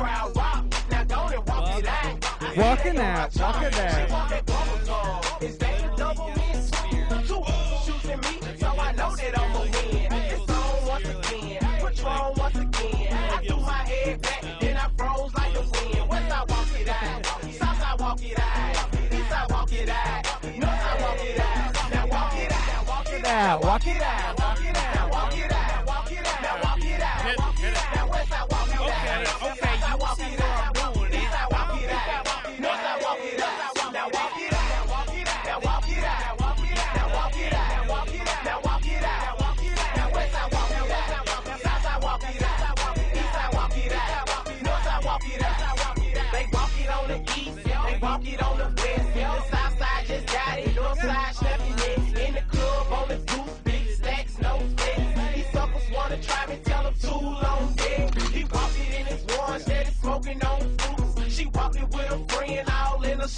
Crowd 0.00 0.36
rock. 0.36 0.64
Now 0.90 1.04
go 1.04 1.26
and 1.28 1.46
walk 1.46 1.78
it 1.78 1.86
out. 1.86 2.56
Walking 2.56 2.98
out. 2.98 3.36
Walk 3.36 3.62
it 3.62 3.78
out. 3.78 5.42
Is 5.42 5.58
that 5.58 5.92
a 5.92 5.96
double 5.96 6.32
miss? 6.36 6.70
Two 7.28 7.44
shooting 7.84 8.20
me, 8.24 8.34
so 8.58 8.68
I 8.68 8.92
know 8.92 9.14
that 9.16 9.38
I'ma 9.38 9.60
win. 9.60 10.12
It's 10.12 10.50
on 10.50 10.86
once 10.86 11.08
again, 11.08 11.60
Patron 11.80 12.32
once 12.36 12.56
again. 12.56 13.12
I 13.12 13.44
threw 13.46 13.60
my 13.60 13.82
head 13.90 14.22
back, 14.22 14.42
then 14.60 14.76
I 14.76 14.88
froze 14.96 15.34
like 15.34 15.52
the 15.52 15.60
wind. 15.60 16.08
West 16.08 16.32
I 16.32 16.44
walk 16.48 16.80
it 16.80 16.88
out, 16.88 17.26
south 17.60 17.82
I 17.82 17.94
walk 17.98 18.22
it 18.24 18.38
out, 18.38 18.94
east 19.12 19.32
I 19.32 19.46
walk 19.50 19.72
it 19.72 19.88
out, 19.88 20.44
north 20.56 20.86
I 20.90 21.02
walk 21.02 21.24
it 21.24 21.40
out. 21.40 21.90
Now 21.92 22.06
walk 22.06 22.36
it 22.36 22.52
out, 22.52 22.86
walk 22.88 23.12
it 23.12 23.24
out, 23.24 23.62
walk 23.64 23.86
it 23.86 23.86
out, 23.86 23.86
walk 23.86 23.86
it 23.86 24.02
out, 24.02 24.39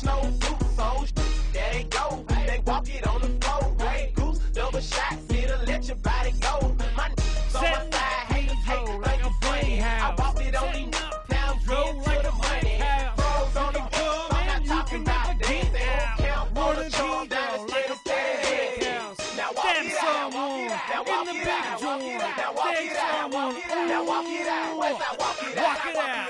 all 0.08 0.24
in 0.24 0.32
a 0.32 0.40
snow 0.40 0.56
boots. 0.56 0.76
So 0.76 1.22
there 1.52 1.72
they 1.72 1.84
go, 1.84 2.24
they 2.28 2.60
walk 2.66 2.88
it 2.88 3.06
on 3.06 3.20
the 3.20 3.28
floor. 3.44 3.74
Grey 3.78 4.12
Goose, 4.14 4.38
double 4.52 4.80
shots, 4.80 5.16
it'll 5.30 5.64
let 5.66 5.86
your 5.86 5.96
body 5.96 6.32
go. 6.40 6.74
My 6.96 7.10
so 7.48 7.60
my 7.60 7.90
side, 7.90 8.26
hate, 8.32 8.50
hate, 8.50 9.00
like 9.00 9.24
a 9.24 9.30
funny. 9.42 9.82
I 9.82 10.14
walked 10.18 10.40
it 10.40 10.54
on 10.56 10.72
these 10.74 10.94
pounds, 11.28 11.68
roll 11.68 11.96
like 12.06 12.22
the 12.22 12.32
money. 12.32 12.82
Froze 13.16 13.56
on 13.56 13.72
the 13.72 13.80
bus, 13.80 14.32
I'm 14.32 14.46
not 14.46 14.66
talking 14.66 15.02
about 15.02 15.38
don't 15.38 15.74
count 16.18 16.48
for 16.54 16.74
the 16.74 16.90
charm, 16.90 17.28
down 17.28 17.68
steady, 17.68 17.94
steady 17.94 18.46
head. 18.46 19.16
Now 19.36 19.52
walk 19.52 19.76
it 19.76 20.02
out, 20.02 20.34
walk 20.34 20.58
it 20.58 20.72
out, 20.72 20.92
now 20.92 21.02
walk 21.02 21.28
it 21.28 21.46
out, 21.46 21.76
walk 21.82 22.72
it 22.72 22.96
out, 22.96 23.32
walk 23.32 23.54
it 23.54 23.66
out, 23.66 24.06
walk 24.06 24.26
it 24.26 24.48
out, 24.48 24.78
walk 24.78 24.96
it 25.02 25.16
out, 25.28 25.28
walk 25.28 25.42
it 25.42 25.48
out, 25.48 26.22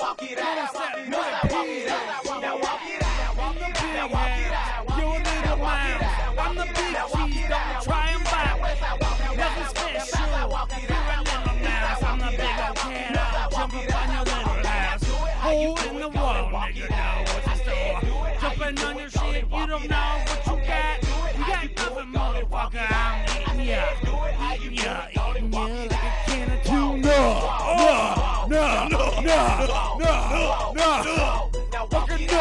Walk 0.00 0.22
it 0.22 0.38
out, 0.38 1.51
the 6.66 6.72
big 6.72 7.32
cheese. 7.32 7.48
Don't 7.48 7.91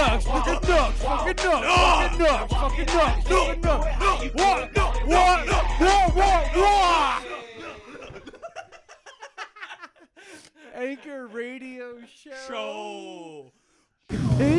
Nuts, 0.01 0.25
fucking 0.25 0.53
nuts, 0.67 1.03
fucking 1.03 1.35
nuts, 1.35 1.65
fucking 1.67 2.17
nuts, 2.17 2.53
fucking 2.53 2.85
nuts, 2.87 3.27
fucking 3.27 3.61
nuts. 3.61 3.85
What? 4.33 4.75
What? 5.05 5.47
What? 5.77 6.15
What? 6.15 6.43
What? 6.55 7.23
Anchor 10.73 11.27
Radio 11.27 11.99
Show. 12.47 13.51
Peace. 14.09 14.57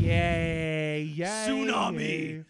Yay, 0.00 1.02
yay. 1.02 1.26
Tsunami. 1.26 2.44